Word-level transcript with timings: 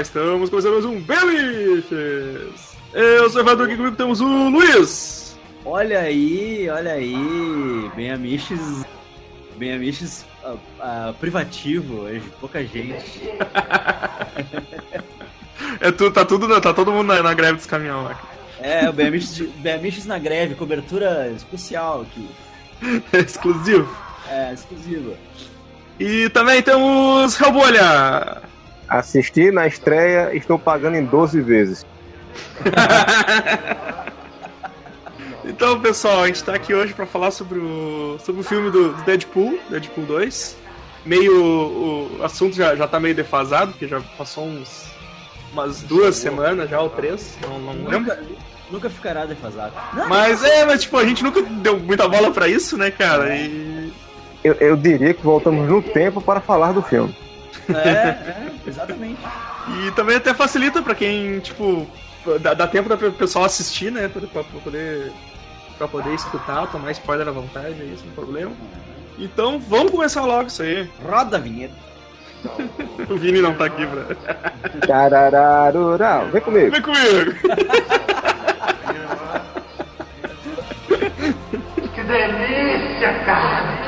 Estamos 0.00 0.50
começando 0.50 0.74
mais 0.74 0.84
um 0.84 1.00
Bemiches! 1.00 2.76
Eu 2.92 3.30
sou 3.30 3.40
o 3.40 3.44
Evandro, 3.44 3.64
aqui 3.64 3.76
comigo 3.76 3.96
temos 3.96 4.20
o 4.20 4.50
Luiz! 4.50 5.38
Olha 5.64 6.00
aí, 6.00 6.68
olha 6.68 6.92
aí, 6.92 7.90
bem 7.96 8.10
amiches, 8.10 8.84
bem 9.56 9.72
amiches 9.72 10.26
uh, 10.44 10.50
uh, 10.50 11.14
privativo 11.14 12.02
hoje, 12.02 12.22
pouca 12.38 12.62
gente. 12.62 13.22
é 15.80 15.90
tu, 15.90 16.10
tá, 16.10 16.26
tudo, 16.26 16.60
tá 16.60 16.74
todo 16.74 16.92
mundo 16.92 17.06
na, 17.06 17.22
na 17.22 17.32
greve 17.32 17.54
dos 17.54 17.66
caminhões 17.66 18.04
lá. 18.04 18.20
É, 18.60 18.90
o 18.90 18.92
bem 18.92 19.06
amiches, 19.06 20.04
na 20.04 20.18
greve, 20.18 20.54
cobertura 20.54 21.32
especial 21.34 22.02
aqui. 22.02 22.28
exclusivo. 23.16 23.88
É, 24.28 24.52
exclusiva. 24.52 25.14
E 25.98 26.28
também 26.28 26.62
temos 26.62 27.40
Hellbolha! 27.40 28.42
Assisti 28.88 29.50
na 29.50 29.66
estreia, 29.66 30.34
estou 30.34 30.58
pagando 30.58 30.96
em 30.96 31.04
12 31.04 31.40
vezes. 31.40 31.86
então, 35.44 35.80
pessoal, 35.80 36.22
a 36.22 36.26
gente 36.26 36.36
está 36.36 36.54
aqui 36.54 36.72
hoje 36.72 36.94
para 36.94 37.06
falar 37.06 37.30
sobre 37.30 37.58
o, 37.58 38.18
sobre 38.24 38.40
o 38.40 38.44
filme 38.44 38.70
do, 38.70 38.92
do 38.92 39.02
Deadpool, 39.02 39.58
Deadpool 39.68 40.04
2. 40.04 40.56
Meio. 41.04 41.42
O, 41.42 42.18
o 42.18 42.24
assunto 42.24 42.54
já, 42.54 42.74
já 42.76 42.86
tá 42.86 43.00
meio 43.00 43.14
defasado, 43.14 43.72
porque 43.72 43.88
já 43.88 44.00
passou 44.16 44.44
uns. 44.44 44.86
umas 45.52 45.82
duas 45.82 46.16
semanas 46.16 46.70
já, 46.70 46.80
ou 46.80 46.90
três, 46.90 47.36
não, 47.42 47.58
não 47.58 47.88
lembro. 47.88 48.14
Nunca 48.70 48.90
ficará 48.90 49.24
defasado. 49.24 49.72
Não, 49.94 50.08
mas 50.08 50.42
é, 50.42 50.64
mas 50.64 50.82
tipo, 50.82 50.96
a 50.96 51.04
gente 51.04 51.22
nunca 51.22 51.40
deu 51.40 51.78
muita 51.78 52.08
bola 52.08 52.32
para 52.32 52.48
isso, 52.48 52.76
né, 52.76 52.90
cara? 52.90 53.36
E 53.36 53.92
eu, 54.42 54.54
eu 54.54 54.76
diria 54.76 55.14
que 55.14 55.22
voltamos 55.22 55.68
no 55.68 55.82
tempo 55.82 56.20
para 56.20 56.40
falar 56.40 56.72
do 56.72 56.82
filme. 56.82 57.14
É, 57.74 57.88
é, 57.88 58.52
exatamente. 58.66 59.20
E 59.68 59.90
também 59.92 60.16
até 60.16 60.32
facilita 60.32 60.82
para 60.82 60.94
quem, 60.94 61.40
tipo, 61.40 61.86
dá, 62.40 62.54
dá 62.54 62.66
tempo 62.66 62.88
da 62.88 62.96
pessoal 62.96 63.44
assistir, 63.44 63.90
né? 63.90 64.08
Pra, 64.08 64.22
pra, 64.42 64.60
poder. 64.60 65.12
Pra 65.78 65.86
poder 65.86 66.14
escutar, 66.14 66.66
tomar 66.68 66.90
spoiler 66.92 67.28
à 67.28 67.30
vontade, 67.30 67.80
é 67.80 67.84
isso, 67.84 68.04
não 68.06 68.12
problema. 68.14 68.52
Então 69.18 69.58
vamos 69.58 69.90
começar 69.90 70.22
logo 70.24 70.46
isso 70.46 70.62
aí. 70.62 70.88
Roda 71.04 71.36
a 71.36 71.40
vinheta. 71.40 71.74
o 73.10 73.16
Vini 73.16 73.40
não 73.40 73.54
tá 73.54 73.66
aqui 73.66 73.86
pra. 73.86 74.04
Tarararurau. 74.86 76.26
Vem 76.28 76.40
comigo. 76.40 76.70
Vem 76.70 76.82
comigo. 76.82 77.32
que 81.94 82.02
delícia, 82.02 83.24
cara! 83.24 83.85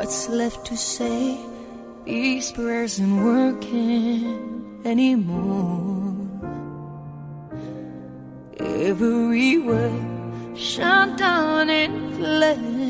What's 0.00 0.30
left 0.30 0.64
to 0.64 0.76
say? 0.78 1.36
These 2.06 2.52
prayers 2.52 2.98
aren't 2.98 3.22
working 3.22 4.80
anymore. 4.82 6.16
Every 8.58 9.58
word 9.58 10.56
shut 10.56 11.18
down 11.18 11.68
in 11.68 12.12
flames. 12.16 12.80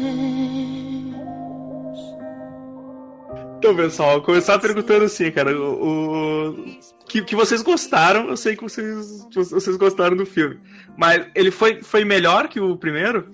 Então, 3.59 3.75
pessoal, 3.75 4.23
começar 4.23 4.61
perguntando 4.61 5.07
assim, 5.07 5.33
cara, 5.33 5.51
o, 5.51 6.51
o 6.51 6.65
que, 7.09 7.23
que 7.23 7.35
vocês 7.35 7.61
gostaram, 7.61 8.29
eu 8.29 8.37
sei 8.37 8.55
que 8.55 8.63
vocês, 8.63 9.27
vocês 9.35 9.77
gostaram 9.77 10.17
do 10.17 10.25
filme, 10.25 10.61
mas 10.97 11.27
ele 11.35 11.51
foi, 11.51 11.83
foi 11.83 12.05
melhor 12.05 12.47
que 12.47 12.61
o 12.61 12.77
primeiro? 12.77 13.33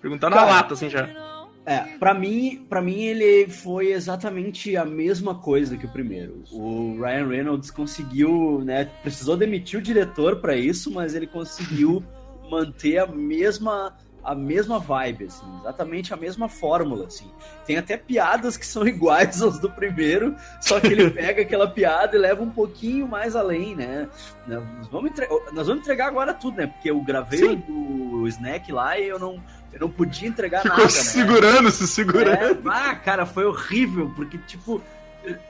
Perguntar 0.00 0.30
na 0.30 0.44
lata, 0.44 0.74
assim, 0.74 0.88
já. 0.88 1.36
É, 1.68 1.80
pra 1.98 2.14
mim, 2.14 2.64
para 2.66 2.80
mim 2.80 3.02
ele 3.02 3.46
foi 3.46 3.92
exatamente 3.92 4.74
a 4.74 4.86
mesma 4.86 5.34
coisa 5.34 5.76
que 5.76 5.84
o 5.84 5.88
primeiro. 5.90 6.42
O 6.50 6.98
Ryan 6.98 7.28
Reynolds 7.28 7.70
conseguiu, 7.70 8.62
né, 8.64 8.86
precisou 9.02 9.36
demitir 9.36 9.78
o 9.78 9.82
diretor 9.82 10.36
para 10.36 10.56
isso, 10.56 10.90
mas 10.90 11.14
ele 11.14 11.26
conseguiu 11.26 12.02
manter 12.50 12.96
a 12.96 13.06
mesma 13.06 13.94
a 14.24 14.34
mesma 14.34 14.78
vibe, 14.78 15.24
assim, 15.24 15.46
exatamente 15.60 16.12
a 16.12 16.16
mesma 16.16 16.50
fórmula, 16.50 17.06
assim. 17.06 17.30
Tem 17.64 17.78
até 17.78 17.96
piadas 17.96 18.58
que 18.58 18.66
são 18.66 18.84
iguais 18.88 19.40
aos 19.40 19.58
do 19.58 19.70
primeiro, 19.70 20.36
só 20.60 20.80
que 20.80 20.88
ele 20.88 21.10
pega 21.10 21.42
aquela 21.42 21.66
piada 21.66 22.14
e 22.14 22.18
leva 22.18 22.42
um 22.42 22.50
pouquinho 22.50 23.08
mais 23.08 23.34
além, 23.34 23.74
né? 23.74 24.06
Nós 24.46 24.88
vamos, 24.88 25.12
entre... 25.12 25.26
Nós 25.52 25.66
vamos 25.66 25.82
entregar 25.82 26.08
agora 26.08 26.34
tudo, 26.34 26.58
né? 26.58 26.66
Porque 26.66 26.90
eu 26.90 27.00
gravei 27.00 27.38
Sim. 27.38 27.64
o 27.68 28.26
Snack 28.28 28.70
lá 28.70 28.98
e 28.98 29.08
eu 29.08 29.18
não 29.18 29.40
eu 29.72 29.80
não 29.80 29.90
podia 29.90 30.28
entregar 30.28 30.62
Ficou 30.62 30.78
nada. 30.78 30.90
Se 30.90 31.18
né? 31.18 31.24
segurando, 31.24 31.62
né? 31.62 31.70
se 31.70 31.86
segurando. 31.86 32.68
É, 32.68 32.70
ah, 32.70 32.96
cara, 32.96 33.26
foi 33.26 33.44
horrível, 33.44 34.10
porque, 34.16 34.38
tipo, 34.38 34.82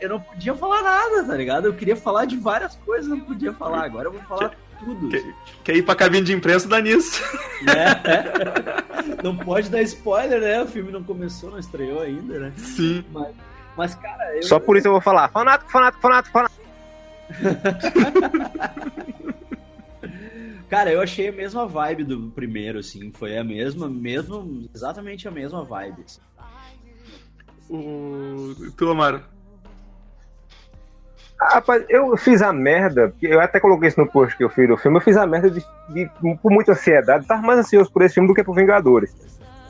eu 0.00 0.08
não 0.08 0.20
podia 0.20 0.54
falar 0.54 0.82
nada, 0.82 1.24
tá 1.24 1.34
ligado? 1.34 1.66
Eu 1.66 1.74
queria 1.74 1.96
falar 1.96 2.24
de 2.24 2.36
várias 2.36 2.76
coisas, 2.76 3.08
não 3.08 3.20
podia 3.20 3.52
falar. 3.52 3.84
Agora 3.84 4.08
eu 4.08 4.12
vou 4.12 4.22
falar 4.22 4.50
que, 4.50 4.56
tudo. 4.84 5.08
Quer, 5.08 5.24
quer, 5.64 5.76
ir 5.76 5.82
pra 5.82 5.94
cabine 5.94 6.24
de 6.24 6.32
imprensa, 6.32 6.68
dá 6.68 6.80
nisso. 6.80 7.22
É, 7.68 8.12
é. 8.12 8.24
Não 9.22 9.36
pode 9.36 9.68
dar 9.68 9.82
spoiler, 9.82 10.40
né? 10.40 10.62
O 10.62 10.66
filme 10.66 10.90
não 10.92 11.02
começou, 11.02 11.50
não 11.50 11.58
estreou 11.58 12.02
ainda, 12.02 12.38
né? 12.38 12.52
Sim. 12.56 13.04
Mas, 13.12 13.34
mas 13.76 13.94
cara. 13.94 14.36
Eu... 14.36 14.42
Só 14.42 14.60
por 14.60 14.76
isso 14.76 14.88
eu 14.88 14.92
vou 14.92 15.00
falar: 15.00 15.28
fanático, 15.28 15.70
fanático, 15.70 16.00
fanático, 16.00 16.32
fanático. 16.32 16.58
Cara, 20.68 20.92
eu 20.92 21.00
achei 21.00 21.28
a 21.28 21.32
mesma 21.32 21.66
vibe 21.66 22.04
do 22.04 22.30
primeiro, 22.30 22.78
assim. 22.78 23.10
Foi 23.12 23.38
a 23.38 23.44
mesma, 23.44 23.88
mesmo, 23.88 24.68
exatamente 24.74 25.26
a 25.26 25.30
mesma 25.30 25.64
vibe. 25.64 26.04
Assim. 26.04 26.20
O... 27.70 28.54
Tu, 28.76 28.90
Amaro? 28.90 29.22
Ah, 31.40 31.54
rapaz, 31.54 31.84
eu 31.88 32.16
fiz 32.16 32.42
a 32.42 32.52
merda, 32.52 33.14
eu 33.22 33.40
até 33.40 33.60
coloquei 33.60 33.88
isso 33.88 34.00
no 34.00 34.10
post 34.10 34.36
que 34.36 34.42
eu 34.42 34.50
fiz 34.50 34.68
do 34.68 34.76
filme, 34.76 34.98
eu 34.98 35.00
fiz 35.00 35.16
a 35.16 35.24
merda 35.24 35.48
de, 35.48 35.64
de 35.88 36.10
por 36.42 36.50
muita 36.50 36.72
ansiedade, 36.72 37.28
tava 37.28 37.42
mais 37.42 37.60
ansioso 37.60 37.92
por 37.92 38.02
esse 38.02 38.14
filme 38.14 38.28
do 38.28 38.34
que 38.34 38.42
por 38.42 38.56
Vingadores. 38.56 39.14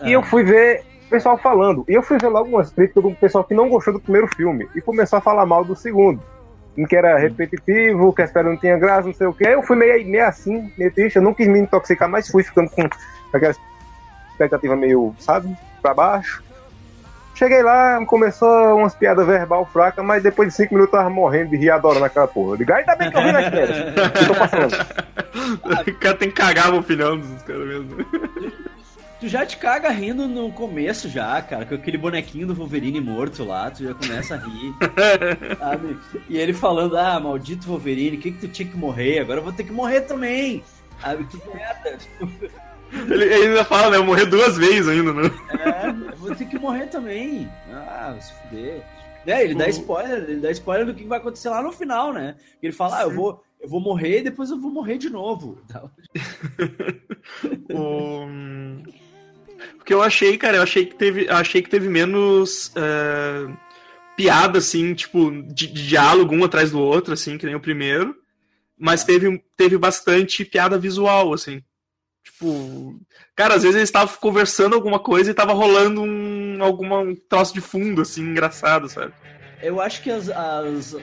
E 0.03 0.13
eu 0.13 0.23
fui 0.23 0.43
ver 0.43 0.83
o 1.07 1.11
pessoal 1.11 1.37
falando, 1.37 1.85
e 1.87 1.93
eu 1.93 2.03
fui 2.03 2.17
ver 2.17 2.29
logo 2.29 2.49
umas 2.49 2.71
críticas 2.71 3.03
do 3.03 3.15
pessoal 3.17 3.45
que 3.45 3.53
não 3.53 3.69
gostou 3.69 3.93
do 3.93 4.01
primeiro 4.01 4.27
filme, 4.29 4.67
e 4.75 4.81
começou 4.81 5.19
a 5.19 5.21
falar 5.21 5.45
mal 5.45 5.63
do 5.63 5.77
segundo 5.77 6.23
que 6.87 6.97
era 6.97 7.19
repetitivo, 7.19 8.13
que 8.13 8.23
a 8.23 8.25
história 8.25 8.51
não 8.51 8.57
tinha 8.57 8.79
graça, 8.79 9.07
não 9.07 9.15
sei 9.15 9.27
o 9.27 9.33
que. 9.33 9.45
Eu 9.45 9.63
fui 9.63 9.77
meio, 9.77 10.07
meio 10.07 10.27
assim, 10.27 10.71
meio 10.77 10.93
triste, 10.93 11.17
eu 11.17 11.23
não 11.23 11.35
quis 11.35 11.49
me 11.49 11.59
intoxicar, 11.59 12.09
mas 12.09 12.29
fui 12.29 12.43
ficando 12.43 12.71
com 12.71 12.89
aquela 13.33 13.55
expectativa 14.31 14.77
meio, 14.77 15.15
sabe, 15.19 15.57
pra 15.83 15.95
baixo. 15.95 16.43
Cheguei 17.39 17.63
lá, 17.63 18.05
começou 18.05 18.77
umas 18.77 18.97
piadas 18.97 19.25
verbal 19.25 19.65
fraca, 19.65 20.03
mas 20.03 20.25
depois 20.25 20.49
de 20.49 20.55
cinco 20.55 20.75
minutos 20.75 20.93
eu 20.93 20.99
tava 20.99 21.09
morrendo 21.09 21.51
de 21.51 21.57
rir 21.57 21.71
adorando 21.71 22.05
aquela 22.05 22.27
porra. 22.27 22.55
Eu 22.55 22.57
digo, 22.57 22.73
ainda 22.73 22.97
bem 22.97 23.11
que 23.13 23.17
eu 23.17 23.23
vi 23.23 23.31
nas 23.31 23.49
férias. 23.49 23.95
tô 24.27 24.35
passando. 24.35 24.75
o 25.89 25.95
cara 26.01 26.17
tem 26.17 26.31
que 26.31 26.35
cagar 26.35 26.67
a 26.67 26.75
opinião 26.75 27.17
dos 27.17 27.43
caras 27.43 27.65
mesmo. 27.65 27.97
Tu 29.21 29.27
já 29.27 29.45
te 29.45 29.57
caga 29.57 29.91
rindo 29.91 30.29
no 30.29 30.53
começo 30.53 31.09
já, 31.09 31.43
cara, 31.43 31.67
com 31.67 31.75
aquele 31.75 31.99
bonequinho 31.99 32.47
do 32.47 32.55
Wolverine 32.55 33.01
morto 33.01 33.43
lá, 33.43 33.69
tu 33.69 33.83
já 33.83 33.93
começa 33.93 34.37
a 34.37 34.39
rir. 34.39 34.73
sabe? 35.59 35.99
E 36.29 36.39
ele 36.39 36.53
falando, 36.53 36.97
ah, 36.97 37.19
maldito 37.19 37.67
Wolverine, 37.67 38.17
o 38.17 38.21
que 38.21 38.31
que 38.31 38.39
tu 38.39 38.49
tinha 38.49 38.69
que 38.69 38.77
morrer? 38.77 39.19
Agora 39.19 39.41
eu 39.41 39.45
vou 39.45 39.53
ter 39.53 39.65
que 39.65 39.73
morrer 39.73 40.03
também. 40.03 40.63
Sabe, 41.01 41.25
que 41.25 41.37
merda. 41.49 41.99
Ele, 42.93 43.25
ele 43.25 43.49
ainda 43.49 43.65
fala, 43.65 43.91
né, 43.91 43.97
eu 43.97 44.05
morrer 44.05 44.27
duas 44.27 44.57
vezes 44.57 44.87
ainda, 44.87 45.13
né? 45.13 45.29
É, 45.51 46.13
eu 46.13 46.17
vou 46.17 46.35
ter 46.37 46.45
que 46.45 46.59
morrer 46.59 46.87
também. 46.87 47.51
Ah, 47.73 48.15
se 48.21 48.33
fuder. 48.35 48.85
É, 49.27 49.43
ele 49.43 49.57
dá 49.57 49.69
spoiler, 49.69 50.31
ele 50.31 50.41
dá 50.41 50.51
spoiler 50.53 50.87
do 50.87 50.95
que 50.95 51.05
vai 51.05 51.19
acontecer 51.19 51.49
lá 51.49 51.61
no 51.61 51.73
final, 51.73 52.13
né? 52.13 52.37
Ele 52.63 52.73
fala, 52.73 53.01
ah, 53.01 53.03
eu 53.03 53.11
vou, 53.11 53.43
eu 53.61 53.69
vou 53.69 53.81
morrer 53.81 54.21
e 54.21 54.23
depois 54.23 54.49
eu 54.51 54.61
vou 54.61 54.71
morrer 54.71 54.97
de 54.97 55.11
novo. 55.11 55.59
o... 57.75 58.25
Porque 59.77 59.93
eu 59.93 60.03
achei, 60.03 60.37
cara, 60.37 60.59
eu 60.59 60.63
achei 60.63 60.87
que 60.87 60.95
teve, 60.95 61.29
achei 61.29 61.63
que 61.63 61.71
teve 61.71 61.89
menos 61.89 62.69
uh, 62.69 63.57
piada, 64.17 64.59
assim, 64.59 64.95
tipo, 64.95 65.31
de, 65.31 65.67
de, 65.67 65.87
diálogo 65.87 66.35
um 66.35 66.45
atrás 66.45 66.71
do 66.71 66.81
outro, 66.81 67.15
assim, 67.15 67.39
que 67.39 67.47
nem 67.47 67.55
o 67.55 67.61
primeiro. 67.61 68.15
Mas 68.79 69.05
teve, 69.05 69.43
teve 69.57 69.77
bastante 69.77 70.45
piada 70.45 70.79
visual, 70.79 71.33
assim. 71.33 71.63
Tipo, 72.25 73.01
cara, 73.35 73.55
às 73.55 73.63
vezes 73.63 73.77
eles 73.77 73.89
estavam 73.89 74.15
conversando 74.17 74.75
alguma 74.75 74.99
coisa 74.99 75.31
e 75.31 75.35
tava 75.35 75.53
rolando 75.53 76.03
um, 76.03 76.59
alguma, 76.61 76.99
um 76.99 77.15
troço 77.15 77.55
de 77.55 77.61
fundo, 77.61 78.03
assim, 78.03 78.23
engraçado, 78.23 78.89
sabe? 78.89 79.13
Eu 79.63 79.81
acho 79.81 80.03
que 80.03 80.11
as, 80.11 80.29
as 80.29 80.97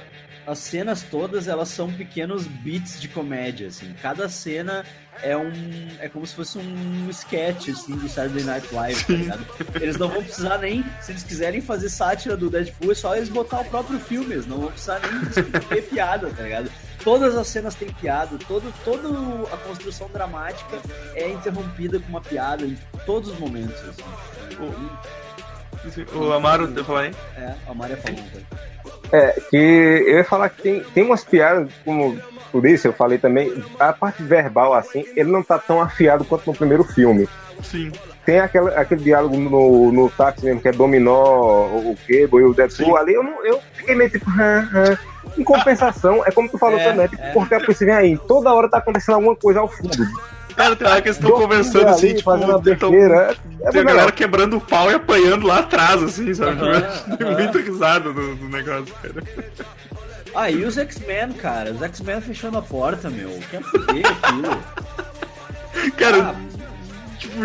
as 0.46 0.60
cenas 0.60 1.02
todas, 1.04 1.48
elas 1.48 1.70
são 1.70 1.92
pequenos 1.92 2.46
bits 2.46 3.02
de 3.02 3.08
comédia, 3.08 3.68
assim. 3.68 3.94
Cada 4.02 4.30
cena 4.30 4.86
é 5.24 5.36
um 5.36 5.52
é 6.00 6.10
como 6.10 6.26
se 6.26 6.36
fosse 6.36 6.58
um 6.58 7.10
sketch 7.10 7.70
assim 7.70 7.96
do 7.96 8.08
Saturday 8.08 8.44
Night 8.44 8.74
Live, 8.74 9.04
tá 9.06 9.14
ligado? 9.14 9.46
Eles 9.82 9.98
não 9.98 10.10
vão 10.10 10.24
precisar 10.24 10.58
nem, 10.58 10.84
se 11.02 11.12
eles 11.12 11.24
quiserem 11.24 11.62
fazer 11.62 11.90
sátira 11.90 12.36
do 12.36 12.50
Deadpool, 12.50 12.92
é 12.92 12.96
só 12.96 13.16
eles 13.16 13.30
botar 13.30 13.62
o 13.62 13.66
próprio 13.66 14.00
filme, 14.00 14.34
eles 14.34 14.46
não 14.46 14.60
vão 14.60 14.72
precisar 14.72 15.00
nem 15.00 15.62
ter 15.62 15.82
piada, 15.90 16.30
tá 16.30 16.44
ligado? 16.44 16.72
Todas 17.04 17.36
as 17.36 17.48
cenas 17.48 17.76
têm 17.76 17.92
piada, 17.94 18.38
todo, 18.48 18.74
toda 18.84 19.08
a 19.54 19.58
construção 19.58 20.10
dramática 20.10 20.78
é 21.14 21.30
interrompida 21.30 22.00
com 22.00 22.10
uma 22.10 22.22
piada 22.22 22.66
em 22.66 22.78
todos 23.06 23.30
os 23.30 23.40
momentos. 23.40 23.80
Assim. 23.80 24.04
O, 26.16 26.32
Amaro, 26.32 26.72
eu 26.76 26.86
falei? 26.86 27.12
É, 27.38 27.54
o 27.68 27.72
Amaro 27.72 27.92
ia 27.92 27.98
falar. 27.98 28.18
É, 29.12 29.40
que 29.50 29.56
eu 29.56 30.18
ia 30.18 30.24
falar 30.24 30.50
que 30.50 30.62
tem, 30.62 30.80
tem 30.94 31.04
umas 31.04 31.24
piadas, 31.24 31.70
como 31.84 32.20
por 32.52 32.66
isso 32.66 32.88
eu 32.88 32.94
falei 32.94 33.18
também, 33.18 33.54
a 33.80 33.92
parte 33.92 34.24
verbal, 34.24 34.74
assim, 34.74 35.06
ele 35.16 35.30
não 35.32 35.44
tá 35.44 35.60
tão 35.60 35.82
afiado 35.82 36.24
quanto 36.24 36.48
no 36.48 36.56
primeiro 36.56 36.84
filme. 36.84 37.28
Sim. 37.62 37.92
Tem 38.26 38.40
aquele, 38.40 38.70
aquele 38.70 39.04
diálogo 39.04 39.38
no, 39.38 39.92
no 39.92 40.10
táxi 40.10 40.46
mesmo, 40.46 40.62
que 40.62 40.70
é 40.70 40.72
Dominó, 40.72 41.66
o 41.66 41.96
Cable 42.08 42.42
e 42.42 42.46
o 42.46 42.54
Deadpool, 42.54 42.86
Sim. 42.86 42.98
ali 42.98 43.14
eu, 43.14 43.24
não, 43.24 43.46
eu 43.46 43.62
fiquei 43.74 43.94
meio 43.94 44.10
tipo, 44.10 44.30
hã, 44.32 44.70
hã. 44.74 44.98
Em 45.38 45.44
compensação, 45.44 46.26
é 46.26 46.32
como 46.32 46.50
tu 46.50 46.58
falou 46.58 46.80
É, 46.80 46.84
também, 46.84 47.08
tipo, 47.08 47.22
é. 47.22 47.34
porque 47.34 47.56
a 47.56 47.60
polícia 47.60 47.86
vem 47.86 47.96
aí, 47.96 48.18
toda 48.28 48.54
hora 48.54 48.70
tá 48.70 48.78
acontecendo 48.78 49.16
alguma 49.16 49.36
coisa 49.36 49.60
ao 49.60 49.68
fundo. 49.68 50.08
Cara, 50.56 50.76
tem 50.76 50.88
hora 50.88 51.02
que 51.02 51.08
eles 51.10 51.18
estão 51.18 51.32
conversando 51.32 51.82
ali, 51.88 51.96
assim, 51.96 52.08
tipo, 52.16 52.24
fazendo 52.24 52.50
uma 52.50 52.62
tão-. 52.78 52.94
É, 52.94 53.36
é 53.64 53.72
tem 53.72 53.82
a 53.82 53.84
galera 53.84 53.94
legal. 53.94 54.12
quebrando 54.14 54.58
o 54.58 54.62
pau 54.62 54.90
e 54.90 54.96
apanhando 54.96 55.46
lá 55.46 55.60
atrás, 55.60 56.02
assim, 56.02 56.34
sabe? 56.34 56.56
Tem 57.18 57.28
aham. 57.28 57.38
muita 57.38 57.60
risada 57.60 58.14
do, 58.14 58.36
do 58.36 58.50
negócio, 58.50 58.94
cara. 59.02 59.24
Ah, 60.34 60.52
e 60.52 60.64
os 60.66 60.78
X-Men, 60.78 61.34
cara? 61.34 61.72
Os 61.72 61.82
X-Men 61.82 62.22
fechando 62.22 62.58
a 62.58 62.62
porta, 62.62 63.10
meu. 63.10 63.30
Quer 63.50 63.62
foder 63.64 64.06
aquilo? 64.08 64.64
Cara, 65.98 66.30
Ah, 66.30 66.36
tipo. 67.18 67.36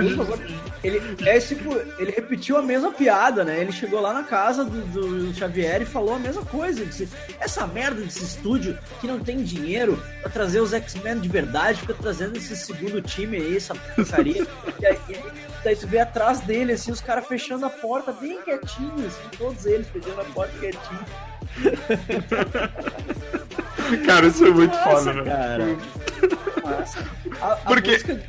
Ele, 0.82 0.98
é 1.28 1.38
tipo, 1.40 1.76
ele 1.98 2.10
repetiu 2.10 2.56
a 2.56 2.62
mesma 2.62 2.90
piada, 2.90 3.44
né? 3.44 3.60
Ele 3.60 3.70
chegou 3.70 4.00
lá 4.00 4.14
na 4.14 4.24
casa 4.24 4.64
do, 4.64 4.80
do 5.26 5.34
Xavier 5.34 5.82
e 5.82 5.84
falou 5.84 6.14
a 6.14 6.18
mesma 6.18 6.42
coisa. 6.44 6.86
Disse, 6.86 7.06
essa 7.38 7.66
merda 7.66 8.00
desse 8.00 8.24
estúdio 8.24 8.78
que 9.00 9.06
não 9.06 9.18
tem 9.20 9.42
dinheiro 9.42 10.02
pra 10.22 10.30
trazer 10.30 10.60
os 10.60 10.72
X-Men 10.72 11.18
de 11.20 11.28
verdade, 11.28 11.80
fica 11.82 11.92
trazendo 11.92 12.36
esse 12.38 12.56
segundo 12.56 13.02
time 13.02 13.36
aí, 13.36 13.56
essa 13.58 13.74
porcaria. 13.74 14.46
e 14.80 14.86
aí, 14.86 14.98
aí, 15.08 15.22
daí 15.62 15.76
tu 15.76 15.86
vê 15.86 15.98
atrás 16.00 16.40
dele, 16.40 16.72
assim, 16.72 16.90
os 16.90 17.00
caras 17.02 17.26
fechando 17.26 17.66
a 17.66 17.70
porta 17.70 18.10
bem 18.12 18.40
quietinhos, 18.40 19.04
assim, 19.06 19.28
todos 19.36 19.66
eles 19.66 19.86
fechando 19.88 20.20
a 20.20 20.24
porta 20.24 20.52
quietinho. 20.58 21.00
cara, 24.06 24.26
isso 24.26 24.44
é 24.46 24.50
muito 24.50 24.74
Nossa, 24.76 24.90
foda, 24.90 25.12
velho. 25.12 25.24
cara. 25.26 25.64
Massa. 26.78 27.04
A, 27.40 27.52
a 27.52 27.56
Porque- 27.56 27.90
música- 27.92 28.22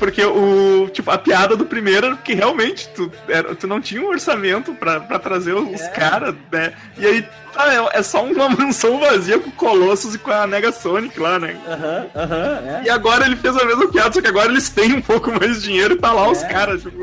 Porque 0.00 0.24
o, 0.24 0.88
tipo, 0.92 1.10
a 1.10 1.18
piada 1.18 1.54
do 1.54 1.66
primeiro 1.66 2.06
era 2.06 2.16
que 2.16 2.32
realmente 2.34 2.88
tu, 2.96 3.12
era, 3.28 3.54
tu 3.54 3.66
não 3.68 3.80
tinha 3.82 4.00
um 4.00 4.08
orçamento 4.08 4.72
pra, 4.74 4.98
pra 4.98 5.18
trazer 5.18 5.52
os 5.54 5.78
É. 5.80 5.88
caras, 5.90 6.34
né? 6.50 6.72
E 6.96 7.06
aí, 7.06 7.28
tá, 7.52 7.72
é, 7.72 7.98
é 7.98 8.02
só 8.02 8.24
uma 8.24 8.48
mansão 8.50 8.98
vazia 8.98 9.38
com 9.38 9.50
Colossus 9.50 10.14
e 10.14 10.18
com 10.18 10.30
a 10.30 10.46
Nega 10.46 10.72
Sonic 10.72 11.20
lá, 11.20 11.38
né? 11.38 11.54
Aham, 11.68 12.06
aham, 12.16 12.62
é. 12.66 12.82
E 12.86 12.88
agora 12.90 13.26
ele 13.26 13.36
fez 13.36 13.54
a 13.58 13.64
mesma 13.66 13.88
piada, 13.92 14.10
só 14.14 14.22
que 14.22 14.26
agora 14.28 14.48
eles 14.50 14.70
têm 14.70 14.94
um 14.94 15.02
pouco 15.02 15.30
mais 15.38 15.56
de 15.58 15.68
dinheiro 15.68 15.92
e 15.94 15.98
tá 15.98 16.12
lá 16.12 16.30
os 16.30 16.42
É. 16.42 16.48
caras, 16.48 16.80
tipo. 16.82 16.98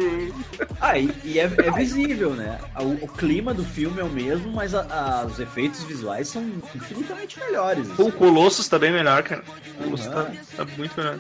Ah, 0.82 0.98
e, 0.98 1.14
e 1.24 1.40
é, 1.40 1.44
é 1.44 1.72
visível, 1.72 2.32
né? 2.32 2.58
O, 2.80 3.06
o 3.06 3.08
clima 3.08 3.54
do 3.54 3.64
filme 3.64 4.02
é 4.02 4.04
o 4.04 4.10
mesmo, 4.10 4.52
mas 4.52 4.74
a- 4.74 4.88
a- 4.90 5.26
os 5.28 5.40
efeitos 5.40 5.84
visuais 5.84 6.30
são 6.30 6.44
infinitamente 6.74 7.40
melhores. 7.40 7.88
Pô, 7.96 8.06
o 8.06 8.12
Colossus 8.12 8.68
tá 8.68 8.80
bem 8.80 8.92
melhor, 8.92 9.22
cara. 9.22 9.44
O 9.80 9.84
Colossus 9.84 10.08
Aham. 10.08 10.26
tá, 10.26 10.32
tá 10.66 10.72
muito 10.76 10.98
melhor. 10.98 11.20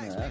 É. 0.00 0.28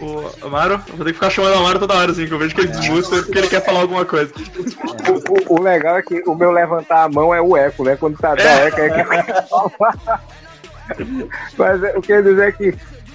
O 0.00 0.46
Amaro, 0.46 0.74
eu 0.88 0.96
vou 0.96 1.04
ter 1.04 1.12
que 1.12 1.14
ficar 1.14 1.30
chamando 1.30 1.54
o 1.54 1.58
Amaro 1.58 1.78
toda 1.78 1.94
hora, 1.94 2.10
assim, 2.12 2.26
que 2.26 2.32
eu 2.32 2.38
vejo 2.38 2.54
que 2.54 2.60
ele 2.62 2.68
desmuta 2.68 3.22
porque 3.22 3.38
ele 3.38 3.48
quer 3.48 3.64
falar 3.64 3.80
alguma 3.80 4.04
coisa. 4.04 4.32
O, 4.36 5.54
o- 5.54 5.58
o 5.58 5.62
legal 5.62 5.96
é 5.98 6.02
que 6.02 6.22
o 6.26 6.34
meu 6.34 6.50
levantar 6.50 7.04
a 7.04 7.08
mão 7.08 7.34
é 7.34 7.40
o 7.40 7.56
eco, 7.56 7.84
né? 7.84 7.96
Quando 7.96 8.18
tá 8.18 8.34
da 8.34 8.42
eco 8.42 8.80
é 8.80 8.90
que. 8.90 9.08
Mas 11.58 11.82
é, 11.82 11.96
o 11.96 12.00
que 12.02 12.12
eu 12.12 12.16
ia 12.16 12.22
dizer 12.22 12.48
é 12.48 12.52
que 12.52 12.74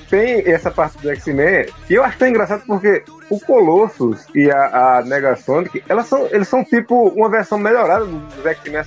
tem 0.09 0.43
essa 0.51 0.69
parte 0.69 0.97
do 0.99 1.09
X-Men 1.09 1.65
que 1.87 1.95
eu 1.95 2.03
acho 2.03 2.17
tão 2.19 2.27
engraçado 2.27 2.63
porque 2.67 3.03
o 3.29 3.39
Colossus 3.39 4.25
e 4.35 4.51
a, 4.51 4.97
a 4.99 5.01
Negasonic, 5.03 5.83
elas 5.89 6.07
são, 6.07 6.27
eles 6.29 6.47
são 6.47 6.63
tipo 6.63 7.07
uma 7.09 7.29
versão 7.29 7.57
melhorada 7.57 8.05
dos 8.05 8.45
X-Men. 8.45 8.83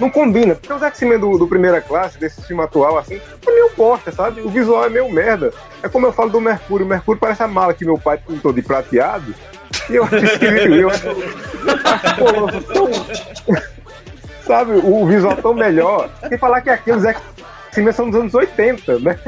Não 0.00 0.10
combina, 0.10 0.54
porque 0.54 0.72
os 0.72 0.82
X-Men 0.82 1.18
do, 1.18 1.38
do 1.38 1.46
primeira 1.46 1.80
classe, 1.80 2.18
desse 2.18 2.42
filme 2.42 2.62
atual, 2.62 2.98
assim, 2.98 3.20
é 3.46 3.50
meio 3.50 3.70
bosta, 3.76 4.10
sabe? 4.10 4.40
O 4.40 4.48
visual 4.48 4.84
é 4.84 4.88
meio 4.88 5.08
merda. 5.10 5.52
É 5.82 5.88
como 5.88 6.06
eu 6.06 6.12
falo 6.12 6.30
do 6.30 6.40
Mercúrio. 6.40 6.86
O 6.86 6.88
Mercúrio 6.88 7.20
parece 7.20 7.42
a 7.42 7.48
mala 7.48 7.74
que 7.74 7.84
meu 7.84 7.98
pai 7.98 8.18
pintou 8.18 8.52
de 8.52 8.62
prateado. 8.62 9.34
E 9.88 9.94
eu 9.94 10.04
acho 10.04 10.16
esquisito. 10.16 10.74
Eu 10.74 10.88
acho, 10.90 11.08
acho 11.84 12.62
tão, 12.62 12.88
sabe, 14.44 14.72
o 14.72 15.06
visual 15.06 15.36
tão 15.36 15.54
melhor. 15.54 16.10
Sem 16.28 16.38
falar 16.38 16.60
que 16.60 16.70
aqueles 16.70 17.04
X-Men 17.04 17.92
são 17.92 18.10
dos 18.10 18.20
anos 18.20 18.34
80, 18.34 18.98
né? 18.98 19.18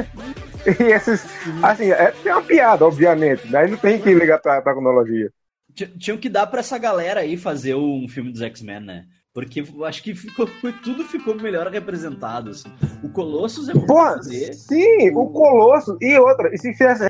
E 0.66 0.84
esses, 0.84 1.26
assim, 1.62 1.90
é, 1.90 2.10
tem 2.10 2.32
uma 2.32 2.42
piada, 2.42 2.86
obviamente, 2.86 3.46
né? 3.48 3.60
Aí 3.60 3.70
não 3.70 3.76
tem 3.76 4.00
que 4.00 4.14
ligar 4.14 4.38
pra, 4.38 4.62
pra 4.62 4.72
cronologia. 4.72 5.30
Ti- 5.74 5.92
Tinham 5.98 6.16
que 6.18 6.28
dar 6.28 6.46
pra 6.46 6.60
essa 6.60 6.78
galera 6.78 7.20
aí 7.20 7.36
fazer 7.36 7.74
um 7.74 8.06
filme 8.08 8.32
dos 8.32 8.40
X-Men, 8.40 8.80
né? 8.80 9.04
Porque 9.34 9.60
eu 9.62 9.84
acho 9.84 10.00
que 10.00 10.14
ficou, 10.14 10.48
tudo 10.84 11.02
ficou 11.04 11.34
melhor 11.34 11.66
representado. 11.66 12.50
Assim. 12.50 12.68
O 13.02 13.08
Colossus 13.08 13.68
é 13.68 13.72
bom 13.74 13.84
Porra, 13.84 14.12
fazer. 14.14 14.54
sim, 14.54 15.10
o 15.12 15.26
Colosso 15.26 15.98
e 16.00 16.16
outra, 16.16 16.54
e 16.54 16.56
se 16.56 16.72
fizesse 16.72 17.08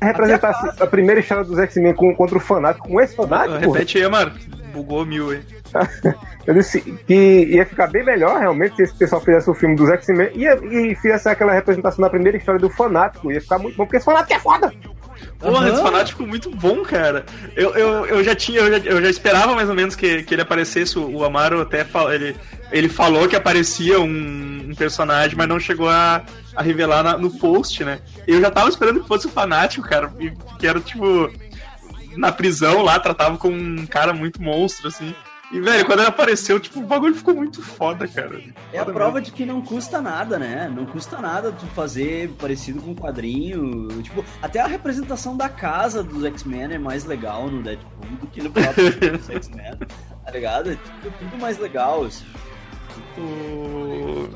representasse 0.00 0.82
a 0.82 0.86
primeira 0.86 1.20
história 1.20 1.44
dos 1.44 1.58
X-Men 1.58 1.92
com- 1.92 2.14
contra 2.14 2.38
o 2.38 2.40
fanático, 2.40 2.88
com 2.88 3.00
esse 3.00 3.14
fanático, 3.14 3.72
Repete 3.72 3.98
aí, 3.98 4.04
Amaro. 4.04 4.32
Bugou 4.72 5.04
mil 5.04 5.30
aí. 5.30 5.42
eu 6.46 6.54
disse 6.54 6.80
que 6.80 7.44
ia 7.50 7.66
ficar 7.66 7.88
bem 7.88 8.04
melhor 8.04 8.38
realmente 8.38 8.76
se 8.76 8.82
esse 8.84 8.94
pessoal 8.94 9.20
fizesse 9.20 9.50
o 9.50 9.54
filme 9.54 9.76
dos 9.76 9.90
X-Men 9.90 10.30
e, 10.34 10.46
e 10.92 10.94
fizesse 10.94 11.28
aquela 11.28 11.52
representação 11.52 12.00
da 12.00 12.08
primeira 12.08 12.38
história 12.38 12.60
do 12.60 12.70
fanático, 12.70 13.30
ia 13.30 13.40
ficar 13.40 13.58
muito 13.58 13.76
bom, 13.76 13.84
porque 13.84 13.96
esse 13.96 14.06
fanático 14.06 14.32
é 14.32 14.38
foda! 14.40 14.72
Porra, 15.38 15.58
Aham. 15.58 15.72
esse 15.72 15.82
fanático 15.82 16.26
muito 16.26 16.50
bom, 16.50 16.82
cara. 16.82 17.24
Eu, 17.54 17.74
eu, 17.76 18.06
eu 18.06 18.24
já 18.24 18.34
tinha, 18.34 18.58
eu 18.60 18.70
já, 18.72 18.78
eu 18.90 19.00
já 19.02 19.08
esperava 19.08 19.54
mais 19.54 19.68
ou 19.68 19.74
menos 19.74 19.94
que, 19.94 20.22
que 20.24 20.34
ele 20.34 20.42
aparecesse. 20.42 20.98
O 20.98 21.24
Amaro 21.24 21.60
até 21.60 21.84
fal, 21.84 22.12
ele, 22.12 22.34
ele 22.72 22.88
falou 22.88 23.28
que 23.28 23.36
aparecia 23.36 24.00
um, 24.00 24.66
um 24.70 24.74
personagem, 24.74 25.36
mas 25.36 25.46
não 25.48 25.60
chegou 25.60 25.88
a, 25.88 26.22
a 26.56 26.62
revelar 26.62 27.04
na- 27.04 27.16
no 27.16 27.30
post, 27.30 27.84
né? 27.84 28.00
Eu 28.26 28.40
já 28.40 28.50
tava 28.50 28.68
esperando 28.68 29.00
que 29.00 29.06
fosse 29.06 29.26
o 29.28 29.30
fanático, 29.30 29.88
cara. 29.88 30.12
Que 30.58 30.66
era 30.66 30.80
tipo. 30.80 31.30
Na 32.16 32.32
prisão 32.32 32.82
lá, 32.82 32.98
tratava 32.98 33.36
como 33.36 33.54
um 33.56 33.86
cara 33.86 34.12
muito 34.12 34.42
monstro, 34.42 34.88
assim. 34.88 35.14
E, 35.50 35.60
velho, 35.60 35.86
quando 35.86 36.00
ele 36.00 36.08
apareceu, 36.08 36.60
tipo, 36.60 36.80
o 36.80 36.82
bagulho 36.82 37.14
ficou 37.14 37.34
muito 37.34 37.62
foda, 37.62 38.06
cara. 38.06 38.38
É 38.70 38.78
a 38.78 38.84
Foda 38.84 38.92
prova 38.92 39.12
mesmo. 39.14 39.26
de 39.26 39.32
que 39.32 39.46
não 39.46 39.62
custa 39.62 39.98
nada, 40.00 40.38
né? 40.38 40.70
Não 40.74 40.84
custa 40.84 41.18
nada 41.22 41.50
tu 41.52 41.64
fazer 41.68 42.28
parecido 42.38 42.82
com 42.82 42.90
um 42.90 42.94
quadrinho. 42.94 43.88
Tipo, 44.02 44.22
até 44.42 44.60
a 44.60 44.66
representação 44.66 45.36
da 45.36 45.48
casa 45.48 46.02
dos 46.02 46.22
X-Men 46.24 46.74
é 46.74 46.78
mais 46.78 47.06
legal 47.06 47.48
no 47.50 47.62
Deadpool 47.62 48.10
do 48.20 48.26
que 48.26 48.42
no 48.42 48.50
próprio 48.50 48.90
dos 49.16 49.30
X-Men. 49.30 49.78
Tá 50.24 50.30
ligado? 50.30 50.70
É 50.72 50.74
tipo, 50.74 51.18
tudo 51.18 51.38
mais 51.40 51.58
legal, 51.58 52.04
assim. 52.04 52.26
O- 53.16 54.28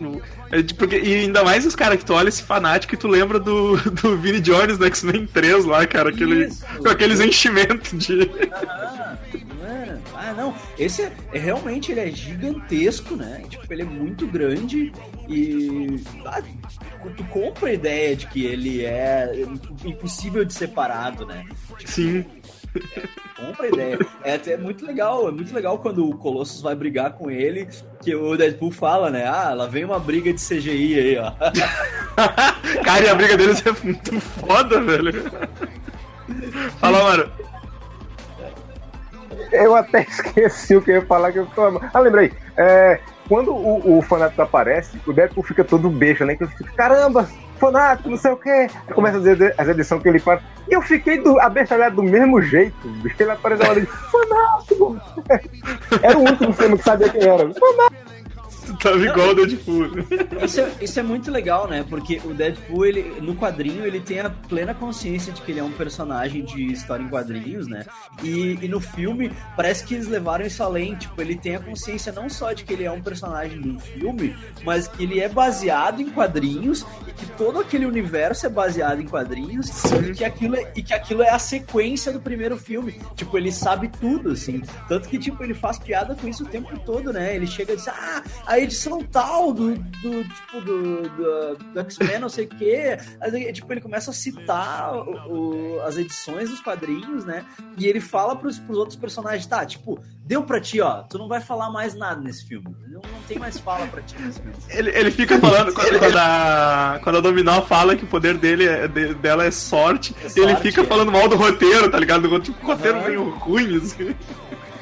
o- 0.00 0.22
é 0.50 0.62
de- 0.62 0.74
porque, 0.74 0.98
e 0.98 1.14
ainda 1.14 1.44
mais 1.44 1.64
os 1.66 1.76
caras 1.76 1.98
que 1.98 2.04
tu 2.04 2.14
olha 2.14 2.28
esse 2.28 2.42
fanático 2.42 2.94
e 2.94 2.96
tu 2.98 3.06
lembra 3.06 3.38
do, 3.38 3.76
do 4.02 4.16
Vinnie 4.16 4.40
Jones 4.40 4.78
do 4.78 4.86
X-Men 4.86 5.26
3 5.26 5.64
lá, 5.66 5.86
cara, 5.86 6.08
aquele, 6.08 6.46
Isso. 6.46 6.64
com 6.78 6.88
aqueles 6.88 7.20
enchimentos 7.20 7.90
de. 8.06 8.30
Ah? 8.52 9.16
Ah, 10.24 10.32
não. 10.32 10.54
Esse 10.78 11.02
é, 11.02 11.12
é 11.34 11.38
realmente 11.38 11.92
ele 11.92 12.00
é 12.00 12.10
gigantesco, 12.10 13.14
né? 13.14 13.42
Tipo, 13.46 13.70
ele 13.70 13.82
é 13.82 13.84
muito 13.84 14.26
grande 14.26 14.90
e 15.28 16.02
ah, 16.24 16.42
tu 17.14 17.24
compra 17.24 17.68
a 17.68 17.72
ideia 17.74 18.16
de 18.16 18.26
que 18.28 18.46
ele 18.46 18.84
é 18.84 19.30
impossível 19.84 20.42
de 20.42 20.54
separado, 20.54 21.26
né? 21.26 21.44
Sim. 21.84 22.24
Compra 23.36 23.66
a 23.66 23.68
ideia. 23.68 23.98
É 24.22 24.34
até 24.34 24.56
muito 24.56 24.86
legal, 24.86 25.28
é 25.28 25.30
muito 25.30 25.54
legal 25.54 25.78
quando 25.78 26.08
o 26.08 26.16
Colossus 26.16 26.62
vai 26.62 26.74
brigar 26.74 27.12
com 27.12 27.30
ele, 27.30 27.68
que 28.02 28.14
o 28.14 28.34
Deadpool 28.34 28.70
fala, 28.70 29.10
né? 29.10 29.26
Ah, 29.26 29.52
lá 29.52 29.66
vem 29.66 29.84
uma 29.84 29.98
briga 29.98 30.32
de 30.32 30.40
CGI 30.40 30.98
aí, 30.98 31.18
ó. 31.18 31.32
cara, 32.82 33.04
e 33.04 33.08
a 33.10 33.14
briga 33.14 33.36
deles 33.36 33.62
é 33.66 33.72
muito 33.84 34.18
foda, 34.20 34.80
velho. 34.80 35.12
Fala, 36.80 37.02
mano. 37.02 37.53
Eu 39.52 39.74
até 39.74 40.02
esqueci 40.08 40.76
o 40.76 40.82
que 40.82 40.90
eu 40.90 40.96
ia 40.96 41.06
falar 41.06 41.32
que 41.32 41.38
eu 41.38 41.46
tô... 41.46 41.80
Ah, 41.92 42.00
lembrei. 42.00 42.32
É, 42.56 43.00
quando 43.28 43.52
o, 43.54 43.98
o 43.98 44.02
fanático 44.02 44.42
aparece, 44.42 45.00
o 45.06 45.12
Deadpool 45.12 45.42
fica 45.44 45.64
todo 45.64 45.88
beijo, 45.88 46.24
né? 46.24 46.36
Que 46.36 46.46
caramba, 46.76 47.28
fanático, 47.58 48.10
não 48.10 48.16
sei 48.16 48.32
o 48.32 48.36
quê. 48.36 48.68
Aí 48.86 48.94
começa 48.94 49.18
as, 49.18 49.26
edi- 49.26 49.54
as 49.56 49.68
edições 49.68 50.02
que 50.02 50.08
ele 50.08 50.18
faz. 50.18 50.40
E 50.68 50.74
eu 50.74 50.82
fiquei 50.82 51.18
do, 51.18 51.38
abestalhado 51.40 51.96
do 51.96 52.02
mesmo 52.02 52.40
jeito. 52.42 52.76
Ele 53.18 53.30
apareceu 53.30 53.66
lá 53.66 53.78
e 53.78 53.86
fanático! 53.86 55.00
Era 56.02 56.18
o 56.18 56.22
último 56.22 56.52
filme 56.52 56.76
que 56.78 56.84
sabia 56.84 57.08
quem 57.08 57.22
era. 57.22 57.38
Fanático! 57.38 58.23
Tava 58.84 59.02
igual 59.02 59.30
o 59.30 59.34
Deadpool. 59.34 59.90
Isso 60.44 60.60
é, 60.60 60.72
isso 60.82 61.00
é 61.00 61.02
muito 61.02 61.30
legal, 61.30 61.66
né? 61.66 61.86
Porque 61.88 62.20
o 62.22 62.34
Deadpool, 62.34 62.84
ele, 62.84 63.18
no 63.18 63.34
quadrinho, 63.34 63.86
ele 63.86 63.98
tem 63.98 64.20
a 64.20 64.28
plena 64.28 64.74
consciência 64.74 65.32
de 65.32 65.40
que 65.40 65.52
ele 65.52 65.60
é 65.60 65.64
um 65.64 65.72
personagem 65.72 66.44
de 66.44 66.70
história 66.70 67.02
em 67.02 67.08
quadrinhos, 67.08 67.66
né? 67.66 67.86
E, 68.22 68.58
e 68.60 68.68
no 68.68 68.80
filme, 68.80 69.32
parece 69.56 69.84
que 69.84 69.94
eles 69.94 70.06
levaram 70.06 70.44
isso 70.44 70.62
além. 70.62 70.94
Tipo, 70.96 71.18
ele 71.22 71.34
tem 71.34 71.56
a 71.56 71.60
consciência 71.60 72.12
não 72.12 72.28
só 72.28 72.52
de 72.52 72.62
que 72.62 72.74
ele 72.74 72.84
é 72.84 72.90
um 72.90 73.00
personagem 73.00 73.58
de 73.58 73.70
um 73.70 73.78
filme, 73.78 74.36
mas 74.62 74.86
que 74.86 75.02
ele 75.02 75.18
é 75.18 75.30
baseado 75.30 76.02
em 76.02 76.10
quadrinhos 76.10 76.84
e 77.08 77.12
que 77.12 77.24
todo 77.38 77.60
aquele 77.60 77.86
universo 77.86 78.44
é 78.44 78.50
baseado 78.50 79.00
em 79.00 79.06
quadrinhos 79.06 79.70
e 80.10 80.12
que, 80.12 80.24
aquilo 80.24 80.56
é, 80.56 80.72
e 80.76 80.82
que 80.82 80.92
aquilo 80.92 81.22
é 81.22 81.30
a 81.30 81.38
sequência 81.38 82.12
do 82.12 82.20
primeiro 82.20 82.58
filme. 82.58 83.00
Tipo, 83.16 83.38
ele 83.38 83.50
sabe 83.50 83.88
tudo, 83.88 84.32
assim. 84.32 84.60
Tanto 84.86 85.08
que, 85.08 85.18
tipo, 85.18 85.42
ele 85.42 85.54
faz 85.54 85.78
piada 85.78 86.14
com 86.14 86.28
isso 86.28 86.44
o 86.44 86.46
tempo 86.46 86.78
todo, 86.80 87.14
né? 87.14 87.34
Ele 87.34 87.46
chega 87.46 87.72
e 87.72 87.76
diz, 87.76 87.88
ah, 87.88 88.22
a 88.46 88.60
edição 88.74 89.00
tal 89.04 89.52
do, 89.52 89.74
do 89.76 90.24
tipo, 90.24 90.60
do, 90.60 91.02
do, 91.02 91.56
do 91.72 91.80
X-Men, 91.80 92.18
não 92.18 92.28
sei 92.28 92.44
o 92.46 92.48
quê. 92.48 92.98
Aí, 93.20 93.52
tipo, 93.52 93.72
ele 93.72 93.80
começa 93.80 94.10
a 94.10 94.14
citar 94.14 94.92
o, 94.96 95.76
o- 95.76 95.80
as 95.82 95.96
edições 95.96 96.50
dos 96.50 96.60
quadrinhos, 96.60 97.24
né? 97.24 97.44
E 97.78 97.86
ele 97.86 98.00
fala 98.00 98.34
pros, 98.34 98.58
pros 98.58 98.76
outros 98.76 98.96
personagens, 98.96 99.46
tá, 99.46 99.64
tipo, 99.64 100.00
deu 100.26 100.42
pra 100.42 100.60
ti, 100.60 100.80
ó, 100.80 101.02
tu 101.02 101.18
não 101.18 101.28
vai 101.28 101.40
falar 101.40 101.70
mais 101.70 101.94
nada 101.94 102.20
nesse 102.20 102.46
filme. 102.46 102.74
Não, 102.88 103.00
não 103.00 103.22
tem 103.28 103.38
mais 103.38 103.58
fala 103.58 103.86
pra 103.86 104.02
ti 104.02 104.16
nesse 104.20 104.40
filme. 104.40 104.56
Ele, 104.70 104.90
ele 104.90 105.10
fica 105.10 105.38
falando, 105.38 105.72
quando, 105.72 105.98
quando 105.98 106.16
a, 106.16 107.00
quando 107.02 107.18
a 107.18 107.20
Dominó 107.20 107.62
fala 107.62 107.94
que 107.96 108.04
o 108.04 108.08
poder 108.08 108.36
dele 108.36 108.66
é- 108.66 108.88
de- 108.88 109.14
dela 109.14 109.44
é 109.44 109.50
sorte, 109.50 110.14
É 110.20 110.24
ele 110.26 110.48
sorte, 110.52 110.62
fica 110.62 110.80
é. 110.82 110.84
falando 110.84 111.12
mal 111.12 111.28
do 111.28 111.36
roteiro, 111.36 111.88
tá 111.90 111.98
ligado? 111.98 112.24
Tipo, 112.40 112.62
o 112.64 112.66
roteiro 112.66 112.98
Aham. 112.98 113.06
meio 113.06 113.30
ruim, 113.30 113.76
assim. 113.76 114.14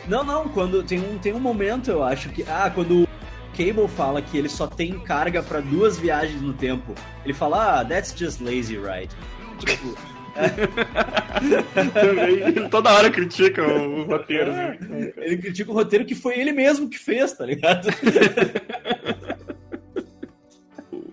Não, 0.08 0.24
não, 0.24 0.48
quando 0.48 0.82
tem 0.82 0.98
um, 0.98 1.16
tem 1.18 1.32
um 1.32 1.38
momento, 1.38 1.90
eu 1.90 2.02
acho 2.02 2.28
que. 2.30 2.42
Ah, 2.42 2.70
quando 2.74 3.02
o 3.04 3.08
Cable 3.56 3.88
fala 3.88 4.20
que 4.22 4.36
ele 4.38 4.48
só 4.48 4.66
tem 4.66 4.98
carga 5.00 5.42
pra 5.42 5.60
duas 5.60 5.98
viagens 5.98 6.40
no 6.40 6.52
tempo, 6.52 6.94
ele 7.24 7.34
fala, 7.34 7.80
ah, 7.80 7.84
that's 7.84 8.14
just 8.16 8.40
lazy, 8.40 8.78
right? 8.78 9.14
Tipo, 9.58 9.94
Também, 11.92 12.40
ele 12.40 12.68
toda 12.70 12.90
hora 12.90 13.10
critica 13.10 13.62
o, 13.62 14.00
o 14.00 14.04
roteiro. 14.06 14.50
assim. 14.50 15.12
ele 15.18 15.36
critica 15.36 15.70
o 15.70 15.74
roteiro 15.74 16.04
que 16.06 16.14
foi 16.14 16.38
ele 16.38 16.52
mesmo 16.52 16.88
que 16.88 16.98
fez, 16.98 17.32
tá 17.34 17.44
ligado? 17.44 17.88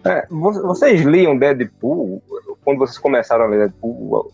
É, 0.06 0.26
vo- 0.30 0.62
vocês 0.68 1.02
liam 1.02 1.38
Deadpool 1.38 2.24
quando 2.64 2.78
vocês 2.80 2.98
começaram 2.98 3.46
a 3.46 3.48
ler 3.48 3.60
Deadpool? 3.60 4.32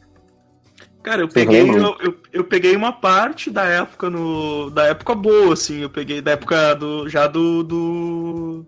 Cara, 1.05 1.21
eu 1.21 1.27
peguei, 1.29 1.61
eu, 1.69 1.95
eu, 2.01 2.15
eu 2.33 2.43
peguei 2.43 2.75
uma 2.75 2.91
parte 2.91 3.51
da 3.51 3.63
época 3.63 4.09
no. 4.09 4.71
Da 4.71 4.85
época 4.87 5.13
boa, 5.13 5.53
assim. 5.53 5.81
Eu 5.81 5.89
peguei 5.89 6.19
da 6.19 6.31
época 6.31 6.73
do. 6.73 7.07
já 7.07 7.27
do. 7.27 7.61
do, 7.61 8.65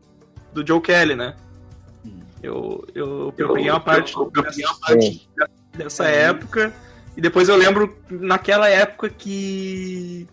do 0.54 0.66
Joe 0.66 0.80
Kelly, 0.80 1.16
né? 1.16 1.34
Eu, 2.44 2.88
eu, 2.94 3.34
eu 3.36 3.48
peguei 3.56 3.72
uma 3.72 3.80
parte, 3.80 4.14
eu 4.16 4.26
peguei 4.28 4.66
uma 4.66 4.80
parte 4.80 5.30
dessa 5.76 6.06
época. 6.06 6.72
E 7.18 7.22
depois 7.22 7.50
eu 7.50 7.56
lembro 7.58 7.98
naquela 8.08 8.70
época 8.70 9.10
que. 9.10 10.28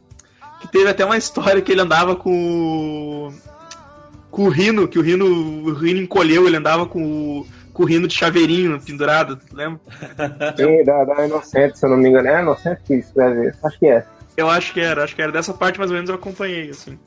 que 0.60 0.68
teve 0.68 0.90
até 0.90 1.06
uma 1.06 1.16
história 1.16 1.62
que 1.62 1.72
ele 1.72 1.80
andava 1.80 2.14
com. 2.14 3.28
o- 3.30 3.54
com 4.30 4.44
o 4.46 4.48
Rino, 4.50 4.86
que 4.88 4.98
o 4.98 5.02
Rino, 5.02 5.24
o 5.24 5.72
Rino 5.72 6.00
encolheu, 6.00 6.46
ele 6.46 6.56
andava 6.56 6.84
com 6.86 7.02
o, 7.40 7.46
com 7.74 7.82
o 7.82 7.86
Rino 7.86 8.08
de 8.08 8.14
chaveirinho 8.14 8.80
pendurado, 8.80 9.36
tu 9.36 9.54
lembra? 9.54 9.80
Sim, 10.56 10.84
da, 10.84 11.04
da 11.04 11.26
Inocente, 11.26 11.78
se 11.78 11.84
eu 11.84 11.90
não 11.90 11.98
me 11.98 12.08
engano. 12.08 12.28
É 12.28 12.40
Inocente 12.40 12.80
que 12.84 12.94
escreve 12.94 13.50
isso? 13.50 13.66
Acho 13.66 13.78
que 13.78 13.86
é. 13.86 14.06
Eu 14.36 14.48
acho 14.48 14.72
que 14.72 14.80
era, 14.80 15.04
acho 15.04 15.14
que 15.14 15.20
era 15.20 15.30
dessa 15.30 15.52
parte 15.52 15.78
mais 15.78 15.90
ou 15.90 15.96
menos 15.96 16.08
eu 16.08 16.16
acompanhei, 16.16 16.70
assim. 16.70 16.98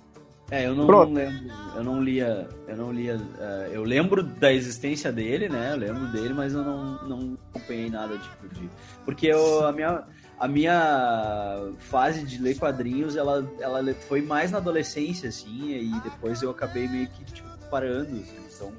É, 0.49 0.65
eu 0.65 0.75
não, 0.75 0.85
Pronto. 0.85 1.13
lembro, 1.13 1.51
eu 1.75 1.83
não 1.83 2.01
lia, 2.01 2.47
eu 2.67 2.77
não 2.77 2.91
lia, 2.93 3.19
eh, 3.37 3.69
eu 3.73 3.83
lembro 3.83 4.23
da 4.23 4.53
existência 4.53 5.11
dele, 5.11 5.49
né? 5.49 5.73
Eu 5.73 5.77
lembro 5.77 6.07
dele, 6.07 6.33
mas 6.33 6.53
eu 6.53 6.63
não, 6.63 7.03
não 7.03 7.37
acompanhei 7.49 7.89
nada 7.89 8.17
tipo 8.17 8.47
de, 8.53 8.69
porque 9.03 9.27
eu, 9.27 9.65
a 9.65 9.73
minha 9.73 10.05
a 10.39 10.47
minha 10.47 11.71
fase 11.79 12.23
de 12.23 12.41
ler 12.41 12.57
quadrinhos, 12.57 13.15
ela, 13.15 13.45
ela 13.59 13.83
foi 14.07 14.21
mais 14.21 14.51
na 14.51 14.59
adolescência, 14.59 15.29
assim, 15.29 15.71
e 15.71 15.99
depois 16.01 16.41
eu 16.41 16.51
acabei 16.51 16.87
meio 16.87 17.07
que 17.07 17.25
tipo, 17.25 17.49
parando, 17.71 18.21
assim, 18.21 18.37
então, 18.55 18.71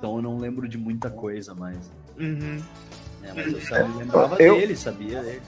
então 0.00 0.16
eu 0.16 0.22
não 0.22 0.38
lembro 0.38 0.66
de 0.66 0.78
muita 0.78 1.10
coisa 1.10 1.54
mais. 1.54 1.76
Uhum. 2.18 2.62
Né? 3.20 3.32
Mas 3.34 3.52
eu 3.52 3.60
sabia, 3.60 3.96
lembrava 3.98 4.36
Eu- 4.42 4.54
dele, 4.56 4.74
sabia 4.74 5.22
dele. 5.22 5.42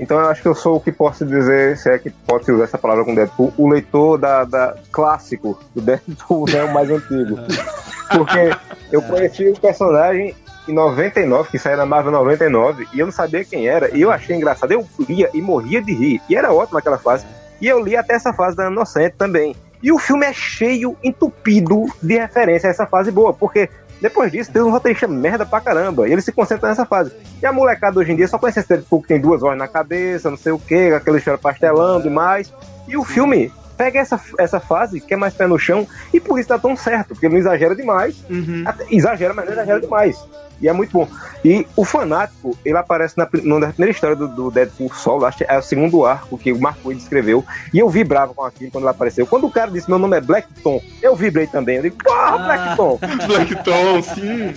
Então 0.00 0.18
eu 0.18 0.28
acho 0.28 0.42
que 0.42 0.48
eu 0.48 0.54
sou 0.54 0.76
o 0.76 0.80
que 0.80 0.90
posso 0.90 1.24
dizer, 1.24 1.76
se 1.76 1.88
é 1.90 1.98
que 1.98 2.10
pode 2.10 2.50
usar 2.50 2.64
essa 2.64 2.78
palavra 2.78 3.04
com 3.04 3.14
Deadpool, 3.14 3.52
o 3.56 3.68
leitor 3.68 4.18
da, 4.18 4.44
da 4.44 4.76
clássico 4.90 5.60
do 5.74 5.80
Deadpool, 5.80 6.46
né, 6.50 6.64
o 6.64 6.74
mais 6.74 6.90
antigo. 6.90 7.38
Porque 8.10 8.50
eu 8.90 9.00
conheci 9.02 9.48
o 9.48 9.60
personagem 9.60 10.34
em 10.66 10.72
99, 10.72 11.50
que 11.50 11.58
saiu 11.58 11.76
na 11.76 11.86
Marvel 11.86 12.10
99, 12.12 12.88
e 12.92 12.98
eu 12.98 13.06
não 13.06 13.12
sabia 13.12 13.44
quem 13.44 13.68
era, 13.68 13.94
e 13.96 14.00
eu 14.00 14.10
achei 14.10 14.34
engraçado. 14.34 14.72
Eu 14.72 14.88
lia 15.08 15.30
e 15.34 15.40
morria 15.40 15.80
de 15.80 15.92
rir, 15.94 16.20
e 16.28 16.34
era 16.34 16.52
ótimo 16.52 16.78
aquela 16.78 16.98
fase. 16.98 17.24
E 17.60 17.68
eu 17.68 17.78
li 17.78 17.94
até 17.94 18.14
essa 18.14 18.32
fase 18.32 18.56
da 18.56 18.68
Inocente 18.68 19.14
também. 19.16 19.54
E 19.82 19.90
o 19.90 19.98
filme 19.98 20.26
é 20.26 20.32
cheio, 20.32 20.96
entupido 21.02 21.86
de 22.02 22.18
referência 22.18 22.68
a 22.68 22.70
essa 22.70 22.86
fase 22.86 23.10
boa, 23.10 23.32
porque 23.32 23.68
depois 24.00 24.32
disso 24.32 24.50
tem 24.50 24.62
um 24.62 24.70
roteirista 24.70 25.06
merda 25.06 25.44
pra 25.44 25.60
caramba, 25.60 26.08
e 26.08 26.12
ele 26.12 26.22
se 26.22 26.32
concentra 26.32 26.68
nessa 26.68 26.86
fase. 26.86 27.12
E 27.42 27.46
a 27.46 27.52
molecada 27.52 27.98
hoje 27.98 28.12
em 28.12 28.16
dia 28.16 28.28
só 28.28 28.38
conhece 28.38 28.60
esse 28.60 28.68
Deadpool 28.68 29.02
que 29.02 29.08
tem 29.08 29.20
duas 29.20 29.42
horas 29.42 29.58
na 29.58 29.68
cabeça, 29.68 30.30
não 30.30 30.36
sei 30.36 30.52
o 30.52 30.58
que, 30.58 30.92
aquela 30.92 31.18
história 31.18 31.38
pastelando 31.38 32.06
e 32.06 32.10
mais. 32.10 32.52
E 32.88 32.96
o 32.96 33.04
filme 33.04 33.52
pega 33.80 33.98
essa, 33.98 34.20
essa 34.38 34.60
fase, 34.60 35.00
que 35.00 35.14
é 35.14 35.16
mais 35.16 35.32
pé 35.32 35.46
no 35.46 35.58
chão, 35.58 35.88
e 36.12 36.20
por 36.20 36.38
isso 36.38 36.50
dá 36.50 36.58
tão 36.58 36.76
certo, 36.76 37.08
porque 37.14 37.28
não 37.30 37.38
exagera 37.38 37.74
demais, 37.74 38.22
Uhum. 38.28 38.62
até- 38.66 38.84
exagera, 38.90 39.32
mas 39.32 39.46
não 39.46 39.52
exagera 39.54 39.80
demais. 39.80 40.16
E 40.60 40.68
é 40.68 40.72
muito 40.74 40.92
bom. 40.92 41.08
E 41.42 41.66
o 41.74 41.82
fanático, 41.86 42.54
ele 42.62 42.76
aparece 42.76 43.16
na, 43.16 43.24
na 43.24 43.68
primeira 43.68 43.90
história 43.90 44.14
do, 44.14 44.28
do 44.28 44.50
Deadpool 44.50 44.92
solo, 44.92 45.24
acho 45.24 45.38
que 45.38 45.44
é 45.48 45.56
o 45.58 45.62
segundo 45.62 46.04
arco 46.04 46.36
que 46.36 46.52
o 46.52 46.60
Mark 46.60 46.76
Wade 46.84 46.98
escreveu. 47.00 47.42
E 47.72 47.78
eu 47.78 47.88
vibrava 47.88 48.34
com 48.34 48.44
aquilo 48.44 48.70
quando 48.70 48.84
ele 48.84 48.90
apareceu. 48.90 49.26
Quando 49.26 49.46
o 49.46 49.50
cara 49.50 49.70
disse 49.70 49.88
meu 49.88 49.98
nome 49.98 50.18
é 50.18 50.20
Blackton, 50.20 50.82
eu 51.00 51.16
vibrei 51.16 51.46
também. 51.46 51.76
Eu 51.76 51.82
digo, 51.84 51.96
porra, 52.04 52.34
Ah. 52.34 52.38
Blackton! 52.38 52.98
Blackton, 53.26 54.02
sim. 54.02 54.54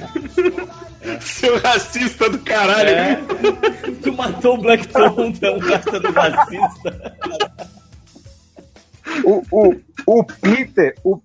Seu 1.21 1.57
racista 1.59 2.29
do 2.29 2.39
caralho. 2.39 2.89
É. 2.89 3.21
Tu 4.01 4.11
matou 4.11 4.55
o 4.55 4.61
Blackton, 4.61 5.31
tu 5.31 5.45
é 5.45 5.51
um 5.51 5.59
gasta 5.59 5.99
do 6.01 6.11
racista. 6.11 7.15
O, 9.23 9.43
o, 9.51 9.75
o 10.07 10.23
Peter, 10.23 10.95
o, 11.03 11.19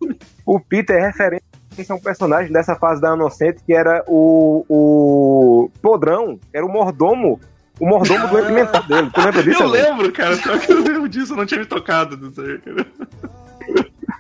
o 0.47 0.61
Peter 0.61 0.97
é 0.97 1.07
referência 1.07 1.43
a 1.91 1.95
um 1.95 2.01
personagem 2.01 2.53
dessa 2.53 2.75
fase 2.75 3.01
da 3.01 3.15
Inocente 3.15 3.63
que 3.65 3.73
era 3.73 4.03
o, 4.07 4.65
o 4.69 5.71
Podrão, 5.81 6.39
era 6.53 6.65
o 6.67 6.69
mordomo, 6.69 7.41
o 7.81 7.87
mordomo 7.87 8.27
do 8.29 8.53
mental 8.53 8.83
dele. 8.89 9.11
Tu 9.15 9.21
lembra 9.21 9.43
disso? 9.43 9.63
Eu 9.63 9.69
amigo? 9.69 9.83
lembro, 9.89 10.13
cara. 10.13 10.37
Só 10.37 10.59
que 10.59 10.73
eu 10.73 10.83
lembro 10.83 11.09
disso, 11.09 11.33
eu 11.33 11.37
não 11.37 11.47
tinha 11.47 11.61
me 11.61 11.67
tocado 11.67 12.17
disso 12.17 12.41
aí, 12.41 12.59
cara. 12.59 12.87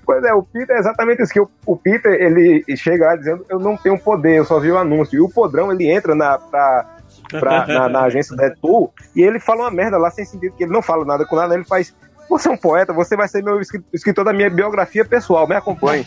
Pois 0.04 0.25
é, 0.25 0.32
o 0.32 0.42
Peter 0.42 0.75
é 0.76 0.78
exatamente 0.78 1.22
isso, 1.22 1.32
que 1.32 1.40
o, 1.40 1.50
o 1.66 1.76
Peter, 1.76 2.12
ele 2.14 2.64
chega 2.76 3.06
lá 3.06 3.16
dizendo, 3.16 3.44
eu 3.48 3.58
não 3.58 3.76
tenho 3.76 3.98
poder, 3.98 4.37
eu 4.37 4.44
só 4.44 4.58
vi 4.58 4.70
o 4.70 4.78
anúncio. 4.78 5.16
E 5.16 5.20
o 5.20 5.28
Podrão, 5.28 5.70
ele 5.70 5.87
entra 5.90 6.14
na, 6.14 6.38
pra, 6.38 6.96
pra- 7.30 7.66
na, 7.66 7.88
na 7.90 8.02
agência 8.04 8.34
do 8.34 8.40
Deadpool 8.40 8.92
e 9.14 9.22
ele 9.22 9.38
fala 9.38 9.62
uma 9.64 9.70
merda 9.70 9.98
lá 9.98 10.10
sem 10.10 10.25
sentido, 10.25 10.54
que 10.56 10.64
ele 10.64 10.72
não 10.72 10.80
fala 10.80 11.04
nada 11.04 11.26
com 11.26 11.37
nada, 11.37 11.54
ele 11.54 11.64
faz, 11.64 11.94
você 12.28 12.49
é 12.49 12.52
um 12.52 12.56
poeta, 12.56 12.92
você 12.92 13.16
vai 13.16 13.28
ser 13.28 13.42
meu 13.42 13.61
escri- 13.61 13.85
escritor 13.92 14.25
da 14.25 14.32
minha 14.32 14.50
biografia 14.50 15.04
pessoal, 15.04 15.47
me 15.49 15.54
acompanhe. 15.54 16.04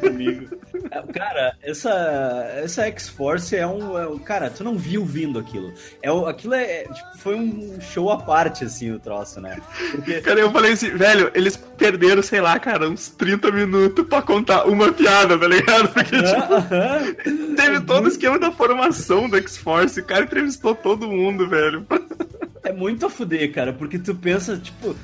Comigo. 0.00 0.58
É, 0.90 1.02
Cara, 1.12 1.54
essa, 1.62 1.90
essa 2.62 2.82
X-Force 2.86 3.54
é 3.56 3.66
um, 3.66 3.98
é 3.98 4.06
um- 4.06 4.18
Cara, 4.18 4.48
tu 4.48 4.62
não 4.62 4.76
viu 4.78 5.04
vindo 5.04 5.38
aquilo. 5.38 5.72
É, 6.02 6.08
aquilo 6.30 6.54
é. 6.54 6.62
é, 6.62 6.82
tipo, 6.84 7.18
foi 7.18 7.34
um 7.34 7.78
show 7.80 8.10
à 8.12 8.16
parte, 8.18 8.64
assim, 8.64 8.92
o 8.92 8.98
troço, 8.98 9.40
né? 9.40 9.58
Porque. 9.90 10.20
Cara, 10.22 10.38
eu 10.40 10.50
falei 10.52 10.72
assim, 10.72 10.90
velho, 10.90 11.30
eles 11.34 11.56
perderam, 11.56 12.22
sei 12.22 12.40
lá, 12.40 12.58
cara, 12.60 12.88
uns 12.88 13.08
30 13.08 13.50
minutos 13.50 14.06
pra 14.06 14.22
contar 14.22 14.64
uma 14.66 14.92
piada, 14.92 15.36
tá 15.36 15.48
ligado? 15.48 15.88
Porque, 15.88 16.16
tipo, 16.22 16.54
Aham. 16.54 17.14
teve 17.56 17.80
todo 17.80 18.04
o 18.04 18.08
esquema 18.08 18.38
da 18.38 18.52
formação 18.52 19.28
do 19.28 19.36
X-Force, 19.36 20.00
o 20.00 20.04
cara 20.04 20.24
entrevistou 20.24 20.74
todo 20.74 21.08
mundo, 21.08 21.48
velho. 21.48 21.84
É 22.62 22.72
muito 22.72 23.06
a 23.06 23.10
fuder, 23.10 23.52
cara, 23.52 23.72
porque 23.72 23.98
tu 23.98 24.14
pensa, 24.14 24.56
tipo, 24.56 24.94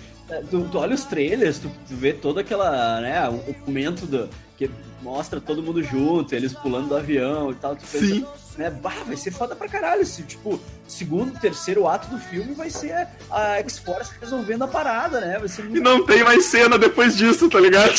tu, 0.51 0.69
tu 0.71 0.79
olha 0.79 0.95
os 0.95 1.05
trailers, 1.05 1.59
tu, 1.59 1.69
tu 1.89 1.95
vê 1.95 2.13
toda 2.13 2.41
aquela, 2.41 3.01
né, 3.01 3.29
o, 3.29 3.55
momento 3.67 4.07
do, 4.07 4.29
que 4.57 4.71
mostra 5.03 5.41
todo 5.41 5.63
mundo 5.63 5.83
junto, 5.83 6.35
eles 6.35 6.53
pulando 6.53 6.89
do 6.89 6.97
avião 6.97 7.51
e 7.51 7.55
tal, 7.55 7.77
tu 7.77 7.85
pensa, 7.87 8.07
Sim. 8.07 8.27
né, 8.57 8.71
bah, 8.71 8.95
vai 9.07 9.17
ser 9.17 9.31
foda 9.31 9.55
pra 9.55 9.69
caralho, 9.69 10.03
esse, 10.03 10.23
tipo, 10.23 10.59
segundo, 10.89 11.39
terceiro 11.39 11.87
ato 11.87 12.09
do 12.09 12.19
filme 12.19 12.55
vai 12.55 12.71
ser 12.71 13.07
a 13.31 13.57
X-Force 13.59 14.13
resolvendo 14.21 14.65
a 14.65 14.69
parada, 14.69 15.21
né, 15.21 15.39
vai 15.39 15.49
ser 15.49 15.65
E 15.67 15.81
não 15.81 16.05
tem 16.07 16.25
mais 16.25 16.47
cena 16.47 16.79
depois 16.79 17.17
disso, 17.17 17.49
tá 17.49 17.61
ligado? 17.61 17.93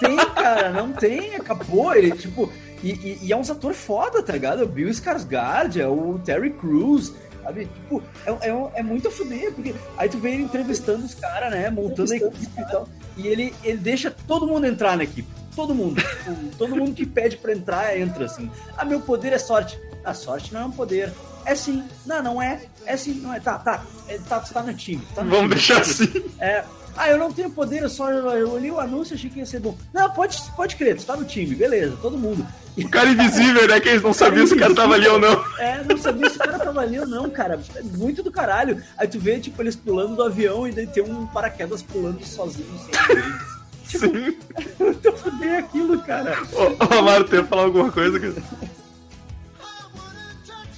tem, 0.00 0.16
cara, 0.34 0.70
não 0.70 0.92
tem, 0.92 1.36
acabou. 1.36 1.94
Ele, 1.94 2.10
tipo, 2.12 2.52
e, 2.82 2.90
e- 2.90 3.18
e 3.22 3.32
é 3.32 3.36
uns 3.36 3.50
ator 3.50 3.74
foda, 3.74 4.22
tá 4.22 4.32
ligado? 4.32 4.60
É 4.60 4.64
o 4.64 4.68
Bill 4.68 4.88
Skarsgård, 4.88 5.80
é 5.80 5.86
o 5.86 6.20
Terry 6.24 6.50
Crews, 6.50 7.12
sabe? 7.48 7.64
Tipo, 7.66 8.02
é, 8.26 8.48
é, 8.48 8.70
é 8.80 8.82
muito 8.82 9.08
a 9.08 9.10
fuder, 9.10 9.52
porque 9.52 9.74
aí 9.96 10.08
tu 10.08 10.18
vê 10.18 10.32
ele 10.32 10.42
entrevistando 10.42 11.04
os 11.04 11.14
caras, 11.14 11.50
né? 11.50 11.70
Montando 11.70 12.12
a 12.12 12.16
equipe 12.16 12.60
e 12.60 12.64
tal. 12.64 12.88
E 13.16 13.26
ele, 13.26 13.54
ele 13.64 13.78
deixa 13.78 14.14
todo 14.26 14.46
mundo 14.46 14.66
entrar 14.66 14.96
na 14.96 15.04
equipe. 15.04 15.28
Todo 15.56 15.74
mundo. 15.74 16.00
Todo 16.56 16.76
mundo 16.76 16.94
que 16.94 17.04
pede 17.04 17.36
pra 17.36 17.52
entrar, 17.52 17.98
entra, 17.98 18.26
assim. 18.26 18.48
Ah, 18.76 18.84
meu 18.84 19.00
poder 19.00 19.32
é 19.32 19.38
sorte. 19.38 19.76
A 20.04 20.14
sorte 20.14 20.54
não 20.54 20.60
é 20.60 20.64
um 20.66 20.70
poder. 20.70 21.12
É 21.44 21.52
sim. 21.54 21.82
Não, 22.06 22.22
não 22.22 22.42
é. 22.42 22.60
É 22.86 22.96
sim, 22.96 23.14
não 23.14 23.34
é. 23.34 23.40
Tá, 23.40 23.58
tá. 23.58 23.84
É, 24.06 24.18
tá, 24.18 24.38
você 24.38 24.54
tá 24.54 24.62
no 24.62 24.72
time. 24.72 25.02
Tá 25.16 25.24
no 25.24 25.30
Vamos 25.30 25.46
time. 25.46 25.54
deixar 25.54 25.80
assim. 25.80 26.24
É. 26.38 26.64
Ah, 26.96 27.08
eu 27.08 27.18
não 27.18 27.32
tenho 27.32 27.50
poder, 27.50 27.82
eu 27.82 27.88
só 27.88 28.10
eu 28.10 28.50
olhei 28.50 28.70
o 28.70 28.80
anúncio 28.80 29.14
e 29.14 29.16
achei 29.16 29.30
que 29.30 29.38
ia 29.38 29.46
ser 29.46 29.60
bom. 29.60 29.76
Não, 29.92 30.10
pode, 30.10 30.36
pode 30.56 30.74
crer, 30.74 30.96
tu 30.96 31.06
tá 31.06 31.16
no 31.16 31.24
time, 31.24 31.54
beleza, 31.54 31.96
todo 32.02 32.18
mundo. 32.18 32.44
O 32.78 32.88
cara 32.88 33.08
invisível, 33.10 33.66
né? 33.68 33.80
Que 33.80 33.88
eles 33.88 34.02
não 34.02 34.12
sabiam 34.12 34.46
se 34.46 34.54
o 34.54 34.58
cara 34.58 34.74
tava 34.74 34.94
ali 34.94 35.08
ou 35.08 35.18
não. 35.18 35.44
É, 35.58 35.82
não 35.84 35.96
sabia 35.98 36.30
se 36.30 36.36
o 36.36 36.38
cara 36.38 36.58
tava 36.58 36.80
ali 36.80 36.98
ou 37.00 37.06
não, 37.06 37.28
cara. 37.28 37.60
Muito 37.96 38.22
do 38.22 38.30
caralho. 38.30 38.82
Aí 38.96 39.08
tu 39.08 39.18
vê, 39.18 39.38
tipo, 39.40 39.60
eles 39.62 39.74
pulando 39.76 40.14
do 40.16 40.22
avião 40.22 40.66
e 40.66 40.72
daí 40.72 40.86
tem 40.86 41.02
um 41.02 41.26
paraquedas 41.26 41.82
pulando 41.82 42.24
sozinho, 42.24 42.68
sem 42.78 43.16
eles. 43.16 43.58
Tipo, 43.88 44.06
Sim. 44.06 44.36
eu 45.02 45.16
fudei 45.16 45.56
aquilo, 45.56 46.00
cara. 46.02 46.38
Ô, 46.52 46.94
ô 46.94 46.98
Amaro, 46.98 47.24
tu 47.24 47.34
ia 47.36 47.44
falar 47.44 47.62
alguma 47.62 47.90
coisa? 47.90 48.20
cara? 48.20 48.34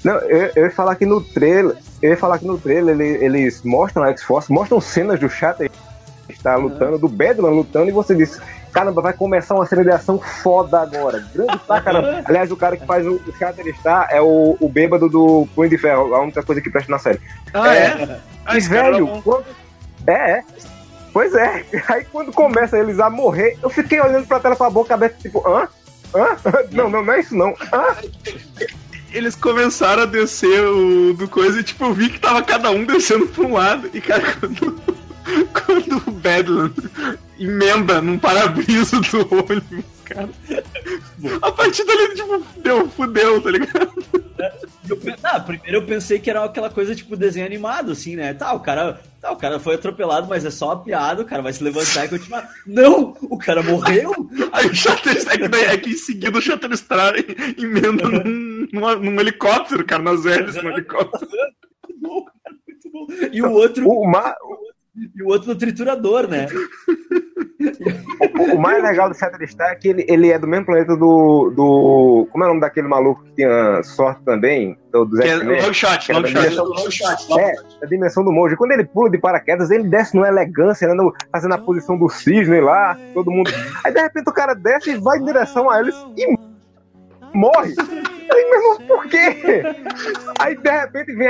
Não, 0.03 0.15
eu, 0.21 0.51
eu 0.57 0.65
ia 0.65 0.71
falar 0.71 0.95
que 0.97 1.05
no 1.05 1.21
trailer, 1.21 1.77
eu 2.01 2.11
ia 2.11 2.17
falar 2.17 2.39
que 2.39 2.47
no 2.47 2.57
trailer 2.57 2.99
ele- 2.99 3.23
eles 3.25 3.63
mostram 3.63 4.03
a 4.05 4.09
X-Force, 4.11 4.51
mostram 4.51 4.81
cenas 4.81 5.21
do 5.21 5.29
Shatter 5.29 5.71
está 6.29 6.57
lutando, 6.57 6.97
do 6.99 7.09
Bedlam 7.09 7.51
lutando, 7.53 7.89
e 7.91 7.93
você 7.93 8.15
diz, 8.15 8.41
caramba, 8.73 9.03
vai 9.03 9.13
começar 9.13 9.55
uma 9.55 9.67
cena 9.67 9.85
de 9.85 9.91
ação 9.91 10.19
foda 10.19 10.81
agora. 10.81 11.25
Grande 11.35 11.59
pra 11.59 11.81
caramba. 11.81 12.23
Aliás, 12.27 12.51
o 12.51 12.57
cara 12.57 12.77
que 12.77 12.87
faz 12.87 13.07
o, 13.07 13.15
o 13.15 13.69
está 13.69 14.09
é 14.11 14.21
o, 14.21 14.57
o 14.61 14.69
bêbado 14.69 15.09
do 15.09 15.47
Punho 15.55 15.71
de 15.71 15.79
Ferro, 15.79 16.15
a 16.15 16.23
única 16.23 16.43
coisa 16.43 16.61
que 16.61 16.71
presta 16.71 16.91
na 16.91 16.99
série. 16.99 17.21
Ah, 17.53 17.75
é? 17.75 18.19
Ah, 18.45 18.57
E 18.57 18.61
velho, 18.61 19.07
bom. 19.07 19.23
quando... 19.23 19.45
É, 20.07 20.13
é. 20.13 20.45
Pois 21.13 21.35
é. 21.35 21.65
Aí 21.89 22.05
quando 22.11 22.33
começa 22.33 22.79
eles 22.79 23.01
a 23.01 23.11
morrer, 23.11 23.59
eu 23.63 23.69
fiquei 23.71 24.01
olhando 24.01 24.27
pra 24.27 24.41
tela 24.41 24.57
com 24.57 24.65
a 24.65 24.71
boca 24.71 24.95
aberta, 24.95 25.17
tipo, 25.21 25.47
hã? 25.47 25.69
Hã? 26.15 26.37
Não, 26.73 26.91
não, 26.91 27.05
não 27.05 27.13
é 27.13 27.21
isso 27.21 27.37
não. 27.37 27.55
Hã? 27.73 27.95
Eles 29.13 29.35
começaram 29.35 30.03
a 30.03 30.07
descer 30.07 30.61
o 30.65 31.13
do 31.15 31.29
coisa 31.29 31.61
e, 31.61 31.63
tipo, 31.65 31.85
eu 31.85 31.93
vi 31.93 32.09
que 32.11 32.19
tava 32.21 32.43
cada 32.43 32.71
um 32.71 32.85
descendo 32.85 33.27
pra 33.27 33.45
um 33.45 33.53
lado. 33.55 33.91
E, 33.93 34.01
cara, 34.01 34.23
quando, 34.39 34.81
quando 35.67 35.97
o 36.09 36.11
Badland 36.13 36.75
emenda 37.39 38.01
num 38.01 38.19
para-brisa 38.19 39.01
do 39.01 39.21
ônibus, 39.35 39.85
cara. 40.05 40.29
A 41.43 41.53
partir 41.53 41.85
dali, 41.85 42.15
tipo, 42.15 42.43
deu, 42.63 42.89
fudeu, 42.89 43.41
tá 43.41 43.51
ligado? 43.51 43.93
Eu 44.89 44.97
pe- 44.97 45.15
não, 45.23 45.41
primeiro 45.43 45.77
eu 45.79 45.87
pensei 45.87 46.19
que 46.19 46.29
era 46.31 46.43
aquela 46.45 46.69
coisa 46.71 46.95
tipo 46.95 47.17
desenho 47.17 47.47
animado, 47.47 47.93
assim, 47.93 48.17
né? 48.17 48.35
Tá, 48.35 48.53
o 48.55 48.61
cara, 48.61 49.01
tá, 49.21 49.31
o 49.31 49.37
cara 49.37 49.61
foi 49.61 49.77
atropelado, 49.77 50.27
mas 50.29 50.45
é 50.45 50.51
só 50.51 50.67
uma 50.69 50.83
piada, 50.83 51.23
o 51.23 51.25
cara 51.27 51.43
vai 51.43 51.53
se 51.53 51.63
levantar 51.63 52.07
e 52.07 52.09
continuar. 52.09 52.49
Não! 52.67 53.17
O 53.23 53.39
cara 53.39 53.63
morreu? 53.63 54.13
Aí 54.53 54.67
o 54.67 54.75
Shatterstar, 54.75 55.35
é 55.35 55.39
que, 55.39 55.49
daí- 55.49 55.65
é 55.67 55.77
que 55.77 55.91
em 55.91 55.97
seguida 55.97 56.37
o 56.37 56.43
Shatterstar 56.43 57.15
emenda 57.57 58.09
num, 58.09 58.67
num, 58.73 58.99
num 58.99 59.21
helicóptero, 59.21 59.85
cara, 59.85 60.03
nas 60.03 60.27
hélices 60.27 60.63
no 60.63 60.71
helicóptero. 60.71 61.31
Muito 61.31 62.01
bom, 62.01 62.25
cara, 62.25 62.57
muito 62.67 62.91
bom. 62.91 63.07
E 63.33 63.43
o 63.43 63.51
outro, 63.53 63.89
O, 63.89 64.11
ma... 64.11 64.35
e 64.97 65.23
o 65.23 65.29
outro 65.29 65.49
no 65.49 65.55
triturador, 65.57 66.27
né? 66.29 66.47
o 68.55 68.59
mais 68.59 68.83
legal 68.83 69.09
do 69.09 69.15
Shatterstar 69.17 69.71
é 69.73 69.75
que 69.75 69.89
ele, 69.89 70.05
ele 70.09 70.31
é 70.31 70.39
do 70.39 70.47
mesmo 70.49 70.67
planeta 70.67 70.97
do, 70.97 71.51
do. 71.55 72.29
Como 72.33 72.43
é 72.45 72.47
o 72.47 72.51
nome 72.51 72.61
daquele 72.61 72.89
maluco 72.89 73.23
que 73.25 73.33
tinha 73.37 73.83
sorte 73.83 74.23
também? 74.25 74.77
Do, 74.91 75.05
do 75.05 75.19
Que 75.19 75.29
é 75.29 75.37
long 75.37 75.73
shot, 75.73 76.07
Que 76.07 76.13
era 76.13 76.21
long 76.21 76.33
da 76.33 76.51
shot. 76.51 76.51
dimensão- 76.89 77.39
É, 77.39 77.55
a 77.83 77.87
dimensão 77.87 78.25
do 78.25 78.33
monge. 78.33 78.57
Quando 78.57 78.73
ele 78.73 78.85
pula 78.85 79.11
de 79.11 79.19
paraquedas, 79.19 79.71
ele 79.71 79.85
desce 79.89 80.15
numa 80.17 80.29
elegância, 80.29 80.89
né, 80.89 80.95
no- 80.95 81.13
fazendo 81.31 81.55
a 81.55 81.59
posição 81.59 81.97
do 81.99 82.09
cisne 82.09 82.61
lá, 82.61 82.99
todo 83.15 83.31
mundo. 83.31 83.51
Aí 83.85 83.93
de 83.93 84.01
repente 84.01 84.29
o 84.29 84.33
cara 84.35 84.55
desce 84.55 84.91
e 84.93 84.97
vai 84.99 85.19
em 85.19 85.25
direção 85.25 85.71
a 85.71 85.81
eles 85.81 85.95
e 86.17 86.27
morre. 87.35 87.75
Aí, 88.33 88.45
meu 88.51 88.61
irmão, 88.61 88.87
por 88.87 89.07
quê? 89.07 89.37
Aí 90.41 90.57
de 90.57 90.71
repente 90.71 91.13
vem 91.15 91.29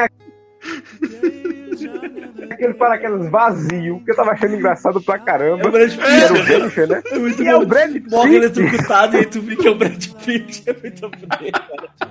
aquele 2.50 2.74
paraquedas 2.74 3.30
vazio, 3.30 4.00
que 4.04 4.10
eu 4.10 4.16
tava 4.16 4.32
achando 4.32 4.54
engraçado 4.56 5.00
pra 5.00 5.14
É 5.16 5.18
o 5.18 5.24
caramba. 5.24 5.70
Brad 5.70 5.92
E 5.92 6.00
era 6.00 6.32
o 6.32 6.36
Pitt, 6.36 6.48
né? 6.50 6.58
Venture, 6.58 6.86
né? 6.86 7.02
É 7.10 7.18
muito 7.18 7.42
E 7.42 7.46
é 7.48 7.52
bom. 7.52 7.62
o 7.62 7.66
Brad 7.66 7.90
Morre 8.10 8.30
Pitt. 8.40 8.60
eletrocutado 8.60 9.16
e 9.16 9.18
aí 9.20 9.26
tu 9.26 9.40
vê 9.40 9.56
que 9.56 9.66
é 9.68 9.70
o 9.70 9.74
Brad 9.74 10.06
Pitt. 10.24 10.62
É 10.66 10.72
muito 10.80 11.00
bom, 11.08 11.10
cara. 11.28 12.10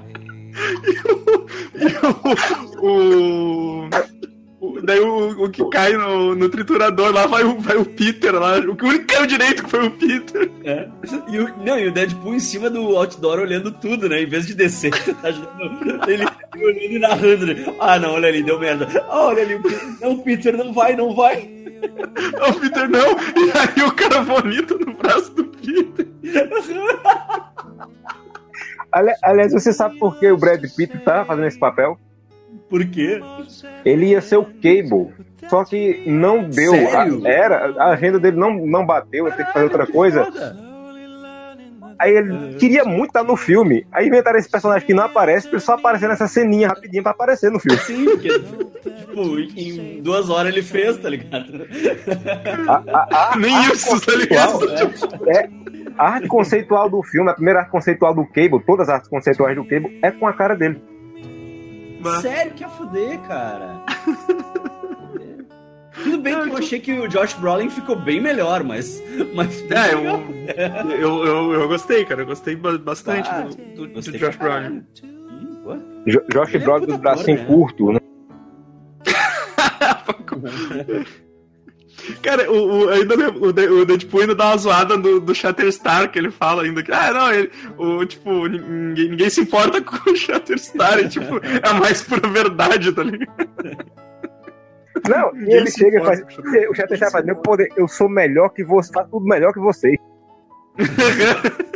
o, 2.81 2.87
o- 2.87 3.85
o- 3.85 3.89
daí 4.83 4.99
o, 4.99 5.45
o 5.45 5.49
que 5.49 5.63
cai 5.69 5.93
no, 5.93 6.35
no 6.35 6.49
triturador 6.49 7.13
lá 7.13 7.25
vai 7.27 7.43
o, 7.43 7.59
vai 7.59 7.77
o 7.77 7.85
Peter 7.85 8.33
lá. 8.33 8.57
O 8.59 8.75
que- 8.75 8.83
o 8.85 8.87
único 8.89 9.05
que 9.05 9.13
caiu 9.15 9.25
direito 9.27 9.63
que 9.63 9.69
foi 9.69 9.85
o 9.87 9.91
Peter. 9.91 10.49
É. 10.63 10.87
E, 11.29 11.39
o, 11.39 11.57
não, 11.63 11.79
e 11.79 11.87
o 11.87 11.91
Deadpool 11.93 12.35
em 12.35 12.39
cima 12.39 12.69
do 12.69 12.95
outdoor 12.97 13.39
olhando 13.39 13.71
tudo, 13.71 14.09
né? 14.09 14.21
Em 14.21 14.27
vez 14.27 14.45
de 14.47 14.53
descer, 14.53 14.91
tá 15.21 15.27
ajudando, 15.29 16.09
ele 16.09 16.25
olhando 16.57 16.81
e 16.93 16.99
narrando. 16.99 17.45
Né? 17.47 17.75
Ah, 17.79 17.97
não, 17.99 18.13
olha 18.13 18.27
ali, 18.27 18.43
deu 18.43 18.59
merda. 18.59 18.87
Ah, 19.09 19.27
olha 19.27 19.43
ali, 19.43 19.55
o 19.55 19.61
Peter, 19.61 19.87
não, 20.01 20.17
Peter, 20.19 20.57
não 20.57 20.73
vai, 20.73 20.95
não 20.95 21.15
vai. 21.15 21.49
O 22.49 22.59
Peter 22.59 22.89
não. 22.89 23.11
E 23.11 23.51
aí 23.79 23.83
o 23.87 23.91
cara 23.93 24.21
vomita 24.21 24.75
no 24.75 24.93
braço 24.93 25.31
do 25.33 25.45
Peter. 25.45 26.07
Ali- 28.91 29.13
Aliás, 29.23 29.53
você 29.53 29.71
sabe 29.71 29.97
por 29.99 30.17
que 30.19 30.29
o 30.29 30.37
Brad 30.37 30.61
Pitt 30.75 30.97
tá 30.99 31.23
fazendo 31.23 31.47
esse 31.47 31.59
papel? 31.59 31.97
Por 32.69 32.85
quê? 32.85 33.19
Ele 33.83 34.07
ia 34.07 34.21
ser 34.21 34.37
o 34.37 34.45
Cable. 34.45 35.13
Só 35.49 35.63
que 35.63 36.03
não 36.05 36.43
deu. 36.49 36.71
Sério? 36.73 37.25
A, 37.25 37.29
era, 37.29 37.65
a 37.81 37.91
agenda 37.91 38.19
dele 38.19 38.37
não, 38.37 38.53
não 38.65 38.85
bateu, 38.85 39.25
ia 39.27 39.33
ter 39.33 39.45
que 39.45 39.53
fazer 39.53 39.65
outra 39.65 39.87
coisa. 39.87 40.27
Aí 41.97 42.15
ele 42.15 42.53
queria 42.55 42.85
muito 42.85 43.07
estar 43.09 43.23
no 43.23 43.35
filme. 43.35 43.85
Aí 43.91 44.07
inventaram 44.07 44.39
esse 44.39 44.49
personagem 44.49 44.85
que 44.87 44.93
não 44.93 45.03
aparece, 45.03 45.47
pra 45.47 45.57
ele 45.57 45.65
só 45.65 45.73
aparecer 45.73 46.07
nessa 46.07 46.27
ceninha 46.27 46.69
rapidinho 46.69 47.03
pra 47.03 47.11
aparecer 47.11 47.51
no 47.51 47.59
filme. 47.59 47.77
Sim, 47.81 48.05
porque, 48.05 48.29
tipo, 48.29 49.39
em 49.59 50.01
duas 50.01 50.29
horas 50.29 50.53
ele 50.53 50.61
fez, 50.63 50.95
tá 50.97 51.09
ligado? 51.09 51.67
A, 52.67 52.83
a- 52.87 53.31
a- 53.33 53.35
Nem 53.39 53.53
isso, 53.71 53.99
tá 54.05 54.13
ligado? 54.15 54.59
É, 55.29 55.49
a 55.97 56.09
arte 56.11 56.27
conceitual 56.29 56.89
do 56.89 57.03
filme, 57.03 57.29
a 57.29 57.33
primeira 57.33 57.59
arte 57.61 57.71
conceitual 57.71 58.13
do 58.15 58.25
Cable, 58.27 58.63
todas 58.65 58.87
as 58.87 58.95
artes 58.95 59.09
conceituais 59.09 59.55
do 59.55 59.65
Cable, 59.65 59.99
é 60.01 60.09
com 60.11 60.25
a 60.27 60.31
cara 60.33 60.55
dele. 60.55 60.81
Sério, 62.21 62.53
que 62.53 62.63
a 62.63 62.69
fuder, 62.69 63.19
cara. 63.21 63.81
Tudo 66.03 66.17
bem 66.19 66.33
que 66.43 66.49
eu 66.49 66.57
achei 66.57 66.79
que 66.79 66.93
o 66.93 67.07
Josh 67.09 67.33
Brolin 67.33 67.69
ficou 67.69 67.95
bem 67.95 68.21
melhor, 68.21 68.63
mas. 68.63 69.01
mas 69.35 69.61
É, 69.69 69.93
eu, 69.93 69.99
eu, 70.95 71.25
eu, 71.25 71.53
eu 71.53 71.67
gostei, 71.67 72.05
cara. 72.05 72.21
Eu 72.21 72.25
gostei 72.25 72.55
ba- 72.55 72.77
bastante 72.77 73.27
Ah, 73.29 73.41
do, 73.41 73.55
do, 73.55 73.87
do 73.87 73.93
gostei 73.95 74.17
Josh 74.19 74.35
pra 74.37 74.59
Brolin. 74.61 74.83
Hum, 75.03 75.57
Josh 76.31 76.55
é 76.55 76.59
Brolin 76.59 76.81
puta 76.81 76.93
do 76.93 76.97
bracinho 76.99 77.37
né? 77.37 77.45
curto, 77.45 77.91
né? 77.91 77.99
Cara, 82.21 82.51
o, 82.51 82.85
o, 82.85 82.89
ainda, 82.89 83.15
o, 83.31 83.47
o 83.81 83.85
Deadpool 83.85 84.21
ainda 84.21 84.35
dá 84.35 84.47
uma 84.47 84.57
zoada 84.57 84.97
do, 84.97 85.19
do 85.19 85.33
Shatterstar, 85.33 86.11
que 86.11 86.19
ele 86.19 86.29
fala 86.29 86.63
ainda 86.63 86.83
que, 86.83 86.91
ah, 86.91 87.13
não, 87.13 87.33
ele, 87.33 87.51
o, 87.77 88.05
tipo, 88.05 88.47
ninguém, 88.47 89.09
ninguém 89.09 89.29
se 89.29 89.41
importa 89.41 89.81
com 89.81 90.11
o 90.11 90.15
Shatterstar, 90.15 90.99
e, 90.99 91.07
tipo, 91.07 91.37
é 91.37 91.67
a 91.67 91.73
mais 91.73 92.01
pura 92.01 92.27
verdade, 92.27 92.91
tá 92.91 93.03
ligado? 93.03 93.31
Não, 95.07 95.35
e 95.35 95.53
ele 95.53 95.71
chega 95.71 96.01
e 96.01 96.03
faz. 96.03 96.21
o 96.69 96.75
Shatterstar 96.75 97.11
faz, 97.11 97.25
meu 97.25 97.37
poder, 97.37 97.69
eu 97.77 97.87
sou 97.87 98.09
melhor 98.09 98.49
que 98.49 98.63
você, 98.63 98.91
faço 98.91 99.09
tudo 99.09 99.25
melhor 99.25 99.53
que 99.53 99.59
você. 99.59 99.97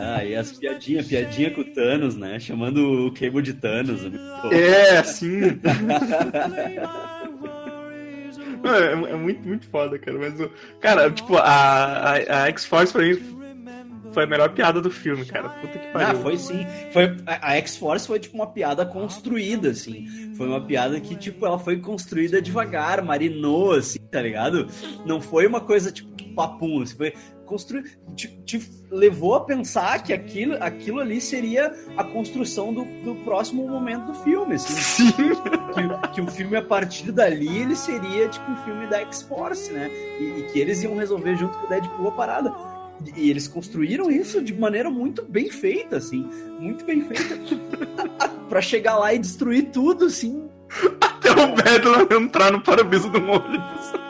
Ah, 0.00 0.24
e 0.24 0.36
as 0.36 0.52
piadinhas, 0.52 1.08
piadinha 1.08 1.50
com 1.50 1.62
o 1.62 1.64
Thanos, 1.64 2.16
né? 2.16 2.38
Chamando 2.38 3.06
o 3.06 3.12
Cable 3.12 3.42
de 3.42 3.52
Thanos. 3.54 4.00
Pô. 4.42 4.52
É, 4.52 4.98
assim. 4.98 5.58
É, 8.64 9.12
é 9.12 9.16
muito, 9.16 9.46
muito 9.46 9.68
foda, 9.68 9.98
cara. 9.98 10.18
Mas, 10.18 10.34
cara, 10.80 11.10
tipo, 11.10 11.36
a, 11.36 11.42
a, 11.42 12.12
a 12.44 12.48
X-Force 12.48 12.92
pra 12.92 13.02
mim 13.02 13.37
foi 14.18 14.24
a 14.24 14.26
melhor 14.26 14.48
piada 14.50 14.80
do 14.80 14.90
filme, 14.90 15.24
cara. 15.24 15.48
Puta 15.48 15.78
que 15.78 15.86
Ah, 15.86 15.92
pariu. 15.92 16.20
foi 16.22 16.36
sim. 16.36 16.66
Foi, 16.92 17.16
a, 17.24 17.54
X-Force 17.58 18.04
foi 18.04 18.18
tipo 18.18 18.34
uma 18.34 18.48
piada 18.48 18.84
construída, 18.84 19.70
assim. 19.70 20.34
Foi 20.36 20.48
uma 20.48 20.60
piada 20.60 20.98
que, 21.00 21.14
tipo, 21.14 21.46
ela 21.46 21.56
foi 21.56 21.78
construída 21.78 22.42
devagar, 22.42 23.00
marinou, 23.00 23.74
assim, 23.74 24.00
tá 24.10 24.20
ligado? 24.20 24.66
Não 25.06 25.20
foi 25.20 25.46
uma 25.46 25.60
coisa, 25.60 25.92
tipo, 25.92 26.08
papum, 26.34 26.82
assim, 26.82 26.96
foi 26.96 27.12
construído. 27.46 27.88
Te, 28.16 28.26
te 28.44 28.60
levou 28.90 29.36
a 29.36 29.44
pensar 29.44 30.02
que 30.02 30.12
aquilo, 30.12 30.56
aquilo 30.60 30.98
ali 30.98 31.20
seria 31.20 31.72
a 31.96 32.02
construção 32.02 32.74
do, 32.74 32.84
do 33.04 33.14
próximo 33.24 33.68
momento 33.68 34.06
do 34.06 34.14
filme, 34.14 34.54
assim. 34.56 34.74
Sim. 34.74 35.12
que, 35.12 36.08
que 36.14 36.20
o 36.20 36.26
filme, 36.26 36.56
a 36.56 36.62
partir 36.62 37.12
dali, 37.12 37.58
ele 37.58 37.76
seria 37.76 38.28
tipo 38.28 38.50
um 38.50 38.56
filme 38.64 38.86
da 38.88 38.98
X-Force, 39.02 39.72
né? 39.72 39.88
E, 40.20 40.40
e 40.40 40.42
que 40.52 40.58
eles 40.58 40.82
iam 40.82 40.96
resolver 40.96 41.36
junto 41.36 41.56
com 41.58 41.66
o 41.66 41.68
Deadpool 41.68 42.08
a 42.08 42.12
parada. 42.12 42.52
E, 43.16 43.30
eles 43.30 43.46
construíram 43.46 44.10
isso 44.10 44.42
de 44.42 44.54
maneira 44.54 44.90
muito 44.90 45.24
bem 45.24 45.50
feita, 45.50 45.96
assim. 45.96 46.28
Muito 46.58 46.84
bem 46.84 47.02
feita. 47.02 47.38
pra 48.48 48.60
chegar 48.60 48.96
lá 48.96 49.14
e 49.14 49.18
destruir 49.18 49.70
tudo, 49.70 50.06
assim. 50.06 50.48
Até 51.00 51.30
o 51.32 51.54
Bedlam 51.54 52.22
entrar 52.22 52.52
no 52.52 52.60
para-brisa 52.60 53.08
do 53.08 53.18
ônibus. 53.18 54.07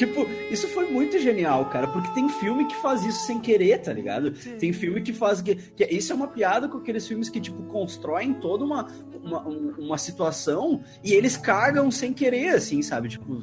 Tipo, 0.00 0.26
isso 0.50 0.66
foi 0.68 0.90
muito 0.90 1.18
genial, 1.18 1.66
cara, 1.66 1.86
porque 1.86 2.08
tem 2.14 2.26
filme 2.26 2.66
que 2.66 2.74
faz 2.76 3.04
isso 3.04 3.26
sem 3.26 3.38
querer, 3.38 3.82
tá 3.82 3.92
ligado? 3.92 4.32
Tem 4.58 4.72
filme 4.72 5.02
que 5.02 5.12
faz. 5.12 5.42
Que, 5.42 5.54
que, 5.54 5.84
isso 5.94 6.10
é 6.10 6.16
uma 6.16 6.26
piada 6.26 6.66
com 6.70 6.78
aqueles 6.78 7.06
filmes 7.06 7.28
que, 7.28 7.38
tipo, 7.38 7.62
constroem 7.64 8.32
toda 8.32 8.64
uma, 8.64 8.86
uma, 9.22 9.42
uma 9.42 9.98
situação 9.98 10.82
e 11.04 11.12
eles 11.12 11.36
cagam 11.36 11.90
sem 11.90 12.14
querer, 12.14 12.54
assim, 12.54 12.80
sabe? 12.80 13.10
Tipo, 13.10 13.42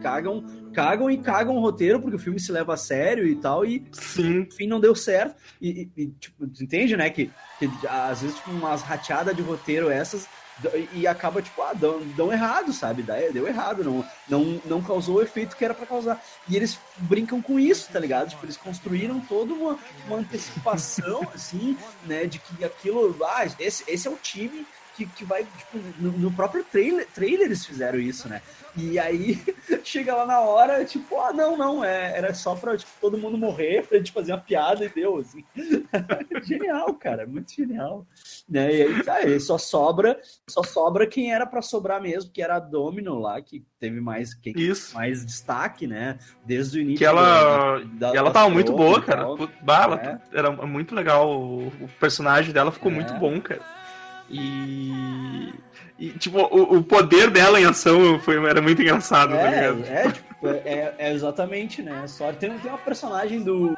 cagam, 0.00 0.42
cagam 0.72 1.10
e 1.10 1.18
cagam 1.18 1.58
o 1.58 1.60
roteiro 1.60 2.00
porque 2.00 2.16
o 2.16 2.18
filme 2.18 2.40
se 2.40 2.50
leva 2.52 2.72
a 2.72 2.78
sério 2.78 3.26
e 3.26 3.36
tal, 3.36 3.66
e 3.66 3.84
Sim. 3.92 4.46
enfim 4.50 4.66
não 4.66 4.80
deu 4.80 4.94
certo. 4.94 5.36
E, 5.60 5.90
e, 5.94 6.04
e, 6.04 6.06
tipo, 6.12 6.42
entende, 6.42 6.96
né? 6.96 7.10
Que, 7.10 7.30
que 7.58 7.70
às 7.86 8.22
vezes, 8.22 8.34
tipo, 8.34 8.50
umas 8.50 8.80
rateadas 8.80 9.36
de 9.36 9.42
roteiro 9.42 9.90
essas 9.90 10.26
e 10.92 11.06
acaba, 11.06 11.40
tipo, 11.40 11.62
ah, 11.62 11.72
dão, 11.72 12.00
dão 12.16 12.32
errado, 12.32 12.72
sabe? 12.72 13.02
Deu 13.02 13.46
errado, 13.46 13.84
não, 13.84 14.04
não, 14.28 14.60
não 14.64 14.82
causou 14.82 15.16
o 15.16 15.22
efeito 15.22 15.56
que 15.56 15.64
era 15.64 15.74
para 15.74 15.86
causar. 15.86 16.22
E 16.48 16.56
eles 16.56 16.78
brincam 16.96 17.40
com 17.40 17.58
isso, 17.58 17.88
tá 17.92 17.98
ligado? 17.98 18.30
Tipo, 18.30 18.44
eles 18.44 18.56
construíram 18.56 19.20
toda 19.20 19.54
uma, 19.54 19.78
uma 20.06 20.16
antecipação, 20.18 21.22
assim, 21.34 21.76
né? 22.04 22.26
De 22.26 22.38
que 22.38 22.64
aquilo, 22.64 23.16
ah, 23.24 23.46
esse, 23.58 23.84
esse 23.86 24.08
é 24.08 24.10
o 24.10 24.16
time 24.16 24.66
que, 24.98 25.06
que 25.06 25.24
vai, 25.24 25.44
tipo, 25.44 25.78
no, 26.00 26.10
no, 26.10 26.32
próprio 26.32 26.64
trailer, 26.64 27.06
trailer 27.14 27.46
eles 27.46 27.64
fizeram 27.64 28.00
isso, 28.00 28.28
né? 28.28 28.42
E 28.76 28.98
aí 28.98 29.40
chega 29.84 30.12
lá 30.14 30.26
na 30.26 30.40
hora, 30.40 30.84
tipo, 30.84 31.20
ah, 31.20 31.32
não, 31.32 31.56
não, 31.56 31.84
é, 31.84 32.16
era 32.16 32.34
só 32.34 32.56
pra 32.56 32.76
tipo, 32.76 32.90
todo 33.00 33.16
mundo 33.16 33.38
morrer, 33.38 33.86
pra 33.86 33.98
gente 33.98 34.10
fazer 34.10 34.32
uma 34.32 34.40
piada 34.40 34.84
e 34.84 34.88
deu, 34.88 35.18
assim. 35.18 35.44
genial, 36.42 36.92
cara, 36.94 37.26
muito 37.28 37.54
genial. 37.54 38.04
Né? 38.48 38.74
E 38.74 38.82
aí, 38.82 39.02
tá, 39.04 39.18
só 39.38 39.56
sobra, 39.56 40.20
só 40.48 40.64
sobra 40.64 41.06
quem 41.06 41.32
era 41.32 41.46
para 41.46 41.62
sobrar 41.62 42.02
mesmo, 42.02 42.32
que 42.32 42.42
era 42.42 42.56
a 42.56 42.60
Domino 42.60 43.20
lá, 43.20 43.40
que 43.40 43.64
teve 43.78 44.00
mais, 44.00 44.34
que, 44.34 44.50
isso. 44.50 44.96
mais 44.96 45.24
destaque, 45.24 45.86
né? 45.86 46.18
Desde 46.44 46.78
o 46.78 46.82
início. 46.82 46.98
Que 46.98 47.04
ela, 47.04 47.78
da, 47.84 48.10
da, 48.10 48.18
ela 48.18 48.32
tava 48.32 48.50
muito 48.50 48.72
boa, 48.72 49.00
cara. 49.00 49.26
Bah, 49.62 50.20
é. 50.32 50.36
Era 50.36 50.50
muito 50.50 50.92
legal, 50.92 51.30
o, 51.40 51.68
o 51.68 51.88
personagem 52.00 52.52
dela 52.52 52.72
ficou 52.72 52.90
é. 52.90 52.94
muito 52.96 53.14
bom, 53.14 53.40
cara. 53.40 53.77
E. 54.30 55.52
E, 55.98 56.10
tipo, 56.10 56.38
o, 56.38 56.76
o, 56.76 56.82
poder 56.82 57.28
dela 57.28 57.60
em 57.60 57.64
ação 57.64 58.20
foi, 58.20 58.36
era 58.48 58.62
muito 58.62 58.80
engraçado, 58.80 59.34
é, 59.34 59.38
tá 59.38 59.50
ligado? 59.50 59.84
É, 59.84 60.12
tipo, 60.12 60.46
é, 60.46 60.94
é, 60.96 61.12
exatamente, 61.12 61.82
né? 61.82 62.06
Só 62.06 62.32
tem, 62.32 62.56
tem 62.56 62.70
uma 62.70 62.78
personagem 62.78 63.42
do, 63.42 63.76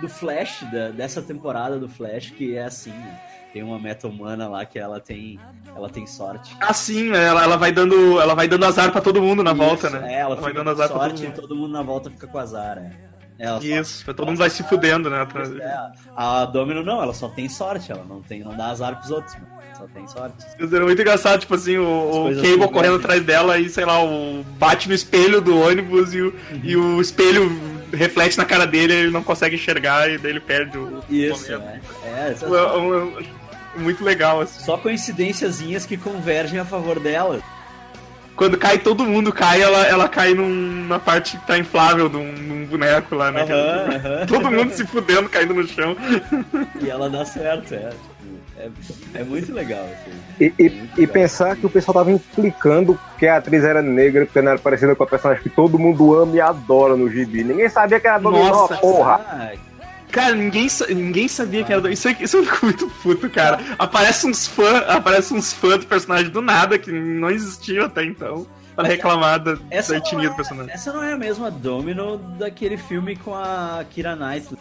do 0.00 0.08
Flash, 0.08 0.64
da, 0.72 0.88
dessa 0.88 1.22
temporada 1.22 1.78
do 1.78 1.88
Flash, 1.88 2.30
que 2.30 2.56
é 2.56 2.64
assim, 2.64 2.90
né? 2.90 3.20
Tem 3.52 3.62
uma 3.62 3.78
meta 3.78 4.08
humana 4.08 4.48
lá 4.48 4.64
que 4.64 4.78
ela 4.78 4.98
tem, 4.98 5.38
ela 5.76 5.88
tem 5.88 6.04
sorte. 6.06 6.56
Ah, 6.58 6.72
sim, 6.72 7.10
ela, 7.12 7.44
ela 7.44 7.56
vai 7.56 7.70
dando, 7.70 8.20
ela 8.20 8.34
vai 8.34 8.48
dando 8.48 8.64
azar 8.64 8.90
para 8.90 9.00
todo 9.00 9.22
mundo 9.22 9.44
na 9.44 9.52
Isso, 9.52 9.60
volta, 9.60 9.90
né? 9.90 10.14
É, 10.14 10.20
ela, 10.20 10.32
ela 10.32 10.40
vai 10.40 10.52
dando 10.52 10.70
azar 10.70 10.88
sorte 10.88 11.14
todo 11.14 11.22
mundo. 11.22 11.38
e 11.38 11.40
todo 11.40 11.56
mundo 11.56 11.72
na 11.72 11.82
volta 11.82 12.10
fica 12.10 12.26
com 12.26 12.38
azar, 12.38 12.76
né? 12.76 12.96
Ela 13.38 13.58
Isso, 13.62 14.04
só... 14.04 14.12
todo 14.12 14.26
mundo 14.26 14.38
vai 14.38 14.50
se 14.50 14.62
fudendo, 14.62 15.10
né? 15.10 15.26
É, 15.60 15.92
a 16.16 16.44
Domino 16.44 16.82
não, 16.82 17.02
ela 17.02 17.14
só 17.14 17.28
tem 17.28 17.48
sorte, 17.48 17.90
ela 17.90 18.04
não 18.04 18.22
tem, 18.22 18.40
não 18.44 18.56
dá 18.56 18.68
azar 18.68 18.96
pros 18.96 19.10
outros, 19.10 19.34
mano 19.34 19.62
só 19.82 19.86
tem 19.92 20.06
sorte. 20.06 20.46
Era 20.58 20.84
muito 20.84 21.00
engraçado, 21.00 21.40
tipo 21.40 21.54
assim, 21.54 21.76
o, 21.76 22.28
o 22.28 22.34
Cable 22.36 22.68
correndo 22.68 22.96
atrás 22.96 23.24
dela 23.24 23.58
e, 23.58 23.68
sei 23.68 23.84
lá, 23.84 24.02
o 24.02 24.44
bate 24.58 24.88
no 24.88 24.94
espelho 24.94 25.40
do 25.40 25.58
ônibus 25.58 26.14
e 26.14 26.20
o, 26.20 26.26
uhum. 26.26 26.60
e 26.62 26.76
o 26.76 27.00
espelho 27.00 27.50
reflete 27.92 28.38
na 28.38 28.44
cara 28.44 28.66
dele, 28.66 28.92
ele 28.92 29.10
não 29.10 29.22
consegue 29.22 29.56
enxergar 29.56 30.10
e 30.10 30.18
daí 30.18 30.32
ele 30.32 30.40
perde 30.40 30.78
o. 30.78 31.02
Isso, 31.08 31.58
né? 31.58 31.80
É, 32.04 32.30
essa... 32.30 32.46
muito 33.76 34.04
legal, 34.04 34.40
assim. 34.40 34.64
Só 34.64 34.76
coincidênciazinhas 34.76 35.84
que 35.84 35.96
convergem 35.96 36.58
a 36.58 36.64
favor 36.64 37.00
dela. 37.00 37.40
Quando 38.36 38.56
cai 38.56 38.78
todo 38.78 39.04
mundo 39.04 39.32
cai, 39.32 39.60
ela, 39.62 39.86
ela 39.86 40.08
cai 40.08 40.34
num, 40.34 40.86
na 40.86 40.98
parte 40.98 41.36
que 41.36 41.46
tá 41.46 41.58
inflável 41.58 42.08
num, 42.08 42.32
num 42.32 42.66
boneco 42.66 43.14
lá, 43.14 43.30
né? 43.30 43.42
Uhum, 43.44 44.26
todo 44.28 44.50
mundo 44.50 44.72
se 44.72 44.86
fudendo, 44.86 45.28
caindo 45.28 45.54
no 45.54 45.66
chão. 45.66 45.96
E 46.80 46.88
ela 46.88 47.08
dá 47.10 47.24
certo, 47.24 47.74
é. 47.74 47.90
É, 48.56 48.70
é 49.14 49.24
muito 49.24 49.52
legal. 49.52 49.84
Assim. 49.84 50.16
E, 50.40 50.54
e, 50.58 50.68
legal. 50.68 50.86
e, 50.98 51.06
pensar 51.06 51.56
que 51.56 51.66
o 51.66 51.70
pessoal 51.70 51.94
tava 51.94 52.12
implicando 52.12 52.98
que 53.18 53.26
a 53.26 53.38
atriz 53.38 53.64
era 53.64 53.82
negra 53.82 54.24
porque 54.24 54.40
não 54.40 54.52
era 54.52 54.60
parecida 54.60 54.94
com 54.94 55.02
a 55.02 55.06
personagem 55.06 55.42
que 55.42 55.50
todo 55.50 55.78
mundo 55.78 56.14
ama 56.14 56.36
e 56.36 56.40
adora 56.40 56.96
no 56.96 57.10
gibi. 57.10 57.42
Ninguém 57.42 57.68
sabia 57.68 57.98
que 57.98 58.06
era 58.06 58.18
Dominó, 58.18 58.48
Nossa, 58.48 58.76
porra! 58.76 59.20
Ah, 59.28 59.52
cara, 60.12 60.34
ninguém, 60.34 60.68
ninguém 60.90 61.26
sabia 61.26 61.64
que 61.64 61.72
era. 61.72 61.90
Isso, 61.90 62.08
isso 62.20 62.36
eu 62.36 62.44
fico 62.44 62.66
muito 62.66 62.88
puto, 63.02 63.28
cara. 63.28 63.58
Aparece 63.78 64.26
uns 64.26 64.46
fãs 64.46 64.88
aparece 64.88 65.34
uns 65.34 65.52
fãs 65.52 65.78
do 65.78 65.86
personagem 65.86 66.30
do 66.30 66.40
nada 66.40 66.78
que 66.78 66.92
não 66.92 67.30
existia 67.30 67.86
até 67.86 68.04
então. 68.04 68.46
Para 68.76 68.88
reclamar 68.88 69.38
da, 69.38 69.58
essa 69.70 69.92
da 69.92 69.98
etnia 69.98 70.28
é, 70.28 70.30
do 70.30 70.36
personagem. 70.36 70.72
Essa 70.72 70.92
não 70.92 71.02
é 71.02 71.12
a 71.12 71.16
mesma 71.18 71.50
Domino 71.50 72.16
daquele 72.38 72.78
filme 72.78 73.16
com 73.16 73.34
a 73.34 73.84
Kira 73.90 74.16
Knightley 74.16 74.58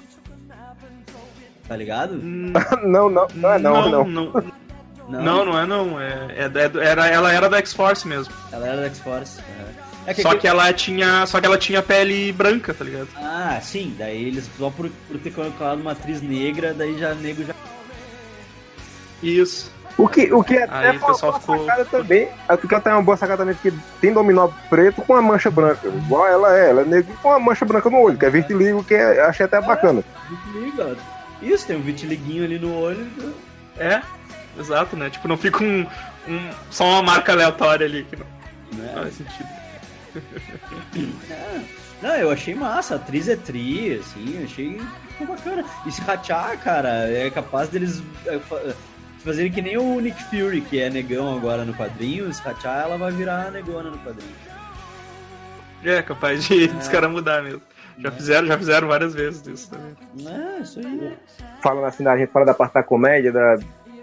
tá 1.72 1.78
ligado? 1.78 2.20
não, 2.84 3.10
não, 3.10 3.28
não 3.34 3.54
é 3.54 3.58
não, 3.58 3.90
não. 3.90 4.04
Não, 4.04 4.06
não, 4.06 5.24
não, 5.24 5.46
não 5.46 5.58
é 5.58 5.66
não. 5.66 6.02
É, 6.02 6.28
é, 6.36 6.86
era, 6.86 7.08
ela 7.08 7.32
era 7.32 7.50
da 7.50 7.58
X-Force 7.60 8.06
mesmo. 8.06 8.34
Ela 8.52 8.68
era 8.68 8.82
da 8.82 8.88
X-Force. 8.88 9.40
É 9.40 9.71
que 10.14 10.22
só 10.22 10.36
que 10.36 10.48
ela 10.48 10.72
tinha. 10.74 11.26
Só 11.26 11.40
que 11.40 11.46
ela 11.46 11.58
tinha 11.58 11.82
pele 11.82 12.32
branca, 12.32 12.74
tá 12.74 12.84
ligado? 12.84 13.08
Ah, 13.16 13.60
sim, 13.62 13.96
daí 13.98 14.26
eles 14.26 14.50
só 14.58 14.70
por, 14.70 14.90
por 15.08 15.20
ter 15.20 15.32
colocado 15.32 15.80
uma 15.80 15.92
atriz 15.92 16.22
negra, 16.22 16.74
daí 16.74 16.98
já 16.98 17.14
nego 17.14 17.44
já. 17.44 17.54
Isso. 19.22 19.72
O 19.98 20.08
que, 20.08 20.34
o 20.34 20.44
que 20.44 20.58
é 20.58 20.68
Aí 20.70 20.98
o 20.98 21.06
pessoal 21.06 21.40
ficou... 21.40 21.60
sacada 21.60 21.86
também. 21.86 22.28
O 22.50 22.58
que 22.58 22.80
tem 22.80 22.94
uma 22.94 23.04
boa 23.04 23.18
sacada 23.18 23.40
também, 23.40 23.54
porque 23.56 23.74
tem 24.00 24.14
dominó 24.14 24.50
preto 24.70 25.02
com 25.02 25.14
uma 25.14 25.22
mancha 25.22 25.52
branca. 25.52 25.88
Igual 25.88 26.28
ela 26.28 26.58
é, 26.58 26.70
ela 26.70 26.82
é 26.82 26.86
negra 26.86 27.14
com 27.22 27.30
uma 27.30 27.40
mancha 27.40 27.66
branca 27.66 27.90
no 27.90 28.00
olho, 28.00 28.18
que 28.18 28.26
é 28.26 28.30
vitiligo, 28.30 28.84
que 28.84 28.96
é, 28.96 29.22
achei 29.22 29.46
até 29.46 29.62
bacana. 29.62 30.02
É, 30.02 30.30
vitiligo, 30.30 30.98
isso, 31.42 31.68
tem 31.68 31.76
um 31.76 31.82
vitiliguinho 31.82 32.44
ali 32.44 32.60
no 32.60 32.74
olho. 32.74 33.08
É, 33.78 34.02
exato, 34.60 34.96
né? 34.96 35.10
Tipo, 35.10 35.28
não 35.28 35.38
fica 35.38 35.64
um, 35.64 35.86
um 36.28 36.50
só 36.70 36.86
uma 36.86 37.04
marca 37.04 37.32
aleatória 37.32 37.86
ali 37.86 38.04
que 38.04 38.16
não, 38.16 38.26
não 38.74 39.04
faz 39.04 39.16
sentido. 39.16 39.61
É. 41.30 41.62
Não, 42.02 42.16
eu 42.16 42.32
achei 42.32 42.56
massa, 42.56 42.96
a 42.96 42.98
atriz 42.98 43.30
é 43.30 43.36
tri, 43.36 43.94
assim, 43.94 44.44
achei 44.44 44.82
bacana. 45.24 45.64
E 45.86 45.92
se 45.92 46.02
rachar, 46.02 46.58
cara, 46.60 47.08
é 47.08 47.30
capaz 47.30 47.70
deles 47.70 48.02
é, 48.26 48.40
fazerem 49.20 49.52
que 49.52 49.62
nem 49.62 49.78
o 49.78 50.00
Nick 50.00 50.22
Fury, 50.24 50.62
que 50.62 50.80
é 50.80 50.90
negão 50.90 51.36
agora 51.36 51.64
no 51.64 51.76
quadrinho, 51.76 52.34
se 52.34 52.42
rachar, 52.42 52.86
ela 52.86 52.98
vai 52.98 53.12
virar 53.12 53.52
negona 53.52 53.92
no 53.92 54.00
quadrinho. 54.00 54.34
É, 55.84 56.02
capaz 56.02 56.44
de 56.46 56.66
é. 56.66 56.68
dos 56.68 56.88
caras 56.88 57.12
mudar 57.12 57.44
mesmo. 57.44 57.62
Já 57.98 58.12
fizeram, 58.12 58.48
já 58.48 58.58
fizeram 58.58 58.88
várias 58.88 59.14
vezes 59.14 59.46
isso 59.46 59.70
também. 59.70 59.96
É, 60.26 60.62
isso 60.62 60.80
aí. 60.80 61.18
Falando 61.62 61.86
assim, 61.86 62.08
a 62.08 62.18
gente 62.18 62.32
fala 62.32 62.46
da 62.46 62.54
parte 62.54 62.74
da 62.74 62.84
comédia, 62.84 63.32
da, 63.32 63.60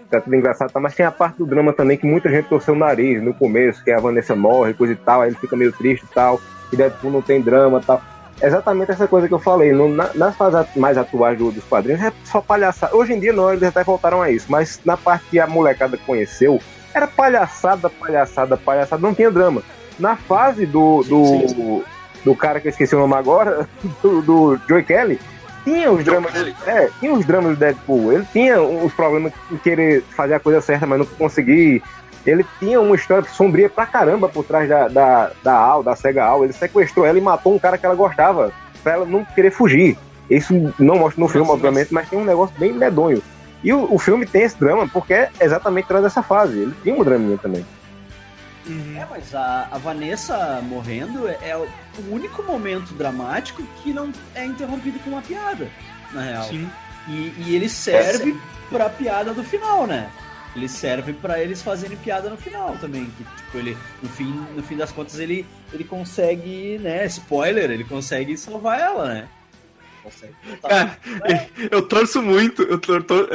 tá 0.09 0.21
tudo 0.21 0.35
engraçado, 0.35 0.71
tá? 0.71 0.79
mas 0.79 0.95
tem 0.95 1.05
a 1.05 1.11
parte 1.11 1.37
do 1.37 1.45
drama 1.45 1.73
também 1.73 1.97
que 1.97 2.05
muita 2.05 2.29
gente 2.29 2.47
torceu 2.47 2.73
o 2.73 2.77
nariz 2.77 3.21
no 3.21 3.33
começo, 3.33 3.83
que 3.83 3.91
a 3.91 3.99
Vanessa 3.99 4.35
morre, 4.35 4.73
coisa 4.73 4.93
e 4.93 4.95
tal, 4.95 5.21
aí 5.21 5.29
ele 5.29 5.37
fica 5.37 5.55
meio 5.55 5.71
triste 5.71 6.03
e 6.03 6.13
tal, 6.13 6.39
e 6.71 6.75
Deadpool 6.75 7.11
não 7.11 7.21
tem 7.21 7.41
drama 7.41 7.79
e 7.79 7.85
tal. 7.85 8.01
Exatamente 8.41 8.91
essa 8.91 9.07
coisa 9.07 9.27
que 9.27 9.33
eu 9.33 9.39
falei, 9.39 9.73
no, 9.73 9.89
na, 9.89 10.11
nas 10.15 10.35
fases 10.35 10.73
mais 10.75 10.97
atuais 10.97 11.37
do, 11.37 11.51
dos 11.51 11.63
quadrinhos 11.65 12.01
é 12.01 12.11
só 12.23 12.39
palhaçada. 12.39 12.95
Hoje 12.95 13.13
em 13.13 13.19
dia 13.19 13.33
não, 13.33 13.51
eles 13.51 13.63
até 13.63 13.83
voltaram 13.83 14.21
a 14.21 14.31
isso, 14.31 14.45
mas 14.49 14.79
na 14.85 14.95
parte 14.95 15.25
que 15.29 15.39
a 15.39 15.47
molecada 15.47 15.97
conheceu, 15.97 16.59
era 16.93 17.05
palhaçada, 17.05 17.89
palhaçada, 17.89 18.57
palhaçada, 18.57 19.01
não 19.01 19.13
tinha 19.13 19.29
drama. 19.29 19.61
Na 19.99 20.15
fase 20.15 20.65
do, 20.65 21.03
do, 21.03 21.25
sim 21.25 21.83
do 22.23 22.35
cara 22.35 22.59
que 22.59 22.67
eu 22.67 22.71
esqueci 22.71 22.95
o 22.95 22.99
nome 22.99 23.15
agora, 23.15 23.67
do, 24.01 24.21
do 24.21 24.59
Joey 24.67 24.83
Kelly, 24.83 25.19
tinha 25.73 25.91
os 25.91 26.03
dramas. 26.03 26.33
É, 26.65 26.89
tinha 26.99 27.13
os 27.13 27.25
dramas 27.25 27.51
do 27.51 27.59
Deadpool. 27.59 28.13
Ele 28.13 28.25
tinha 28.31 28.61
os 28.61 28.93
problemas 28.93 29.33
em 29.51 29.57
querer 29.57 30.03
fazer 30.15 30.35
a 30.35 30.39
coisa 30.39 30.61
certa, 30.61 30.85
mas 30.85 30.99
não 30.99 31.05
conseguir. 31.05 31.83
Ele 32.25 32.45
tinha 32.59 32.79
uma 32.81 32.95
história 32.95 33.27
sombria 33.29 33.69
pra 33.69 33.85
caramba 33.85 34.27
por 34.27 34.43
trás 34.43 34.67
da, 34.67 34.87
da, 34.87 35.31
da 35.43 35.53
Al, 35.53 35.83
da 35.83 35.95
Sega 35.95 36.23
Al. 36.23 36.43
Ele 36.43 36.53
sequestrou 36.53 37.05
ela 37.05 37.17
e 37.17 37.21
matou 37.21 37.55
um 37.55 37.59
cara 37.59 37.77
que 37.77 37.85
ela 37.85 37.95
gostava, 37.95 38.51
pra 38.83 38.93
ela 38.93 39.05
não 39.05 39.23
querer 39.23 39.51
fugir. 39.51 39.97
Isso 40.29 40.53
não 40.77 40.97
mostra 40.99 41.21
no 41.21 41.27
filme, 41.27 41.49
obviamente, 41.49 41.93
mas 41.93 42.09
tem 42.09 42.19
um 42.19 42.25
negócio 42.25 42.55
bem 42.59 42.73
medonho. 42.73 43.21
E 43.63 43.73
o, 43.73 43.93
o 43.93 43.97
filme 43.97 44.25
tem 44.25 44.43
esse 44.43 44.57
drama 44.59 44.87
porque 44.87 45.13
é 45.13 45.29
exatamente 45.39 45.85
atrás 45.85 46.03
dessa 46.03 46.21
fase. 46.21 46.59
Ele 46.59 46.73
tinha 46.83 46.95
um 46.95 47.03
draminha 47.03 47.37
também. 47.37 47.65
Uhum. 48.69 48.97
É, 48.97 49.07
mas 49.09 49.33
a, 49.33 49.67
a, 49.71 49.77
Vanessa 49.77 50.61
morrendo 50.61 51.27
é, 51.27 51.37
é, 51.41 51.57
o 51.57 52.13
único 52.13 52.43
momento 52.43 52.93
dramático 52.93 53.63
que 53.81 53.91
não 53.91 54.11
é 54.35 54.45
interrompido 54.45 54.99
com 54.99 55.11
uma 55.11 55.21
piada, 55.21 55.67
na 56.13 56.21
real. 56.21 56.43
Sim. 56.43 56.69
E, 57.07 57.33
e 57.39 57.55
ele 57.55 57.67
serve 57.67 58.31
é 58.31 58.69
pra 58.69 58.89
piada 58.89 59.33
do 59.33 59.43
final, 59.43 59.87
né? 59.87 60.09
Ele 60.55 60.67
serve 60.67 61.13
para 61.13 61.41
eles 61.41 61.61
fazerem 61.61 61.97
piada 61.97 62.29
no 62.29 62.37
final 62.37 62.75
também. 62.77 63.05
Que, 63.05 63.23
tipo, 63.23 63.57
ele, 63.57 63.77
no 64.01 64.09
fim, 64.09 64.47
no 64.55 64.63
fim 64.63 64.75
das 64.75 64.91
contas, 64.91 65.19
ele, 65.19 65.45
ele 65.71 65.83
consegue, 65.83 66.79
né? 66.79 67.05
Spoiler, 67.05 67.69
ele 67.69 67.83
consegue 67.83 68.37
salvar 68.37 68.79
ela, 68.79 69.13
né? 69.13 69.27
Voltar. 70.03 70.69
Cara, 70.69 70.97
eu 71.71 71.81
torço 71.87 72.21
muito. 72.21 72.61
Eu 72.63 72.79
tor- 72.79 73.03
tor- 73.03 73.29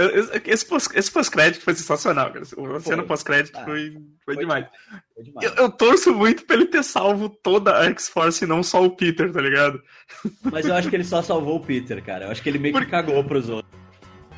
esse 0.45 0.67
pós- 0.67 0.89
esse 0.95 1.11
pós-crédito 1.11 1.63
foi 1.63 1.75
sensacional, 1.75 2.31
cara. 2.33 2.45
A 2.77 2.81
cena 2.81 3.03
pós-crédito 3.03 3.57
Ah, 3.59 3.65
foi, 3.65 3.91
foi 4.25 4.35
foi 4.35 4.37
demais. 4.39 4.67
Foi 5.15 5.25
demais. 5.25 5.47
Eu, 5.47 5.65
eu 5.65 5.71
torço 5.71 6.13
muito 6.15 6.45
pra 6.47 6.57
ele 6.57 6.67
ter 6.67 6.83
salvo 6.83 7.29
toda 7.29 7.77
a 7.79 7.85
X-Force 7.91 8.45
e 8.45 8.47
não 8.49 8.63
só 8.63 8.85
o 8.85 8.91
Peter, 8.97 9.33
tá 9.33 9.41
ligado? 9.41 9.81
Mas 10.51 10.67
eu 10.67 10.75
acho 10.75 10.89
que 10.91 10.97
ele 10.97 11.05
só 11.05 11.23
salvou 11.23 11.57
o 11.57 11.61
Peter, 11.65 12.03
cara. 12.03 12.27
Eu 12.27 12.31
acho 12.31 12.43
que 12.43 12.49
ele 12.49 12.59
meio 12.59 12.75
que 12.79 12.87
cagou 12.87 13.23
pros 13.25 13.49
outros. 13.49 13.84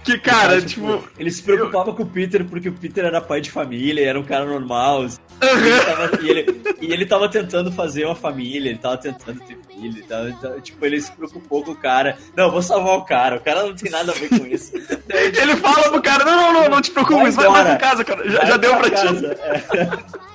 Que, 0.06 0.18
cara, 0.18 0.62
tipo. 0.62 1.02
Ele 1.18 1.30
se 1.30 1.42
preocupava 1.42 1.92
com 1.92 2.02
o 2.02 2.06
Peter 2.06 2.44
porque 2.44 2.68
o 2.68 2.72
Peter 2.72 3.04
era 3.04 3.20
pai 3.20 3.40
de 3.40 3.50
família, 3.50 4.08
era 4.08 4.18
um 4.18 4.22
cara 4.24 4.44
normal. 4.44 5.02
assim. 5.02 5.18
E 5.42 5.46
ele, 5.46 5.80
tava, 5.84 6.22
e, 6.22 6.28
ele, 6.30 6.62
e 6.80 6.92
ele 6.92 7.06
tava 7.06 7.28
tentando 7.28 7.70
fazer 7.72 8.04
uma 8.06 8.14
família, 8.14 8.70
ele 8.70 8.78
tava 8.78 8.96
tentando 8.96 9.40
ter 9.40 9.58
filho. 9.68 10.02
Tava, 10.06 10.32
tava- 10.40 10.60
tipo, 10.60 10.86
ele 10.86 11.00
se 11.00 11.10
preocupou 11.12 11.62
com 11.64 11.72
o 11.72 11.76
cara. 11.76 12.16
Não, 12.36 12.44
eu 12.44 12.50
vou 12.52 12.62
salvar 12.62 12.96
o 12.96 13.04
cara, 13.04 13.36
o 13.36 13.40
cara 13.40 13.64
não 13.64 13.74
tem 13.74 13.90
nada 13.90 14.12
a 14.12 14.14
ver 14.14 14.28
com 14.28 14.46
isso. 14.46 14.72
Daí, 15.08 15.30
tipo, 15.32 15.42
Ele 15.42 15.56
fala 15.56 15.90
pro 15.90 16.00
cara: 16.02 16.24
não, 16.24 16.36
não, 16.52 16.62
não, 16.62 16.68
não 16.70 16.80
te 16.80 16.90
preocupe, 16.92 17.14
Vai 17.22 17.30
vai, 17.32 17.44
vai 17.46 17.60
embora. 17.62 17.76
pra 17.76 17.88
casa, 17.88 18.04
cara. 18.04 18.30
Já, 18.30 18.44
já 18.44 18.56
deu 18.56 18.76
pra 18.76 18.84
ti. 18.90 19.02
casa. 19.02 19.36
É. 19.42 20.26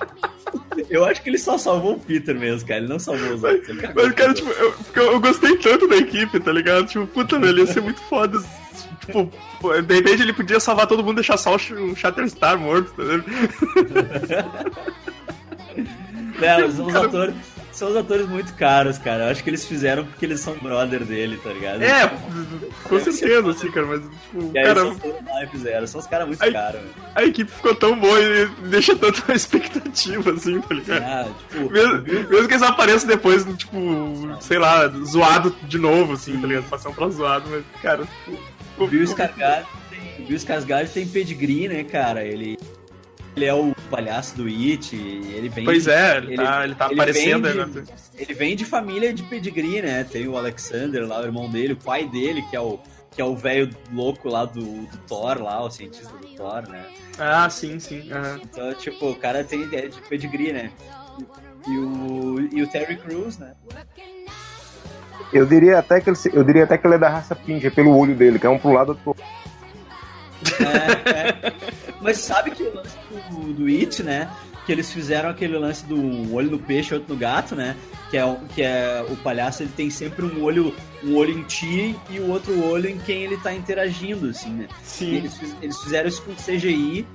Eu 0.88 1.04
acho 1.04 1.22
que 1.22 1.28
ele 1.30 1.38
só 1.38 1.56
salvou 1.56 1.94
o 1.94 1.98
Peter 2.00 2.34
mesmo, 2.34 2.66
cara. 2.68 2.80
Ele 2.80 2.88
não 2.88 2.98
salvou 2.98 3.34
os 3.34 3.42
outros. 3.42 3.76
Mas, 3.94 4.12
cara, 4.12 4.34
tipo, 4.34 4.50
eu, 4.50 4.72
porque 4.72 4.98
eu, 5.00 5.12
eu 5.12 5.20
gostei 5.20 5.56
tanto 5.56 5.86
da 5.88 5.96
equipe, 5.96 6.40
tá 6.40 6.50
ligado? 6.52 6.86
Tipo, 6.86 7.06
puta, 7.06 7.38
velho, 7.38 7.58
ia 7.60 7.66
ser 7.66 7.80
muito 7.82 8.00
foda. 8.02 8.42
Tipo, 9.04 9.30
de 9.82 9.94
repente 9.94 10.22
ele 10.22 10.32
podia 10.32 10.60
salvar 10.60 10.86
todo 10.86 11.02
mundo 11.02 11.12
e 11.12 11.16
deixar 11.16 11.36
só 11.36 11.54
o 11.54 11.58
Sh- 11.58 11.72
o 11.72 11.94
Shatterstar 11.96 12.56
morto, 12.58 12.92
tá 12.92 13.02
ligado? 13.02 13.24
Não, 16.40 16.70
são 16.72 16.86
os 16.86 16.94
atores. 16.94 17.34
São 17.72 17.88
os 17.88 17.96
atores 17.96 18.28
muito 18.28 18.52
caros, 18.54 18.98
cara. 18.98 19.24
Eu 19.24 19.30
acho 19.30 19.42
que 19.42 19.48
eles 19.48 19.64
fizeram 19.64 20.04
porque 20.04 20.26
eles 20.26 20.40
são 20.40 20.54
brother 20.58 21.02
dele, 21.04 21.38
tá 21.42 21.50
ligado? 21.50 21.82
É, 21.82 22.06
com 22.84 23.00
certeza, 23.00 23.50
assim, 23.50 23.70
cara, 23.70 23.86
mas, 23.86 24.02
tipo, 24.02 24.50
E 24.54 24.58
aí 24.58 24.64
cara, 24.66 24.94
e 25.42 25.46
fizeram. 25.46 25.86
São 25.86 25.98
os 26.00 26.06
caras 26.06 26.26
muito 26.28 26.42
Aí- 26.42 26.52
caros. 26.52 26.80
a 27.14 27.24
equipe 27.24 27.50
ficou 27.50 27.74
tão 27.74 27.98
boa 27.98 28.20
e 28.20 28.46
deixa 28.68 28.94
tanta 28.94 29.20
expectativa, 29.32 30.32
assim, 30.32 30.60
tá 30.60 30.74
ligado? 30.74 31.02
Ah, 31.02 31.26
tipo, 31.50 31.70
Mesmo, 31.72 32.02
mesmo 32.02 32.46
que 32.48 32.54
eles 32.54 32.62
apareçam 32.62 33.08
depois, 33.08 33.46
tipo, 33.56 34.36
sei 34.42 34.58
lá, 34.58 34.86
zoado 35.06 35.56
de 35.62 35.78
novo, 35.78 36.12
assim, 36.12 36.38
tá 36.38 36.46
ligado? 36.46 36.64
Passando 36.68 36.94
pra 36.94 37.08
zoado, 37.08 37.48
mas, 37.50 37.64
cara, 37.80 38.04
o 38.78 38.86
Bill 38.86 39.04
Skarsgård 39.04 39.66
tem, 39.90 40.26
Bill 40.26 40.36
Skarsgård 40.36 40.88
tem 40.92 41.06
pedigree, 41.06 41.68
né, 41.68 41.84
cara? 41.84 42.24
Ele, 42.24 42.58
ele 43.36 43.44
é 43.44 43.54
o 43.54 43.74
palhaço 43.90 44.36
do 44.36 44.46
It, 44.46 44.94
ele 44.94 45.48
vem... 45.48 45.64
Pois 45.64 45.86
é, 45.86 46.18
ele, 46.18 46.36
tá, 46.36 46.64
ele 46.64 46.74
tá 46.74 46.86
ele 46.86 46.94
aparecendo 46.94 47.42
vem 47.48 47.64
de- 47.66 47.80
né? 47.80 47.96
Ele 48.16 48.34
vem 48.34 48.56
de 48.56 48.64
família 48.64 49.12
de 49.12 49.22
pedigree, 49.24 49.82
né? 49.82 50.04
Tem 50.04 50.26
o 50.28 50.36
Alexander 50.36 51.06
lá, 51.06 51.20
o 51.20 51.24
irmão 51.24 51.48
dele, 51.50 51.72
o 51.74 51.76
pai 51.76 52.06
dele, 52.06 52.42
que 52.50 52.56
é 52.56 52.60
o 52.60 52.78
que 53.14 53.20
é 53.20 53.24
o 53.26 53.36
velho 53.36 53.68
louco 53.92 54.26
lá 54.26 54.46
do, 54.46 54.62
do 54.62 54.96
Thor, 55.06 55.38
lá, 55.42 55.62
o 55.62 55.70
cientista 55.70 56.16
do 56.16 56.26
Thor, 56.28 56.66
né? 56.66 56.82
Ah, 57.18 57.50
sim, 57.50 57.78
sim. 57.78 58.10
aham. 58.10 58.40
Então, 58.42 58.72
tipo, 58.72 59.10
o 59.10 59.14
cara 59.14 59.44
tem 59.44 59.64
ideia 59.64 59.86
de 59.86 60.00
pedigree, 60.00 60.50
né? 60.50 60.70
E 61.68 61.78
o, 61.78 62.48
e 62.50 62.62
o 62.62 62.66
Terry 62.66 62.96
Crews, 62.96 63.36
né? 63.36 63.52
Eu 65.32 65.46
diria 65.46 65.78
até 65.78 66.00
que 66.00 66.10
ele, 66.10 66.16
eu 66.32 66.44
diria 66.44 66.64
até 66.64 66.76
que 66.76 66.86
ele 66.86 66.94
é 66.94 66.98
da 66.98 67.08
raça 67.08 67.34
Pinja 67.34 67.70
pelo 67.70 67.96
olho 67.96 68.14
dele, 68.14 68.38
que 68.38 68.46
é 68.46 68.50
um 68.50 68.58
pro 68.58 68.72
lado 68.72 68.90
outro 68.90 69.16
É, 70.60 71.10
é. 71.10 71.52
Mas 72.00 72.18
sabe 72.18 72.50
que 72.50 72.62
o 72.62 72.74
lance 72.74 72.96
do, 73.30 73.52
do 73.54 73.66
It, 73.66 74.02
né? 74.02 74.28
Que 74.66 74.72
eles 74.72 74.92
fizeram 74.92 75.28
aquele 75.30 75.56
lance 75.58 75.84
do 75.86 76.32
olho 76.34 76.50
no 76.50 76.58
peixe, 76.58 76.94
outro 76.94 77.14
no 77.14 77.18
gato, 77.18 77.54
né? 77.54 77.76
Que 78.10 78.16
é, 78.18 78.24
o- 78.24 78.36
que 78.54 78.62
é 78.62 79.04
o 79.08 79.16
palhaço, 79.16 79.62
ele 79.62 79.72
tem 79.76 79.88
sempre 79.90 80.24
um 80.24 80.42
olho, 80.42 80.74
um 81.02 81.16
olho 81.16 81.36
em 81.38 81.42
ti 81.44 81.96
e 82.10 82.18
o 82.20 82.28
outro 82.30 82.62
olho 82.64 82.88
em 82.88 82.98
quem 82.98 83.22
ele 83.22 83.36
tá 83.38 83.52
interagindo, 83.54 84.28
assim, 84.28 84.50
né? 84.50 84.68
Sim. 84.84 85.16
eles, 85.16 85.40
eles 85.62 85.78
fizeram 85.78 86.08
isso 86.08 86.22
com 86.22 86.32
CGI 86.34 87.06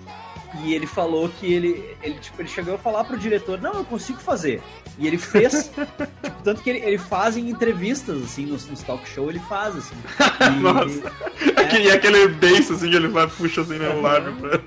e 0.64 0.74
ele 0.74 0.88
falou 0.88 1.28
que 1.30 1.52
ele, 1.54 1.96
ele, 2.02 2.16
tipo, 2.20 2.42
ele 2.42 2.48
chegou 2.50 2.76
a 2.76 2.78
falar 2.78 3.04
pro 3.04 3.18
diretor, 3.18 3.62
não, 3.62 3.74
eu 3.74 3.84
consigo 3.86 4.20
fazer. 4.20 4.62
E 4.98 5.06
ele 5.06 5.18
fez, 5.18 5.70
tipo, 5.76 6.42
tanto 6.44 6.62
que 6.64 6.70
ele, 6.70 6.80
ele 6.80 6.98
faz 6.98 7.36
em 7.38 7.50
entrevistas, 7.50 8.24
assim, 8.24 8.46
nos, 8.46 8.66
nos 8.68 8.82
talk 8.82 9.08
show 9.08 9.30
ele 9.30 9.40
faz, 9.40 9.76
assim. 9.76 9.96
E- 10.58 10.60
Nossa. 10.62 11.12
E 11.82 11.92
aquele 11.92 12.28
beijo, 12.30 12.74
assim, 12.74 12.90
que 12.90 12.96
ele 12.96 13.08
vai, 13.10 13.28
puxa 13.28 13.62
assim, 13.62 13.78
né, 13.78 13.88
o 13.90 13.92
Aham. 13.94 14.02
lábio 14.02 14.36
pra... 14.38 14.60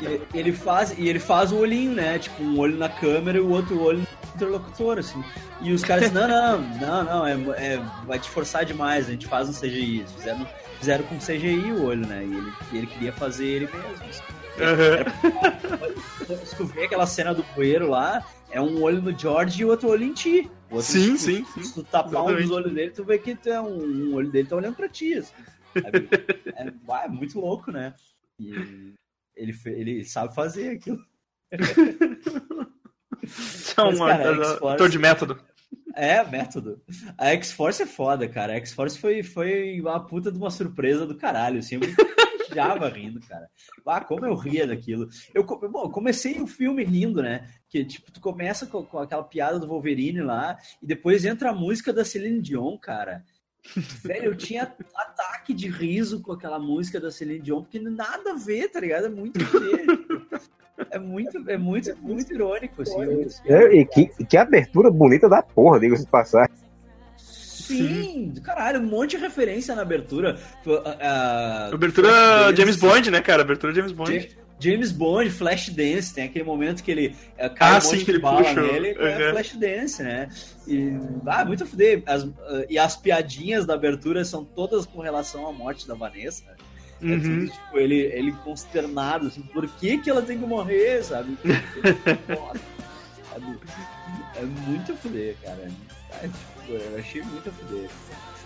E 0.00 0.20
ele 0.38 0.52
faz 0.52 0.94
e 0.96 1.08
ele 1.08 1.18
faz 1.18 1.50
o 1.52 1.56
olhinho, 1.56 1.92
né? 1.92 2.18
Tipo, 2.18 2.42
um 2.42 2.58
olho 2.58 2.76
na 2.76 2.88
câmera 2.88 3.38
e 3.38 3.40
o 3.40 3.48
outro 3.50 3.80
olho 3.82 3.98
no 3.98 4.06
interlocutor, 4.34 4.98
assim. 4.98 5.22
E 5.60 5.72
os 5.72 5.82
caras, 5.82 6.12
não, 6.12 6.28
não, 6.28 6.58
não, 6.80 7.04
não, 7.04 7.26
é, 7.26 7.32
é- 7.56 7.82
vai 8.06 8.18
te 8.18 8.30
forçar 8.30 8.64
demais, 8.64 9.08
a 9.08 9.10
gente 9.10 9.26
faz 9.26 9.48
um 9.48 9.52
CGI. 9.52 10.04
Fizeram, 10.16 10.46
fizeram 10.78 11.04
com 11.04 11.18
CGI 11.18 11.72
o 11.72 11.84
olho, 11.84 12.06
né? 12.06 12.22
E 12.24 12.32
ele, 12.36 12.52
e 12.72 12.78
ele 12.78 12.86
queria 12.86 13.12
fazer 13.12 13.46
ele 13.46 13.66
mesmo. 13.72 14.04
assim. 14.08 14.22
Aham. 14.60 16.36
Se 16.44 16.56
tu 16.56 16.64
vê 16.64 16.84
aquela 16.84 17.06
cena 17.06 17.34
do 17.34 17.44
poeiro 17.54 17.88
lá, 17.88 18.24
é 18.50 18.60
um 18.60 18.82
olho 18.82 19.00
no 19.02 19.16
George 19.16 19.60
e 19.62 19.64
o 19.64 19.68
outro 19.68 19.88
olho 19.88 20.04
em 20.04 20.12
ti. 20.12 20.50
O 20.70 20.76
outro, 20.76 20.90
Sim, 20.92 21.04
tipo, 21.14 21.18
sim, 21.18 21.44
sim. 21.54 21.62
Se 21.62 21.74
tu 21.74 21.84
tapar 21.84 22.08
um 22.10 22.30
Exatamente. 22.30 22.42
dos 22.42 22.50
olhos 22.56 22.72
dele, 22.74 22.90
tu 22.90 23.04
vê 23.04 23.18
que 23.18 23.34
tu 23.36 23.48
é 23.48 23.60
um, 23.60 23.84
um 24.10 24.14
olho 24.14 24.30
dele 24.30 24.48
tá 24.48 24.56
olhando 24.56 24.74
pra 24.76 24.88
ti. 24.88 25.14
assim, 25.14 25.32
é, 25.76 26.72
ah, 26.88 27.04
é 27.04 27.08
muito 27.08 27.38
louco, 27.38 27.70
né? 27.70 27.94
E 28.40 28.92
ele, 29.36 29.54
ele 29.66 30.04
sabe 30.04 30.34
fazer 30.34 30.70
aquilo. 30.70 30.98
Mas, 33.22 33.74
cara, 33.98 34.32
um 34.32 34.42
X-Force- 34.42 34.74
ator 34.74 34.88
de 34.88 34.98
método. 34.98 35.38
É, 35.94 36.24
método. 36.24 36.80
A 37.16 37.28
X-Force 37.28 37.82
é 37.82 37.86
foda, 37.86 38.28
cara. 38.28 38.52
A 38.52 38.56
X-Force 38.56 38.98
foi, 38.98 39.22
foi 39.22 39.80
uma 39.80 39.98
puta 40.04 40.30
de 40.30 40.38
uma 40.38 40.50
surpresa 40.50 41.06
do 41.06 41.16
caralho. 41.16 41.58
Assim, 41.58 41.78
eu 42.48 42.54
java 42.54 42.88
rindo, 42.88 43.20
cara. 43.20 43.48
Ah, 43.86 44.00
como 44.00 44.26
eu 44.26 44.34
ria 44.34 44.66
daquilo. 44.66 45.08
Eu, 45.34 45.44
bom, 45.44 45.90
comecei 45.90 46.40
o 46.40 46.46
filme 46.46 46.84
rindo, 46.84 47.22
né? 47.22 47.48
Que, 47.68 47.84
tipo, 47.84 48.10
tu 48.10 48.20
começa 48.20 48.66
com, 48.66 48.84
com 48.84 48.98
aquela 48.98 49.24
piada 49.24 49.58
do 49.58 49.66
Wolverine 49.66 50.20
lá, 50.22 50.56
e 50.82 50.86
depois 50.86 51.24
entra 51.24 51.50
a 51.50 51.54
música 51.54 51.92
da 51.92 52.04
Celine 52.04 52.40
Dion, 52.40 52.76
cara. 52.78 53.24
Velho, 54.04 54.26
eu 54.26 54.36
tinha 54.36 54.72
ataque 54.94 55.52
de 55.52 55.68
riso 55.68 56.22
com 56.22 56.32
aquela 56.32 56.58
música 56.58 57.00
da 57.00 57.10
Celine 57.10 57.40
Dion, 57.40 57.62
porque 57.62 57.80
nada 57.80 58.32
a 58.32 58.36
ver, 58.36 58.68
tá 58.68 58.80
ligado? 58.80 59.06
É 59.06 59.10
muito 59.10 59.40
É 60.90 60.98
muito, 60.98 61.50
é 61.50 61.56
muito, 61.56 61.96
muito 62.02 62.32
irônico, 62.32 62.82
assim. 62.82 62.96
É, 63.46 63.74
e 63.74 63.84
que, 63.86 64.06
que 64.24 64.36
abertura 64.36 64.90
bonita 64.90 65.28
da 65.28 65.42
porra, 65.42 65.80
diga-se 65.80 66.04
de 66.04 66.10
passar. 66.10 66.50
Sim, 67.66 68.30
do 68.34 68.40
caralho, 68.40 68.80
um 68.80 68.86
monte 68.86 69.10
de 69.12 69.16
referência 69.18 69.74
na 69.74 69.82
abertura. 69.82 70.38
A- 70.84 71.70
Abertura 71.72 72.08
Flashdance, 72.08 72.56
James 72.56 72.76
Bond, 72.76 73.10
né, 73.10 73.20
cara? 73.20 73.42
Abertura 73.42 73.74
James 73.74 73.92
Bond. 73.92 74.12
Ja- 74.18 74.28
James 74.58 74.90
Bond, 74.90 75.28
Flashdance, 75.30 76.14
tem 76.14 76.24
aquele 76.24 76.44
momento 76.44 76.82
que 76.82 76.90
ele 76.90 77.14
é, 77.36 77.46
cai 77.48 77.74
Ah, 77.74 77.76
um 77.76 77.80
sim, 77.82 77.86
monte 77.88 77.98
que 77.98 78.04
de 78.06 78.10
ele 78.12 78.18
bala 78.20 78.38
puxa 78.42 78.62
nele, 78.62 78.88
é 78.98 79.26
Uhum. 79.26 79.30
Flashdance, 79.32 80.02
né? 80.02 80.28
E, 80.66 80.92
ah, 81.26 81.44
muito 81.44 81.66
fuder. 81.66 82.02
As, 82.06 82.24
ah, 82.24 82.64
e 82.70 82.78
as 82.78 82.96
piadinhas 82.96 83.66
da 83.66 83.74
abertura 83.74 84.24
são 84.24 84.42
todas 84.44 84.86
com 84.86 85.00
relação 85.02 85.46
à 85.46 85.52
morte 85.52 85.86
da 85.86 85.94
Vanessa. 85.94 86.42
É 87.02 87.04
Uhum. 87.04 87.20
tudo, 87.20 87.46
tipo, 87.50 87.78
ele, 87.78 87.96
ele 87.96 88.32
consternado, 88.44 89.26
assim, 89.26 89.42
por 89.42 89.68
que, 89.68 89.98
que 89.98 90.08
ela 90.08 90.22
tem 90.22 90.38
que 90.38 90.46
morrer, 90.46 91.02
sabe? 91.04 91.36
Sabe? 93.30 93.58
É 94.36 94.42
muito 94.42 94.96
fuder, 94.96 95.36
cara. 95.42 95.58
É, 95.62 95.66
tipo, 95.66 95.95
eu 96.68 96.98
achei 96.98 97.22
muito 97.22 97.48
a 97.48 97.52
fuder. 97.52 97.88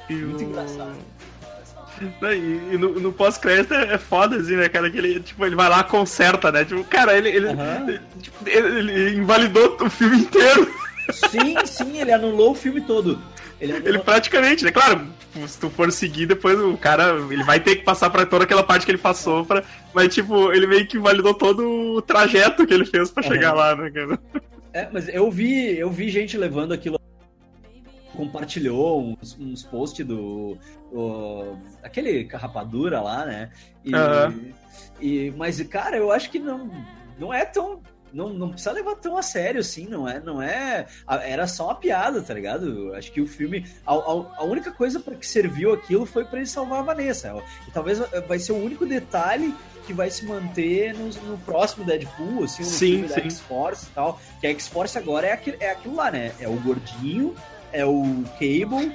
E 0.08 0.14
Muito 0.14 0.42
engraçado. 0.44 0.96
Não, 2.20 2.32
E, 2.32 2.74
e 2.74 2.78
no, 2.78 2.98
no 2.98 3.12
pós-crédito 3.12 3.74
é 3.74 3.94
é 3.94 3.98
foda, 3.98 4.36
assim, 4.36 4.56
né, 4.56 4.68
cara? 4.68 4.90
Que 4.90 4.98
ele, 4.98 5.20
tipo, 5.20 5.44
ele 5.44 5.54
vai 5.54 5.68
lá, 5.68 5.84
conserta, 5.84 6.50
né? 6.50 6.64
Tipo, 6.64 6.82
cara, 6.84 7.16
ele, 7.16 7.28
ele, 7.28 7.48
Aham. 7.48 7.84
ele, 7.88 8.00
tipo, 8.20 8.36
ele- 8.48 8.92
ele 8.92 9.16
invalidou 9.18 9.76
o 9.80 9.90
filme 9.90 10.18
inteiro. 10.18 10.72
Sim, 11.12 11.56
sim, 11.66 11.98
ele 12.00 12.12
anulou 12.12 12.52
o 12.52 12.54
filme 12.54 12.80
todo. 12.80 13.20
Ele 13.60 13.72
anulou 13.72 13.88
Ele 13.88 13.98
praticamente, 13.98 14.64
né? 14.64 14.70
Claro, 14.70 15.06
tipo, 15.18 15.46
se 15.46 15.58
tu 15.60 15.68
for 15.68 15.90
seguir, 15.92 16.26
depois 16.26 16.58
o 16.58 16.76
cara, 16.76 17.16
ele 17.30 17.42
vai 17.44 17.60
ter 17.60 17.76
que 17.76 17.82
passar 17.84 18.08
pra 18.10 18.24
toda 18.24 18.44
aquela 18.44 18.62
parte 18.62 18.84
que 18.86 18.90
ele 18.92 18.98
passou, 18.98 19.44
pra, 19.44 19.62
mas, 19.92 20.14
tipo, 20.14 20.52
ele 20.52 20.66
meio 20.66 20.86
que 20.86 20.98
validou 20.98 21.34
todo 21.34 21.68
o 21.96 22.00
trajeto 22.02 22.66
que 22.66 22.72
ele 22.72 22.86
fez 22.86 23.10
pra 23.10 23.22
Aham. 23.24 23.32
chegar 23.32 23.52
lá, 23.52 23.76
né, 23.76 23.90
cara? 23.90 24.18
É, 24.72 24.88
mas 24.92 25.08
eu 25.08 25.30
vi, 25.30 25.76
eu 25.78 25.90
vi 25.90 26.08
gente 26.08 26.38
levando 26.38 26.72
aquilo. 26.72 26.98
Compartilhou 28.24 29.00
uns, 29.20 29.34
uns 29.40 29.62
posts 29.62 30.06
do. 30.06 30.58
o- 30.92 31.56
aquele 31.82 32.24
rapadura 32.30 33.00
lá, 33.00 33.24
né? 33.24 33.50
E, 33.84 33.94
Aham. 33.94 34.34
e, 35.00 35.30
mas, 35.38 35.58
cara, 35.62 35.96
eu 35.96 36.12
acho 36.12 36.30
que 36.30 36.38
não, 36.38 36.70
não 37.18 37.32
é 37.32 37.44
tão. 37.46 37.80
Não, 38.12 38.28
não 38.28 38.50
precisa 38.50 38.72
levar 38.72 38.96
tão 38.96 39.16
a 39.16 39.22
sério 39.22 39.60
assim, 39.60 39.86
não 39.86 40.06
é? 40.06 40.18
Não 40.20 40.42
é. 40.42 40.84
Era 41.22 41.46
só 41.46 41.66
uma 41.66 41.76
piada, 41.76 42.20
tá 42.20 42.34
ligado? 42.34 42.92
Acho 42.94 43.10
que 43.10 43.20
o 43.22 43.26
filme. 43.26 43.64
A, 43.86 43.94
a- 43.94 44.36
a 44.38 44.44
única 44.44 44.70
coisa 44.70 45.00
para 45.00 45.14
que 45.14 45.26
serviu 45.26 45.72
aquilo 45.72 46.04
foi 46.04 46.24
para 46.24 46.38
ele 46.40 46.46
salvar 46.46 46.80
a 46.80 46.82
Vanessa. 46.82 47.32
E 47.66 47.70
talvez 47.70 48.00
vai 48.28 48.38
ser 48.38 48.52
o 48.52 48.56
único 48.62 48.84
detalhe 48.84 49.54
que 49.86 49.94
vai 49.94 50.10
se 50.10 50.26
manter 50.26 50.92
no, 50.92 51.06
no 51.30 51.38
próximo 51.38 51.84
Deadpool, 51.86 52.44
assim, 52.44 52.62
no 52.64 52.68
Sim, 52.68 52.86
filme 52.92 53.08
da 53.08 53.14
sim. 53.14 53.20
X-Force 53.22 53.86
e 53.86 53.94
tal. 53.94 54.20
Que 54.40 54.46
a 54.48 54.50
X-Force 54.50 54.98
agora 54.98 55.28
é 55.28 55.32
aquilo, 55.32 55.56
é 55.60 55.70
aquilo 55.70 55.94
lá, 55.94 56.10
né? 56.10 56.32
É 56.40 56.46
o 56.48 56.56
gordinho, 56.60 57.34
é 57.72 57.84
o 57.84 58.24
Cable 58.38 58.92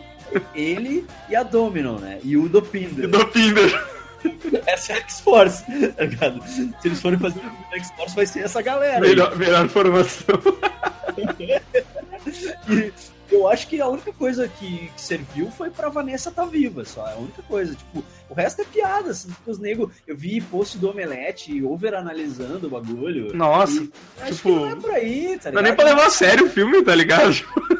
ele 0.53 1.05
e 1.29 1.35
a 1.35 1.43
Domino, 1.43 1.99
né? 1.99 2.19
E 2.23 2.35
o 2.35 2.49
Dopinder. 2.49 3.07
Do 3.07 3.25
Pinder. 3.27 3.87
Essa 4.65 4.93
é 4.93 4.95
a 4.95 4.99
X-Force, 5.01 5.63
tá 5.95 6.03
ligado? 6.03 6.41
Se 6.47 6.73
eles 6.83 6.99
forem 6.99 7.19
fazer 7.19 7.39
um 7.39 7.75
X-Force, 7.75 8.15
vai 8.15 8.25
ser 8.25 8.39
essa 8.39 8.61
galera. 8.61 8.95
aí. 8.95 9.09
Melhor, 9.09 9.35
melhor 9.37 9.67
formação. 9.69 10.35
E 13.29 13.35
eu 13.35 13.47
acho 13.47 13.67
que 13.67 13.79
a 13.81 13.87
única 13.87 14.11
coisa 14.13 14.47
que, 14.47 14.89
que 14.95 15.01
serviu 15.01 15.49
foi 15.51 15.69
pra 15.69 15.89
Vanessa 15.89 16.29
tá 16.31 16.45
viva, 16.45 16.83
só. 16.85 17.07
É 17.07 17.13
a 17.13 17.17
única 17.17 17.41
coisa. 17.43 17.73
Tipo, 17.75 18.03
o 18.29 18.33
resto 18.33 18.61
é 18.61 18.65
piada. 18.65 19.11
Assim, 19.11 19.29
os 19.45 19.57
nego, 19.59 19.91
eu 20.07 20.15
vi 20.15 20.41
post 20.41 20.77
do 20.77 20.89
Omelete 20.89 21.63
over-analisando 21.63 22.67
o 22.67 22.69
bagulho. 22.69 23.35
Nossa, 23.35 23.81
E 23.81 23.91
acho 24.21 24.35
tipo, 24.35 24.49
que 24.49 24.55
não 24.55 24.69
é 24.71 24.75
por 24.75 24.91
aí, 24.91 25.39
tá 25.41 25.51
Não 25.51 25.59
é 25.59 25.61
ligado? 25.61 25.63
nem 25.63 25.75
pra 25.75 25.85
levar 25.85 26.05
a 26.07 26.09
sério 26.09 26.45
o 26.45 26.49
filme, 26.49 26.83
tá 26.83 26.93
ligado? 26.95 27.31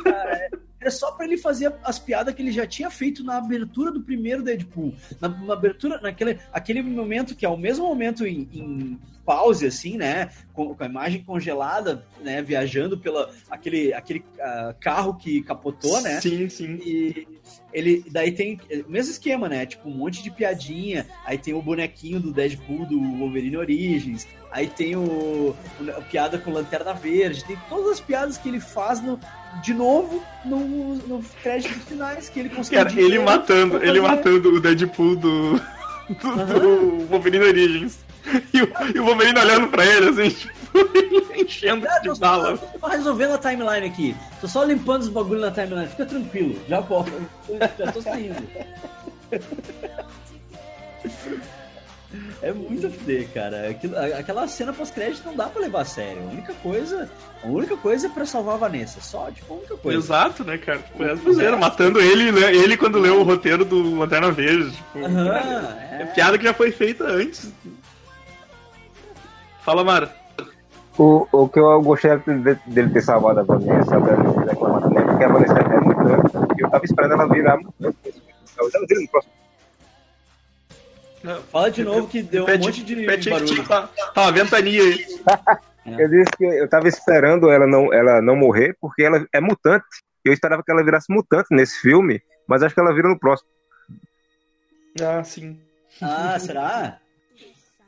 É 0.06 0.50
só 0.90 1.12
pra 1.12 1.26
ele 1.26 1.38
fazer 1.38 1.74
as 1.84 2.00
piadas 2.00 2.34
que 2.34 2.42
ele 2.42 2.52
já 2.52 2.66
tinha 2.66 2.90
feito 2.90 3.24
na 3.24 3.38
abertura 3.38 3.92
do 3.92 4.02
primeiro 4.02 4.44
Deadpool. 4.44 4.94
Na, 5.20 5.28
na 5.30 5.54
abertura, 5.54 6.00
naquele 6.02 6.40
aquele 6.52 6.82
momento 6.82 7.36
que 7.36 7.46
é 7.46 7.50
o 7.50 7.58
mesmo 7.58 7.86
momento 7.88 8.26
em, 8.26 8.48
em 8.54 9.00
pause, 9.26 9.66
assim, 9.66 9.98
né? 9.98 10.30
Com, 10.54 10.76
com 10.76 10.84
a 10.84 10.88
imagem 10.88 11.24
congelada, 11.24 12.06
né? 12.24 12.42
Viajando 12.42 12.98
pela 12.98 13.32
aquele, 13.50 13.92
aquele 13.94 14.24
ah, 14.40 14.76
carro 14.80 15.16
que 15.16 15.42
capotou, 15.42 16.00
né? 16.02 16.22
Sim, 16.22 16.48
sim. 16.50 16.80
E 16.86 17.28
ele 17.74 18.06
daí 18.10 18.32
tem 18.32 18.60
o 18.88 18.90
mesmo 18.92 19.12
esquema, 19.12 19.50
né? 19.50 19.66
Tipo, 19.66 19.90
um 19.90 19.94
monte 19.94 20.22
de 20.22 20.30
piadinha. 20.30 21.08
Aí 21.26 21.38
tem 21.38 21.54
o 21.54 21.62
bonequinho 21.62 22.20
do 22.20 22.32
Deadpool 22.32 22.86
do 22.86 23.00
Wolverine 23.18 23.58
Origins. 23.58 24.28
Aí 24.52 24.68
tem 24.68 24.96
o, 24.96 25.02
o- 25.02 25.56
a 25.98 26.02
piada 26.02 26.38
com 26.38 26.52
Lanterna 26.52 26.94
Verde. 26.94 27.44
Tem 27.44 27.58
todas 27.68 27.94
as 27.94 28.00
piadas 28.00 28.38
que 28.38 28.48
ele 28.48 28.60
faz 28.60 29.02
no, 29.02 29.20
de 29.62 29.74
novo 29.74 30.24
no, 30.44 30.60
no 30.60 31.24
créditos 31.42 31.84
finais 31.84 32.30
que 32.30 32.40
ele 32.40 32.50
conseguiu. 32.50 32.84
Cara, 32.84 33.00
ele 33.00 33.20
matando, 33.20 33.84
ele 33.84 34.02
matando 34.02 34.56
o 34.56 34.60
Deadpool 34.60 35.16
do, 35.16 35.54
do, 36.10 36.46
do 36.60 37.08
Wolverine 37.08 37.46
Origins. 37.46 38.06
E 38.54 38.62
o, 38.62 38.70
e 38.96 39.00
o 39.00 39.06
Wolverine 39.06 39.40
olhando 39.40 39.68
pra 39.68 39.86
ele, 39.86 40.10
assim, 40.10 40.30
tipo, 40.30 40.56
enchendo 41.38 41.88
de 42.02 42.10
tô, 42.10 42.16
bala. 42.16 42.58
só, 42.58 42.66
tô 42.80 42.88
resolvendo 42.88 43.34
a 43.34 43.38
timeline 43.38 43.86
aqui. 43.86 44.16
Tô 44.42 44.48
só 44.48 44.64
limpando 44.64 45.04
os 45.04 45.10
bagulhos 45.10 45.44
na 45.44 45.52
timeline. 45.52 45.88
Fica 45.88 46.06
tranquilo. 46.06 46.60
Já 46.68 46.80
volto. 46.80 47.12
Já 47.78 47.92
tô 47.92 48.02
saindo. 48.02 48.36
É 52.48 52.54
muito 52.54 52.92
fuder, 52.92 53.28
cara. 53.34 53.70
Aquilo- 53.70 53.98
aquela 53.98 54.48
cena 54.48 54.72
pós-crédito 54.72 55.26
não 55.26 55.36
dá 55.36 55.48
pra 55.48 55.62
levar 55.62 55.82
a 55.82 55.86
sério. 55.86 56.22
A 56.22 56.32
única 56.32 56.54
coisa, 56.62 57.10
a 57.44 57.48
única 57.48 57.76
coisa 57.76 58.06
é 58.06 58.10
pra 58.12 58.24
salvar 58.26 58.54
a 58.54 58.58
Vanessa. 58.60 59.02
Só, 59.02 59.32
tipo, 59.32 59.52
a 59.52 59.58
única 59.58 59.76
coisa. 59.78 59.98
Exato, 59.98 60.44
né, 60.44 60.56
cara? 60.60 60.78
Tipo, 60.78 61.04
é 61.04 61.18
fizeram, 61.18 61.58
matando 61.58 62.00
ele, 62.00 62.32
né? 62.32 62.54
Ele 62.56 62.78
quando 62.78 63.00
leu 63.00 63.20
o 63.20 63.24
roteiro 63.24 63.66
do 63.66 63.98
Lanterna 63.98 64.32
Verde. 64.32 64.72
Tipo, 64.76 65.06
Aham, 65.06 65.36
é 65.92 66.02
é. 66.04 66.06
piada 66.14 66.38
que 66.38 66.44
já 66.44 66.54
foi 66.54 66.72
feita 66.72 67.04
antes. 67.06 67.52
Fala, 69.62 69.84
Mara. 69.84 70.14
O, 71.00 71.28
o 71.32 71.50
que 71.50 71.60
eu 71.60 71.82
gostei 71.82 72.16
de- 72.18 72.60
dele 72.68 72.90
ter 72.92 73.02
salvado 73.02 73.40
a 73.40 73.44
Vanessa, 73.44 73.90
também, 73.90 75.04
porque 75.04 75.24
a 75.24 75.28
Vanessa 75.30 75.54
é 75.60 75.80
mutante. 75.80 76.38
E 76.58 76.62
eu 76.64 76.70
tava 76.70 76.86
esperando 76.86 77.14
ela 77.14 77.28
virar 77.28 77.58
mutante. 77.58 77.98
Eu 78.58 78.72
tava 78.72 78.86
vendo 78.88 79.02
no 79.02 79.08
próximo. 79.10 79.34
Fala 81.52 81.72
de 81.72 81.84
novo 81.84 82.08
que 82.08 82.22
deu 82.22 82.46
um 82.46 82.58
monte 82.58 82.84
de 82.84 82.96
pede 83.06 83.24
que 83.24 83.30
barulho. 83.30 83.68
Tá, 83.68 83.88
tá 84.14 84.22
uma 84.22 84.32
ventania 84.32 84.82
aí. 84.82 85.06
Eu 85.86 86.10
disse 86.10 86.32
que 86.36 86.44
eu 86.44 86.68
tava 86.68 86.88
esperando 86.88 87.48
ela 87.52 87.68
não, 87.68 87.94
ela 87.94 88.20
não 88.20 88.36
morrer, 88.36 88.76
porque 88.82 89.04
ela 89.04 89.24
é 89.32 89.40
mutante. 89.40 89.86
Eu 90.24 90.34
esperava 90.34 90.64
que 90.64 90.72
ela 90.72 90.84
virasse 90.84 91.14
mutante 91.14 91.48
nesse 91.52 91.80
filme, 91.80 92.20
mas 92.48 92.64
acho 92.64 92.74
que 92.74 92.82
ela 92.82 92.94
vira 92.94 93.08
no 93.08 93.20
próximo. 93.20 93.48
Ah, 95.00 95.24
sim. 95.24 95.62
Ah, 96.02 96.38
será? 96.42 97.00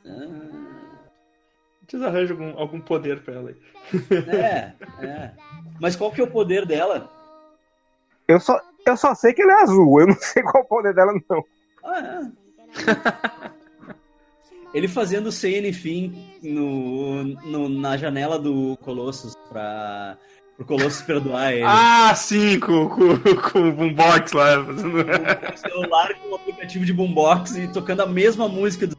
Ah, 0.06 0.26
Vocês 1.88 2.02
arranjam 2.02 2.36
algum, 2.36 2.58
algum 2.60 2.80
poder 2.80 3.20
pra 3.20 3.34
ela 3.34 3.50
aí. 3.50 3.56
é, 4.28 4.72
é. 5.04 5.30
Mas 5.80 5.96
qual 5.96 6.12
que 6.12 6.20
é 6.20 6.24
o 6.24 6.30
poder 6.30 6.66
dela? 6.66 7.08
Eu 8.26 8.40
só, 8.40 8.60
eu 8.84 8.96
só 8.96 9.14
sei 9.14 9.32
que 9.32 9.42
ele 9.42 9.52
é 9.52 9.62
azul, 9.62 10.00
eu 10.00 10.08
não 10.08 10.16
sei 10.18 10.42
qual 10.42 10.62
o 10.62 10.66
poder 10.66 10.92
dela, 10.92 11.12
não. 11.28 11.44
Ah, 11.84 11.98
é. 12.00 12.47
Ele 14.74 14.86
fazendo 14.86 15.32
sem 15.32 15.66
enfim 15.66 16.28
no, 16.42 17.24
no- 17.24 17.68
na 17.70 17.96
janela 17.96 18.38
do 18.38 18.76
Colossus 18.82 19.34
pra 19.48 20.16
pro 20.56 20.66
Colossus 20.66 21.00
perdoar 21.02 21.52
ele. 21.52 21.62
Ah, 21.64 22.12
sim, 22.14 22.58
com, 22.60 22.88
com, 22.88 23.16
com 23.50 23.68
o 23.68 23.72
boombox 23.72 24.32
lá. 24.32 24.62
fazendo- 24.64 25.04
Com 25.04 25.54
o 25.54 25.56
celular 25.56 26.12
com 26.14 26.30
o 26.30 26.34
aplicativo 26.34 26.84
de 26.84 26.92
boombox 26.92 27.56
e 27.56 27.68
tocando 27.68 28.02
a 28.02 28.06
mesma 28.06 28.46
música 28.48 28.86
do 28.88 28.96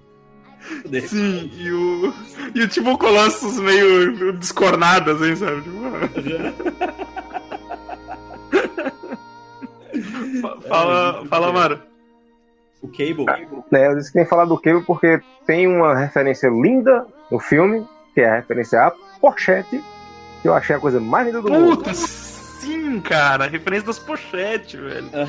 dele. 0.90 1.08
Sim, 1.08 1.52
e 1.56 1.72
o. 1.72 2.14
E 2.56 2.62
o 2.62 2.68
tipo 2.68 2.98
Colossus 2.98 3.60
meio 3.60 4.34
descornado, 4.38 5.12
assim, 5.12 5.36
sabe? 5.36 5.62
Tipo... 5.62 5.80
Fa- 10.42 10.58
fala, 10.68 11.26
fala, 11.28 11.54
Mara. 11.54 11.89
O 12.82 12.88
Cable. 12.88 13.26
Né, 13.72 13.88
eu 13.88 13.96
disse 13.96 14.10
que 14.10 14.14
tem 14.14 14.24
que 14.24 14.30
falar 14.30 14.46
do 14.46 14.60
Cable 14.60 14.84
porque 14.86 15.22
tem 15.46 15.68
uma 15.68 15.98
referência 15.98 16.48
linda 16.48 17.06
no 17.30 17.40
filme, 17.40 17.86
que 18.14 18.22
é 18.22 18.30
a 18.30 18.36
referência 18.36 18.82
à 18.82 18.92
pochete, 19.20 19.84
que 20.42 20.48
eu 20.48 20.54
achei 20.54 20.76
a 20.76 20.80
coisa 20.80 21.00
mais 21.00 21.28
linda 21.28 21.42
do 21.42 21.52
mundo. 21.52 21.78
Puta, 21.78 21.94
sim, 21.94 23.02
cara. 23.02 23.48
Referência 23.48 23.88
das 23.88 24.00
pochetes, 24.00 24.80
velho. 24.80 25.10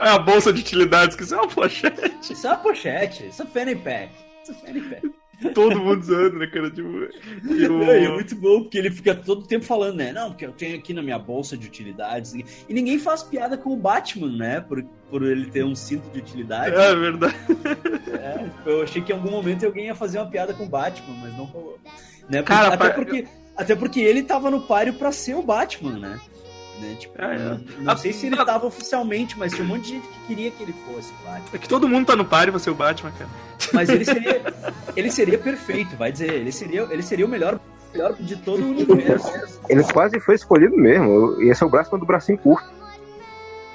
É 0.00 0.08
a 0.10 0.18
bolsa 0.18 0.52
de 0.52 0.60
utilidades, 0.60 1.16
que 1.16 1.22
isso 1.22 1.34
é 1.34 1.38
uma 1.38 1.48
pochete. 1.48 2.32
Isso 2.32 2.46
é 2.46 2.50
uma 2.50 2.58
pochete, 2.58 3.28
isso 3.28 3.42
é 3.42 3.46
fanny 3.46 3.76
pack. 3.76 4.10
Isso 4.42 4.52
é 4.52 4.54
fanny 4.66 4.80
pack. 4.80 5.10
Todo 5.54 5.78
mundo 5.80 6.00
usando, 6.00 6.34
né, 6.38 6.46
cara? 6.48 6.70
Tipo, 6.70 6.88
e 7.48 7.66
o- 7.68 7.82
É, 7.82 8.08
muito 8.08 8.34
bom, 8.34 8.62
porque 8.62 8.76
ele 8.78 8.90
fica 8.90 9.14
todo 9.14 9.46
tempo 9.46 9.64
falando, 9.64 9.96
né? 9.96 10.12
Não, 10.12 10.30
porque 10.30 10.44
eu 10.46 10.52
tenho 10.52 10.76
aqui 10.76 10.92
na 10.92 11.02
minha 11.02 11.18
bolsa 11.18 11.56
de 11.56 11.66
utilidades. 11.66 12.34
E 12.34 12.44
ninguém 12.68 12.98
faz 12.98 13.22
piada 13.22 13.56
com 13.56 13.70
o 13.72 13.76
Batman, 13.76 14.30
né? 14.36 14.60
Por, 14.60 14.82
por 15.10 15.22
ele 15.22 15.46
ter 15.50 15.64
um 15.64 15.74
cinto 15.74 16.08
de 16.10 16.18
utilidade. 16.18 16.74
É 16.74 16.94
verdade. 16.94 17.36
É, 18.12 18.48
eu 18.66 18.82
achei 18.82 19.00
que 19.02 19.12
em 19.12 19.14
algum 19.14 19.30
momento 19.30 19.64
alguém 19.64 19.86
ia 19.86 19.94
fazer 19.94 20.18
uma 20.18 20.30
piada 20.30 20.52
com 20.52 20.64
o 20.64 20.68
Batman, 20.68 21.14
mas 21.20 21.36
não 21.36 21.44
rolou. 21.44 21.78
Né? 22.28 22.42
Porque- 22.42 22.44
Cara, 22.44 22.74
até, 22.74 22.90
porque, 22.90 23.26
até 23.56 23.74
porque 23.76 24.00
ele 24.00 24.22
tava 24.22 24.50
no 24.50 24.62
páreo 24.62 24.94
pra 24.94 25.12
ser 25.12 25.34
o 25.34 25.42
Batman, 25.42 25.98
né? 25.98 26.20
Né, 26.80 26.96
Tipo, 26.98 27.20
É, 27.20 27.34
é. 27.34 27.38
não, 27.38 27.58
não 27.80 27.92
Ah, 27.92 27.96
sei 27.96 28.12
se 28.12 28.26
ele 28.26 28.36
tá- 28.36 28.44
tava 28.44 28.66
oficialmente, 28.66 29.36
mas 29.38 29.52
tinha 29.52 29.64
um 29.64 29.68
monte 29.68 29.82
de 29.84 29.88
gente 29.90 30.06
que 30.08 30.26
queria 30.28 30.50
que 30.50 30.62
ele 30.62 30.74
fosse 30.86 31.10
o 31.12 31.24
Batman. 31.24 31.48
É 31.52 31.58
que 31.58 31.68
todo 31.68 31.88
mundo 31.88 32.06
tá 32.06 32.14
no 32.16 32.24
páreo 32.24 32.52
pra 32.52 32.60
ser 32.60 32.70
o 32.70 32.74
Batman, 32.74 33.10
cara. 33.12 33.30
Mas 33.72 33.88
ele 33.88 34.04
seria, 34.04 34.42
ele 34.96 35.10
seria 35.10 35.38
perfeito, 35.38 35.96
vai 35.96 36.12
dizer. 36.12 36.32
Ele 36.32 36.52
seria, 36.52 36.86
ele 36.90 37.02
seria 37.02 37.26
o 37.26 37.28
melhor, 37.28 37.58
melhor 37.92 38.14
de 38.14 38.36
todo 38.36 38.62
o 38.62 38.70
universo. 38.70 39.30
Ele 39.68 39.82
quase 39.84 40.20
foi 40.20 40.34
escolhido 40.36 40.76
mesmo. 40.76 41.42
Ia 41.42 41.54
ser 41.54 41.64
o 41.64 41.68
braço 41.68 41.96
do 41.98 42.06
bracinho 42.06 42.38
curto. 42.38 42.68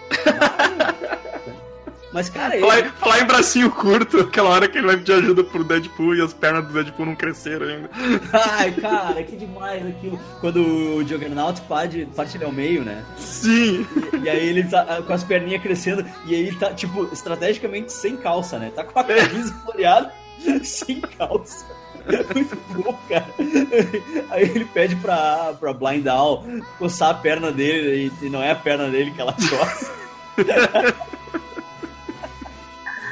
Mas, 2.14 2.30
cara, 2.30 2.54
ele, 2.56 2.62
Falar, 2.62 2.80
em- 2.80 2.90
falar 2.92 3.20
em 3.22 3.26
bracinho 3.26 3.72
curto, 3.72 4.20
aquela 4.20 4.50
hora 4.50 4.68
que 4.68 4.78
ele 4.78 4.86
vai 4.86 4.98
pedir 4.98 5.14
ajuda 5.14 5.44
pro 5.44 5.64
Deadpool 5.64 6.16
e 6.16 6.22
as 6.22 6.32
pernas 6.32 6.66
do 6.68 6.72
Deadpool 6.74 7.08
não 7.08 7.16
cresceram 7.16 7.66
ainda. 7.66 7.90
Ai, 8.32 8.72
cara, 8.72 9.24
que 9.24 9.36
demais 9.36 9.86
aquilo. 9.88 10.20
Quando 10.40 10.58
o 10.98 11.08
Juggernaut 11.08 11.60
parte, 11.62 12.08
parte 12.16 12.38
ele 12.38 12.46
ao 12.46 12.52
meio, 12.52 12.84
né? 12.84 13.04
Sim. 13.18 13.86
E 14.24 14.30
aí 14.30 14.48
ele 14.48 14.64
tá 14.64 14.86
ah, 14.88 15.02
com 15.02 15.12
as 15.12 15.24
perninhas 15.24 15.62
crescendo, 15.64 16.06
e 16.26 16.36
aí 16.36 16.48
ele 16.48 16.56
tá, 16.56 16.72
tipo, 16.72 17.10
estrategicamente 17.12 17.92
sem 17.92 18.16
calça, 18.16 18.60
né? 18.60 18.72
Tá 18.76 18.84
com 18.84 19.00
a 19.00 19.04
camisa 19.04 19.52
floreada, 19.64 20.12
sem 20.64 21.02
calça. 21.02 21.66
Muito 22.36 22.56
bom, 22.84 22.96
cara. 23.10 23.26
Aí 24.30 24.44
ele 24.44 24.66
pede 24.66 24.96
pra, 24.98 25.54
pra 25.60 25.74
Blind 25.74 26.06
Owl 26.06 26.46
coçar 26.78 27.10
a 27.10 27.14
perna 27.16 27.52
dele, 27.52 28.12
e, 28.22 28.26
e 28.28 28.30
não 28.30 28.44
é 28.44 28.52
a 28.52 28.56
perna 28.56 28.88
dele 28.90 29.10
que 29.12 29.20
ela 29.22 29.34
coça. 29.34 29.92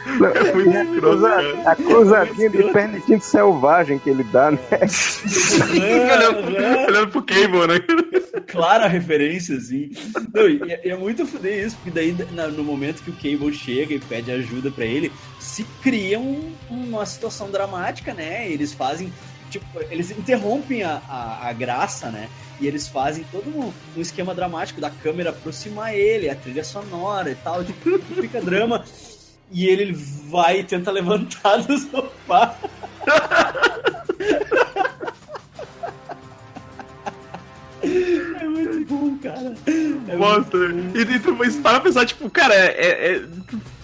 É 0.05 0.53
muito 0.53 0.75
escroto. 0.95 1.25
A 1.65 1.75
cruzadinha 1.75 2.49
de 2.49 2.63
perna 2.71 2.99
de 2.99 3.19
selvagem 3.23 3.99
que 3.99 4.09
ele 4.09 4.23
dá, 4.25 4.51
né? 4.51 4.59
olhando, 5.71 6.87
olhando 6.87 7.07
pro 7.09 7.21
Cable, 7.23 7.67
né? 7.67 8.41
clara 8.47 8.87
referência, 8.87 9.55
assim. 9.57 9.91
Não, 10.33 10.47
e, 10.47 10.59
e 10.83 10.89
é 10.89 10.95
muito 10.95 11.25
foder 11.25 11.65
isso, 11.65 11.75
porque 11.77 11.91
daí 11.91 12.15
na- 12.31 12.47
no 12.47 12.63
momento 12.63 13.01
que 13.03 13.09
o 13.09 13.13
Cable 13.13 13.53
chega 13.53 13.93
e 13.93 13.99
pede 13.99 14.31
ajuda 14.31 14.71
pra 14.71 14.85
ele, 14.85 15.11
se 15.39 15.63
cria 15.81 16.19
um- 16.19 16.51
uma 16.69 17.05
situação 17.05 17.49
dramática, 17.49 18.13
né? 18.13 18.49
Eles 18.49 18.73
fazem. 18.73 19.11
Tipo, 19.49 19.65
eles 19.89 20.11
interrompem 20.11 20.83
a, 20.83 21.01
a, 21.09 21.49
a 21.49 21.53
graça, 21.53 22.09
né? 22.09 22.29
E 22.59 22.67
eles 22.67 22.87
fazem 22.87 23.25
todo 23.31 23.49
um, 23.49 23.71
um 23.97 24.01
esquema 24.01 24.33
dramático 24.33 24.79
da 24.79 24.89
câmera 24.89 25.31
aproximar 25.31 25.93
ele, 25.93 26.29
a 26.29 26.35
trilha 26.35 26.63
sonora 26.63 27.31
e 27.31 27.35
tal, 27.35 27.61
tipo, 27.63 27.99
fica 27.99 28.39
drama. 28.39 28.85
E 29.51 29.65
ele 29.67 29.91
vai 30.29 30.59
e 30.59 30.63
tenta 30.63 30.91
levantar 30.91 31.57
do 31.57 31.77
sofá. 31.77 32.55
É 37.83 38.47
muito 38.47 38.85
bom, 38.85 39.17
cara. 39.17 39.53
É 40.07 40.15
Bosta. 40.15 40.57
E, 40.95 41.19
tu 41.19 41.35
mas 41.35 41.55
para 41.57 41.79
pensar, 41.79 42.05
tipo, 42.05 42.29
cara, 42.29 42.53
é. 42.53 42.67
é- 42.67 43.15
é- 43.15 43.21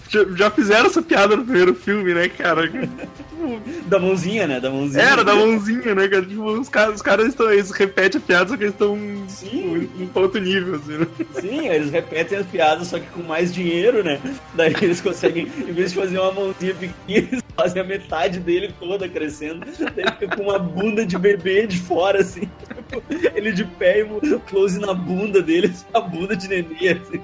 já, 0.09 0.24
já 0.38 0.49
fizeram 0.49 0.86
essa 0.86 1.01
piada 1.01 1.36
no 1.36 1.43
primeiro 1.43 1.76
filme, 1.76 2.13
né, 2.13 2.30
cara? 2.30 2.72
Da 3.88 3.99
mãozinha, 3.99 4.47
né? 4.47 4.60
Da 4.60 4.70
mãozinha. 4.70 5.03
Era 5.03 5.24
da 5.24 5.36
mãozinha, 5.36 5.95
né, 5.95 6.08
cara? 6.08 6.26
Tipo, 6.26 6.43
os 6.43 6.70
caras, 6.70 6.95
os 6.95 7.01
caras 7.01 7.28
estão. 7.28 7.51
Eles 7.51 7.72
repetem 7.72 8.20
a 8.20 8.24
piada, 8.24 8.49
só 8.49 8.58
que 8.58 8.64
eles 8.64 8.74
estão 8.74 8.97
Sim. 9.28 9.89
em 9.99 10.10
outro 10.14 10.41
nível, 10.41 10.76
assim, 10.76 10.97
né? 10.97 11.08
Sim, 11.39 11.68
eles 11.70 11.91
repetem 11.91 12.38
as 12.38 12.45
piadas, 12.45 12.88
só 12.88 12.99
que 12.99 13.08
com 13.08 13.24
mais 13.24 13.53
dinheiro, 13.53 14.03
né? 14.03 14.20
Daí 14.53 14.76
eles 14.82 15.01
conseguem, 15.01 15.43
em 15.45 15.72
vez 15.72 15.91
de 15.91 15.99
fazer 15.99 16.20
uma 16.20 16.32
mãozinha 16.32 16.74
pequena, 16.74 17.28
eles 17.32 17.43
fazem 17.55 17.82
a 17.82 17.86
metade 17.86 18.39
dele 18.39 18.74
toda 18.80 19.08
crescendo. 19.08 19.66
Daí 19.95 20.05
fica 20.20 20.36
com 20.36 20.43
uma 20.43 20.60
bunda 20.60 21.05
de 21.05 21.18
bebê 21.18 21.66
de 21.66 21.80
fora, 21.80 22.22
assim. 22.22 22.49
Ele 23.36 23.51
de 23.51 23.66
pé 23.66 24.01
e 24.01 24.39
close 24.49 24.80
na 24.80 24.93
bunda 24.93 25.41
dele, 25.41 25.74
a 25.93 25.99
bunda 25.99 26.36
de 26.36 26.47
nenê, 26.47 26.89
assim. 26.89 27.22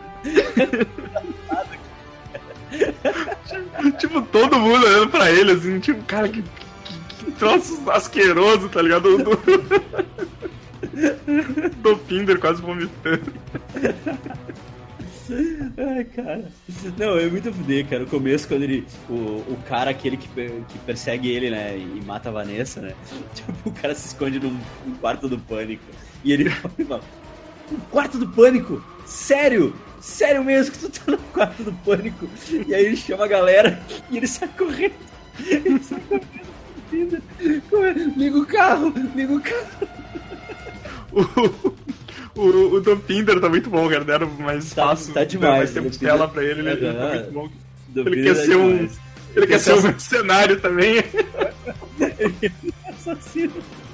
tipo, 3.99 4.21
todo 4.21 4.59
mundo 4.59 4.85
olhando 4.85 5.09
pra 5.09 5.31
ele, 5.31 5.51
assim, 5.51 5.79
tipo, 5.79 6.03
cara, 6.03 6.29
que, 6.29 6.41
que, 6.41 7.25
que 7.25 7.31
troço 7.33 7.81
asqueroso, 7.89 8.69
tá 8.69 8.81
ligado? 8.81 9.17
Do, 9.17 9.39
do 11.81 11.97
Pinder 12.07 12.39
quase 12.39 12.61
vomitando. 12.61 13.33
Ai, 15.77 16.03
cara. 16.03 16.45
Não, 16.97 17.17
é 17.17 17.27
muito 17.27 17.51
fuder, 17.51 17.87
cara. 17.87 18.03
O 18.03 18.07
começo, 18.07 18.47
quando 18.47 18.63
ele. 18.63 18.85
O, 19.09 19.13
o 19.13 19.57
cara, 19.67 19.91
aquele 19.91 20.17
que, 20.17 20.27
que 20.27 20.79
persegue 20.85 21.29
ele, 21.29 21.49
né? 21.49 21.77
E 21.77 22.01
mata 22.05 22.29
a 22.29 22.31
Vanessa, 22.31 22.81
né? 22.81 22.93
Tipo, 23.33 23.69
o 23.69 23.71
cara 23.71 23.95
se 23.95 24.07
esconde 24.07 24.39
num, 24.39 24.59
num 24.85 24.95
quarto 24.95 25.29
do 25.29 25.39
pânico. 25.39 25.83
E 26.23 26.33
ele 26.33 26.49
fala: 26.49 27.01
Um 27.71 27.79
quarto 27.89 28.17
do 28.17 28.27
pânico? 28.27 28.83
Sério? 29.05 29.73
Sério 30.03 30.43
mesmo 30.43 30.73
que 30.73 30.79
tu 30.79 30.89
tá 30.89 31.11
no 31.11 31.17
quarto 31.17 31.63
do 31.63 31.71
pânico? 31.71 32.27
E 32.67 32.75
aí 32.75 32.85
ele 32.87 32.97
chama 32.97 33.23
a 33.23 33.27
galera 33.27 33.81
e 34.11 34.17
ele 34.17 34.27
sai 34.27 34.49
correndo. 34.49 34.93
Ele 35.47 35.79
sai 35.81 36.01
correndo. 36.09 37.21
correndo. 37.69 38.13
Liga 38.19 38.37
o 38.37 38.45
carro, 38.45 38.93
liga 39.15 39.33
o 39.33 39.39
carro. 39.41 39.87
O, 42.35 42.41
o, 42.41 42.73
o 42.75 42.81
Dom 42.81 42.97
Pinder 42.97 43.39
tá 43.39 43.47
muito 43.47 43.69
bom, 43.69 43.87
cara. 43.89 44.03
Deram 44.03 44.27
mais 44.39 44.65
Tá- 44.73 44.91
espaço, 44.93 45.13
tá 45.13 45.23
demais, 45.23 45.57
mais 45.57 45.71
tempo 45.71 45.85
Dom 45.85 45.91
de 45.91 45.99
tela 45.99 46.27
pra 46.27 46.43
ele, 46.43 46.59
ele, 46.59 46.69
ele 46.71 46.93
tá 46.93 46.99
Aham. 46.99 47.13
muito 47.15 47.31
bom. 47.31 47.49
Ele 47.95 48.23
quer 48.23 48.31
é 48.31 48.35
ser 48.35 48.55
um. 48.57 48.89
Ele 49.35 49.47
quer 49.47 49.59
ser 49.59 49.73
um 49.73 49.81
mercenário 49.83 50.59
também. 50.59 50.97
assassino. 52.89 53.53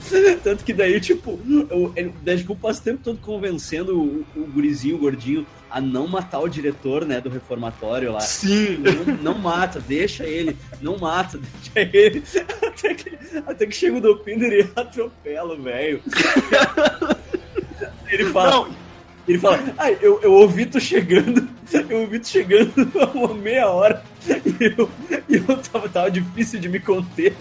Tanto 0.43 0.63
que 0.63 0.73
daí, 0.73 0.99
tipo, 0.99 1.31
o 1.31 1.93
Deadpool 2.21 2.55
passa 2.55 2.81
o 2.81 2.83
tempo 2.83 3.01
todo 3.03 3.19
convencendo 3.19 3.99
o, 3.99 4.25
o 4.35 4.45
gurizinho, 4.47 4.95
o 4.95 4.99
gordinho, 4.99 5.45
a 5.69 5.79
não 5.79 6.07
matar 6.07 6.39
o 6.39 6.47
diretor, 6.47 7.05
né, 7.05 7.21
do 7.21 7.29
reformatório 7.29 8.11
lá. 8.11 8.21
Sim. 8.21 8.77
Não, 8.77 9.33
não 9.33 9.37
mata, 9.37 9.79
deixa 9.79 10.25
ele, 10.25 10.57
não 10.81 10.97
mata, 10.97 11.39
deixa 11.73 11.97
ele. 11.97 12.23
Até 12.65 12.93
que, 12.93 13.17
até 13.45 13.65
que 13.65 13.75
chega 13.75 13.97
o 13.97 14.01
Dopinder 14.01 14.51
e 14.51 14.61
atropela 14.79 15.53
o 15.53 15.61
velho. 15.61 16.01
Ele 18.11 18.25
fala, 18.25 18.51
Não, 18.51 18.75
ele 19.29 19.39
fala, 19.39 19.63
ah, 19.77 19.91
eu, 19.91 20.19
eu 20.23 20.33
ouvi 20.33 20.65
tu 20.65 20.79
chegando, 20.79 21.47
eu 21.89 21.99
ouvi 22.01 22.19
tu 22.19 22.27
chegando 22.27 22.71
há 22.99 23.05
uma 23.17 23.33
meia 23.33 23.67
hora 23.69 24.03
e 24.27 24.73
eu, 24.77 24.89
eu 25.29 25.57
tava, 25.57 25.87
tava 25.89 26.11
difícil 26.11 26.59
de 26.59 26.67
me 26.67 26.79
conter. 26.79 27.35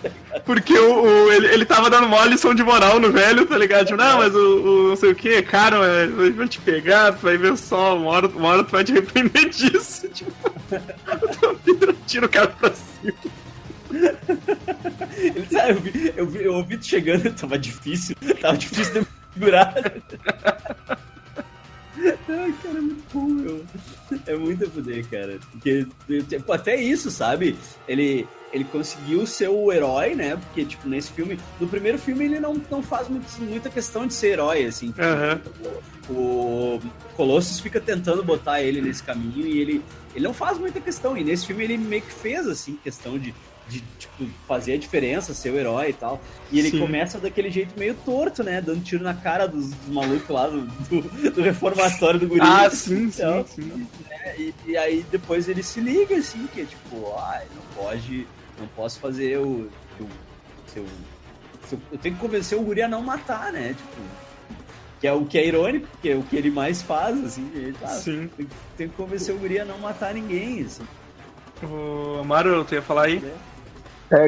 Porque 0.44 0.72
o, 0.78 1.02
o- 1.02 1.32
ele, 1.32 1.46
ele 1.48 1.64
tava 1.64 1.88
dando 1.90 2.06
uma 2.06 2.24
lição 2.26 2.54
de 2.54 2.62
moral 2.62 3.00
no 3.00 3.10
velho, 3.10 3.46
tá 3.46 3.56
ligado? 3.58 3.86
Tipo, 3.86 3.98
não, 3.98 4.18
mas 4.18 4.34
o, 4.34 4.38
o 4.38 4.88
não 4.90 4.96
sei 4.96 5.10
o 5.10 5.14
que, 5.14 5.42
cara, 5.42 5.76
eu 5.76 6.32
vou 6.34 6.46
te 6.46 6.60
pegar, 6.60 7.12
tu 7.12 7.22
vai 7.22 7.36
ver 7.36 7.56
só, 7.56 7.96
uma 7.96 8.10
hora, 8.10 8.28
uma 8.28 8.48
hora 8.48 8.64
tu 8.64 8.70
vai 8.72 8.84
te 8.84 8.92
arrepender 8.92 9.48
disso. 9.50 10.08
Tipo, 10.08 10.32
tira 12.06 12.26
o 12.26 12.28
cara 12.28 12.48
pra 12.48 12.70
cima. 12.72 13.14
Ele 15.16 15.40
disse, 15.40 15.56
ah, 15.58 15.70
eu, 15.70 15.80
vi, 15.80 16.12
eu, 16.16 16.26
vi, 16.26 16.44
eu 16.44 16.54
ouvi 16.54 16.76
tu 16.76 16.86
chegando, 16.86 17.32
tava 17.32 17.58
difícil, 17.58 18.14
tava 18.40 18.56
difícil 18.56 18.92
de 18.94 19.00
me 19.00 19.06
segurar. 19.34 19.74
Ai, 22.28 22.54
cara, 22.62 22.78
é 22.78 22.80
muito 22.80 23.04
bom, 23.12 23.26
meu. 23.26 23.64
É 24.26 24.36
muito 24.36 24.64
a 24.64 24.68
fuder, 24.68 25.06
cara. 25.08 25.38
Porque, 25.52 25.86
tipo, 26.28 26.52
até 26.52 26.76
isso, 26.80 27.10
sabe? 27.10 27.56
Ele, 27.86 28.26
ele 28.52 28.64
conseguiu 28.64 29.26
ser 29.26 29.48
o 29.48 29.72
herói, 29.72 30.14
né? 30.14 30.36
Porque, 30.36 30.64
tipo, 30.64 30.88
nesse 30.88 31.10
filme, 31.12 31.38
no 31.60 31.68
primeiro 31.68 31.98
filme 31.98 32.24
ele 32.24 32.40
não, 32.40 32.60
não 32.70 32.82
faz 32.82 33.08
muito, 33.08 33.26
muita 33.42 33.70
questão 33.70 34.06
de 34.06 34.14
ser 34.14 34.28
herói, 34.28 34.64
assim. 34.64 34.94
Aham. 34.98 35.40
O 36.10 36.80
Colossus 37.16 37.60
fica 37.60 37.80
tentando 37.80 38.24
botar 38.24 38.62
ele 38.62 38.80
nesse 38.80 39.02
caminho 39.02 39.46
e 39.46 39.58
ele, 39.58 39.84
ele 40.14 40.24
não 40.24 40.32
faz 40.32 40.58
muita 40.58 40.80
questão. 40.80 41.16
E 41.16 41.24
nesse 41.24 41.46
filme 41.46 41.64
ele 41.64 41.76
meio 41.76 42.02
que 42.02 42.12
fez, 42.12 42.46
assim, 42.46 42.78
questão 42.82 43.18
de, 43.18 43.34
de 43.68 43.80
tipo, 43.98 44.24
fazer 44.46 44.72
a 44.72 44.78
diferença, 44.78 45.34
ser 45.34 45.50
o 45.50 45.58
herói 45.58 45.90
e 45.90 45.92
tal. 45.92 46.20
E 46.50 46.58
ele 46.58 46.70
Sim. 46.70 46.78
começa 46.80 47.18
daquele 47.18 47.50
jeito 47.50 47.78
meio 47.78 47.94
torto, 47.94 48.42
né? 48.42 48.60
Dando 48.60 48.82
tiro 48.82 49.04
na 49.04 49.14
cara 49.14 49.46
dos, 49.46 49.70
dos 49.70 49.88
malucos 49.94 50.28
lá 50.28 50.46
do, 50.48 50.62
do, 50.62 51.30
do 51.32 51.42
reformatório 51.42 52.18
do 52.18 52.26
guri. 52.28 52.40
Ah, 52.42 52.68
sim, 52.70 53.04
Então, 53.14 53.44
sim, 53.46 53.62
sim. 53.62 53.86
e, 54.38 54.54
e 54.66 54.76
aí 54.76 55.04
depois 55.10 55.48
ele 55.48 55.62
se 55.62 55.80
liga, 55.80 56.16
assim, 56.16 56.46
que 56.52 56.62
é 56.62 56.64
tipo, 56.64 57.14
ai, 57.18 57.44
não 57.54 57.84
pode, 57.84 58.26
não 58.58 58.66
posso 58.68 58.98
fazer 59.00 59.38
o. 59.38 59.68
o 60.00 60.08
seu, 60.66 60.86
seu- 61.68 61.78
eu 61.92 61.98
tenho 61.98 62.14
que 62.14 62.20
convencer 62.20 62.56
o 62.58 62.62
guri 62.62 62.82
a 62.82 62.88
não 62.88 63.02
matar, 63.02 63.52
né? 63.52 63.74
Tipo. 63.76 64.02
Que 65.00 65.06
é 65.06 65.12
o 65.12 65.24
que 65.26 65.38
é 65.38 65.46
irônico, 65.46 65.86
que 66.02 66.08
é 66.10 66.16
o 66.16 66.22
que 66.24 66.34
ele 66.34 66.50
mais 66.50 66.82
faz, 66.82 67.22
assim. 67.24 67.48
Ele, 67.54 67.72
tá, 67.80 67.86
Sim. 67.88 68.28
tem, 68.36 68.48
tem 68.76 68.88
que 68.88 68.96
convencer 68.96 69.32
o 69.32 69.38
guri 69.38 69.60
a 69.60 69.64
não 69.64 69.78
matar 69.78 70.12
ninguém, 70.12 70.64
assim. 70.64 70.82
O 71.62 72.18
Amaro, 72.20 72.64
tu 72.64 72.74
ia 72.74 72.82
falar 72.82 73.04
aí? 73.04 73.18
É 73.24 73.34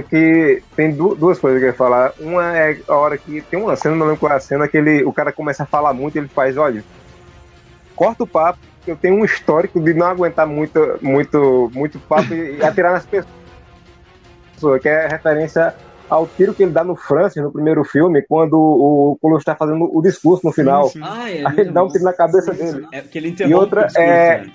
que 0.08 0.62
tem 0.76 0.94
du- 0.94 1.14
duas 1.14 1.38
coisas 1.38 1.58
que 1.58 1.64
eu 1.66 1.70
ia 1.70 1.76
falar. 1.76 2.12
Uma 2.20 2.56
é 2.56 2.78
a 2.86 2.94
hora 2.94 3.16
que 3.16 3.40
tem 3.42 3.58
uma 3.58 3.74
cena, 3.76 3.94
não 3.96 4.06
lembro 4.06 4.20
qual 4.20 4.32
é 4.32 4.36
a 4.36 4.40
cena, 4.40 4.68
que 4.68 4.76
ele, 4.76 5.02
o 5.04 5.12
cara 5.12 5.32
começa 5.32 5.62
a 5.62 5.66
falar 5.66 5.92
muito 5.94 6.16
ele 6.16 6.28
faz, 6.28 6.56
olha, 6.56 6.84
corta 7.96 8.24
o 8.24 8.26
papo, 8.26 8.58
que 8.84 8.90
eu 8.90 8.96
tenho 8.96 9.16
um 9.16 9.24
histórico 9.24 9.80
de 9.80 9.94
não 9.94 10.06
aguentar 10.06 10.46
muito, 10.46 10.98
muito, 11.02 11.70
muito 11.74 11.98
papo 12.00 12.32
e, 12.34 12.58
e 12.58 12.64
atirar 12.64 12.92
nas 12.92 13.06
pessoas, 13.06 14.82
que 14.82 14.88
é 14.88 15.06
referência 15.06 15.74
ao 16.08 16.26
tiro 16.26 16.52
que 16.52 16.62
ele 16.64 16.72
dá 16.72 16.82
no 16.82 16.96
Francis 16.96 17.40
no 17.42 17.52
primeiro 17.52 17.84
filme, 17.84 18.20
quando 18.28 18.54
o 18.58 19.16
Colosso 19.20 19.42
está 19.42 19.54
fazendo 19.54 19.88
o 19.96 20.02
discurso 20.02 20.44
no 20.44 20.52
final. 20.52 20.88
Sim, 20.88 20.98
sim. 20.98 21.04
Ah, 21.04 21.30
é. 21.30 21.42
Aí 21.46 21.54
ele 21.58 21.70
dá 21.70 21.84
um 21.84 21.88
tiro 21.88 22.04
na 22.04 22.12
cabeça 22.12 22.52
dele. 22.52 22.84
É 22.92 23.00
porque 23.00 23.16
ele 23.16 23.28
interrompe 23.28 23.54
outra 23.56 23.82
o 23.82 23.86
discurso, 23.86 24.10
é- 24.10 24.38
né? 24.38 24.50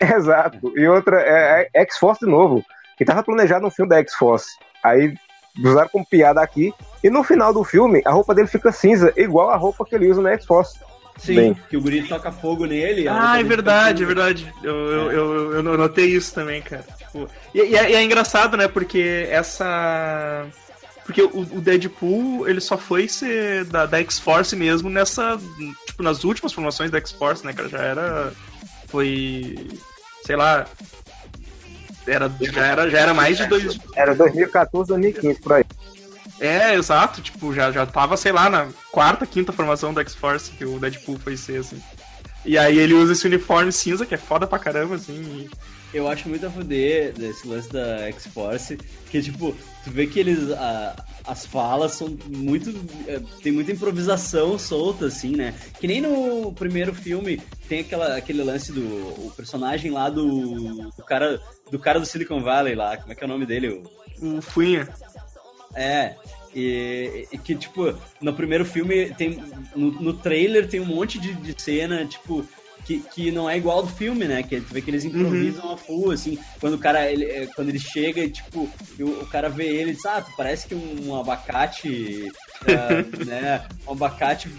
Exato. 0.16 0.72
E 0.78 0.88
outra 0.88 1.20
é 1.20 1.68
é 1.74 1.82
X-Force 1.82 2.24
de 2.24 2.30
novo, 2.30 2.64
que 2.96 3.04
tava 3.04 3.22
planejado 3.22 3.66
um 3.66 3.70
filme 3.70 3.88
da 3.88 3.98
X-Force. 3.98 4.50
Aí 4.82 5.14
usaram 5.58 5.88
como 5.88 6.06
piada 6.06 6.40
aqui. 6.40 6.72
E 7.02 7.10
no 7.10 7.22
final 7.22 7.52
do 7.52 7.64
filme, 7.64 8.02
a 8.04 8.10
roupa 8.10 8.34
dele 8.34 8.48
fica 8.48 8.72
cinza, 8.72 9.12
igual 9.16 9.50
a 9.50 9.56
roupa 9.56 9.84
que 9.84 9.94
ele 9.94 10.10
usa 10.10 10.22
na 10.22 10.32
X-Force. 10.32 10.78
Sim, 11.16 11.34
Bem. 11.34 11.56
que 11.70 11.76
o 11.76 11.80
guri 11.80 12.02
toca 12.02 12.32
fogo 12.32 12.66
nele. 12.66 13.06
Ah, 13.08 13.38
é 13.38 13.42
verdade, 13.44 14.02
é 14.02 14.06
verdade. 14.06 14.52
Eu, 14.62 14.74
eu, 14.74 15.12
eu, 15.12 15.52
eu 15.54 15.62
notei 15.62 16.06
isso 16.06 16.34
também, 16.34 16.60
cara. 16.60 16.84
Tipo, 16.98 17.28
e, 17.54 17.60
e 17.60 17.76
é, 17.76 17.90
e 17.90 17.94
é 17.94 18.02
engraçado, 18.02 18.56
né? 18.56 18.66
Porque 18.66 19.26
essa. 19.30 20.44
Porque 21.04 21.22
o, 21.22 21.40
o 21.40 21.60
Deadpool, 21.60 22.48
ele 22.48 22.60
só 22.60 22.76
foi 22.76 23.06
ser 23.06 23.64
da, 23.66 23.86
da 23.86 23.98
X-Force 24.00 24.56
mesmo 24.56 24.90
nessa. 24.90 25.38
Tipo, 25.86 26.02
nas 26.02 26.24
últimas 26.24 26.52
formações 26.52 26.90
da 26.90 26.98
X-Force, 26.98 27.46
né, 27.46 27.52
cara? 27.52 27.68
Já 27.68 27.78
era. 27.78 28.32
Foi. 28.88 29.56
Sei 30.24 30.34
lá. 30.34 30.66
Era, 32.06 32.30
já, 32.40 32.66
era, 32.66 32.90
já 32.90 32.98
era 32.98 33.14
mais 33.14 33.36
de 33.38 33.46
dois. 33.46 33.78
Era 33.94 34.14
2014, 34.14 34.88
2015, 34.88 35.40
por 35.40 35.52
aí. 35.54 35.64
É, 36.40 36.74
exato. 36.74 37.20
Tipo, 37.22 37.52
já, 37.54 37.70
já 37.70 37.86
tava, 37.86 38.16
sei 38.16 38.32
lá, 38.32 38.50
na 38.50 38.66
quarta, 38.90 39.24
quinta 39.26 39.52
formação 39.52 39.94
da 39.94 40.00
X-Force 40.02 40.50
que 40.52 40.64
o 40.64 40.78
Deadpool 40.78 41.18
foi 41.18 41.36
ser, 41.36 41.58
assim. 41.60 41.80
E 42.44 42.58
aí 42.58 42.78
ele 42.78 42.92
usa 42.92 43.12
esse 43.14 43.26
uniforme 43.26 43.72
cinza, 43.72 44.04
que 44.04 44.14
é 44.14 44.18
foda 44.18 44.46
pra 44.46 44.58
caramba, 44.58 44.96
assim. 44.96 45.14
e- 45.14 45.96
Eu 45.96 46.08
acho 46.08 46.28
muito 46.28 46.44
a 46.44 46.50
fuder 46.50 47.12
desse 47.14 47.46
lance 47.46 47.72
da 47.72 48.00
X-Force, 48.08 48.76
que 49.08 49.22
tipo, 49.22 49.56
tu 49.84 49.90
vê 49.90 50.06
que 50.06 50.18
eles. 50.20 50.50
a- 50.50 50.94
as 51.26 51.46
falas 51.46 51.92
são 51.92 52.16
muito. 52.28 52.70
é, 53.08 53.20
tem 53.42 53.52
muita 53.52 53.72
improvisação 53.72 54.58
solta, 54.58 55.06
assim, 55.06 55.34
né? 55.36 55.54
Que 55.80 55.86
nem 55.86 56.00
no 56.00 56.52
primeiro 56.52 56.94
filme 56.94 57.40
tem 57.68 57.80
aquela, 57.80 58.16
aquele 58.16 58.42
lance 58.42 58.72
do. 58.72 58.80
O 59.26 59.32
personagem 59.36 59.90
lá 59.90 60.08
do. 60.10 60.90
do 60.90 61.02
cara, 61.04 61.40
do 61.70 61.78
cara 61.78 61.98
do 61.98 62.06
Silicon 62.06 62.42
Valley 62.42 62.74
lá, 62.74 62.96
como 62.96 63.12
é 63.12 63.14
que 63.14 63.22
é 63.22 63.26
o 63.26 63.30
nome 63.30 63.46
dele? 63.46 63.68
O- 64.20 64.36
O 64.36 64.42
Funha. 64.42 64.88
É. 65.74 66.14
E, 66.54 67.26
e 67.32 67.36
que, 67.38 67.52
tipo, 67.56 67.92
no 68.20 68.32
primeiro 68.32 68.64
filme 68.64 69.12
tem. 69.14 69.42
No, 69.74 69.90
no 69.90 70.12
trailer 70.14 70.68
tem 70.68 70.78
um 70.78 70.84
monte 70.86 71.18
de, 71.18 71.32
de 71.34 71.60
cena, 71.60 72.04
tipo. 72.04 72.46
Que, 72.84 73.00
que 73.00 73.30
não 73.30 73.48
é 73.48 73.56
igual 73.56 73.78
ao 73.78 73.82
do 73.84 73.92
filme, 73.92 74.26
né? 74.26 74.42
Que 74.42 74.60
tu 74.60 74.72
vê 74.74 74.80
que 74.82 74.90
eles 74.90 75.04
improvisam 75.04 75.72
a 75.72 75.76
full, 75.76 76.10
assim. 76.10 76.38
Quando 76.60 76.74
o 76.74 76.78
cara, 76.78 77.10
ele, 77.10 77.24
é, 77.24 77.46
quando 77.46 77.70
ele 77.70 77.78
chega 77.78 78.20
e, 78.20 78.30
tipo, 78.30 78.68
o, 78.98 79.04
o 79.04 79.26
cara 79.26 79.48
vê 79.48 79.66
ele 79.66 79.92
e 79.92 79.94
diz, 79.94 80.04
ah, 80.04 80.20
tu 80.20 80.30
parece 80.36 80.66
que 80.66 80.74
um 80.74 81.18
abacate, 81.18 82.30
ah, 82.62 83.04
né? 83.24 83.66
Um 83.86 83.92
abacate 83.92 84.50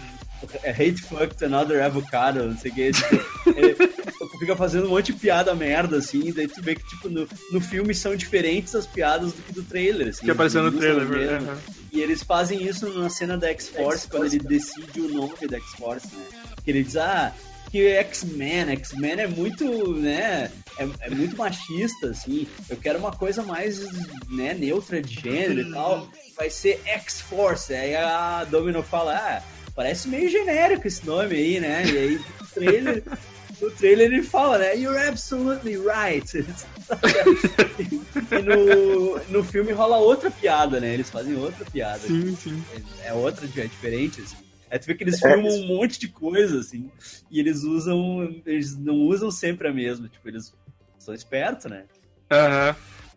é 0.62 0.70
hate 0.70 1.00
fucked 1.02 1.44
another 1.44 1.82
avocado, 1.82 2.44
não 2.44 2.56
sei 2.56 2.70
o 2.70 2.74
que. 2.74 2.92
Tipo, 2.92 3.16
ele 3.56 3.76
fica 4.38 4.56
fazendo 4.56 4.86
um 4.86 4.90
monte 4.90 5.12
de 5.12 5.18
piada 5.18 5.54
merda, 5.54 5.96
assim, 5.96 6.32
daí 6.32 6.46
tu 6.46 6.62
vê 6.62 6.74
que, 6.74 6.86
tipo, 6.86 7.08
no, 7.08 7.26
no 7.50 7.60
filme 7.60 7.94
são 7.94 8.14
diferentes 8.14 8.74
as 8.74 8.86
piadas 8.86 9.32
do 9.32 9.42
que 9.42 9.52
do 9.52 9.62
trailer, 9.62 10.08
assim. 10.08 10.24
Que 10.24 10.30
apareceu 10.30 10.62
no 10.62 10.72
trailer, 10.72 11.06
verdade. 11.06 11.44
mesmo. 11.44 11.58
E 11.92 12.00
eles 12.00 12.22
fazem 12.22 12.62
isso 12.62 12.86
na 12.98 13.08
cena 13.08 13.38
da 13.38 13.48
X-Force, 13.48 14.06
quando 14.06 14.26
ele 14.26 14.38
decide 14.40 15.00
o 15.00 15.08
nome 15.08 15.48
da 15.48 15.56
X-Force, 15.56 16.08
né? 16.14 16.24
Que 16.62 16.70
ele 16.70 16.82
diz, 16.82 16.96
ah, 16.96 17.32
que 17.70 17.86
X-Men, 17.88 18.70
X-Men 18.70 19.20
é 19.20 19.26
muito, 19.26 19.92
né, 19.94 20.50
é, 20.78 20.88
é 21.00 21.10
muito 21.10 21.36
machista, 21.36 22.10
assim, 22.10 22.46
eu 22.68 22.76
quero 22.76 22.98
uma 22.98 23.12
coisa 23.12 23.42
mais, 23.42 23.80
né, 24.28 24.54
neutra 24.54 25.00
de 25.02 25.14
gênero 25.20 25.60
e 25.60 25.72
tal, 25.72 26.08
vai 26.36 26.50
ser 26.50 26.80
X-Force, 26.84 27.74
aí 27.74 27.94
a 27.94 28.44
Domino 28.44 28.82
fala, 28.82 29.16
ah, 29.16 29.42
parece 29.74 30.08
meio 30.08 30.28
genérico 30.30 30.86
esse 30.86 31.04
nome 31.04 31.34
aí, 31.34 31.60
né, 31.60 31.84
e 31.86 31.98
aí 31.98 32.20
no 32.40 32.46
trailer, 32.46 33.02
no 33.60 33.70
trailer 33.70 34.12
ele 34.12 34.22
fala, 34.22 34.58
né, 34.58 34.76
you're 34.76 34.98
absolutely 35.06 35.76
right, 35.76 36.32
e 37.78 38.42
no, 38.42 39.18
no 39.28 39.44
filme 39.44 39.72
rola 39.72 39.98
outra 39.98 40.30
piada, 40.30 40.80
né, 40.80 40.94
eles 40.94 41.10
fazem 41.10 41.36
outra 41.36 41.64
piada, 41.64 42.00
Sim, 42.00 42.36
sim. 42.36 42.64
é 43.04 43.12
outra, 43.12 43.46
é 43.46 43.66
diferente, 43.66 44.20
assim. 44.20 44.45
Aí 44.76 44.80
tu 44.80 44.86
vê 44.86 44.94
que 44.94 45.04
eles 45.04 45.18
filmam 45.18 45.50
um 45.50 45.66
monte 45.66 45.98
de 45.98 46.06
coisa, 46.06 46.60
assim, 46.60 46.90
e 47.30 47.40
eles 47.40 47.62
usam, 47.62 48.42
eles 48.44 48.76
não 48.76 48.94
usam 48.94 49.30
sempre 49.30 49.68
a 49.68 49.72
mesma, 49.72 50.06
tipo, 50.06 50.28
eles 50.28 50.54
são 50.98 51.14
espertos, 51.14 51.64
né? 51.64 51.84
Aham. 52.30 52.76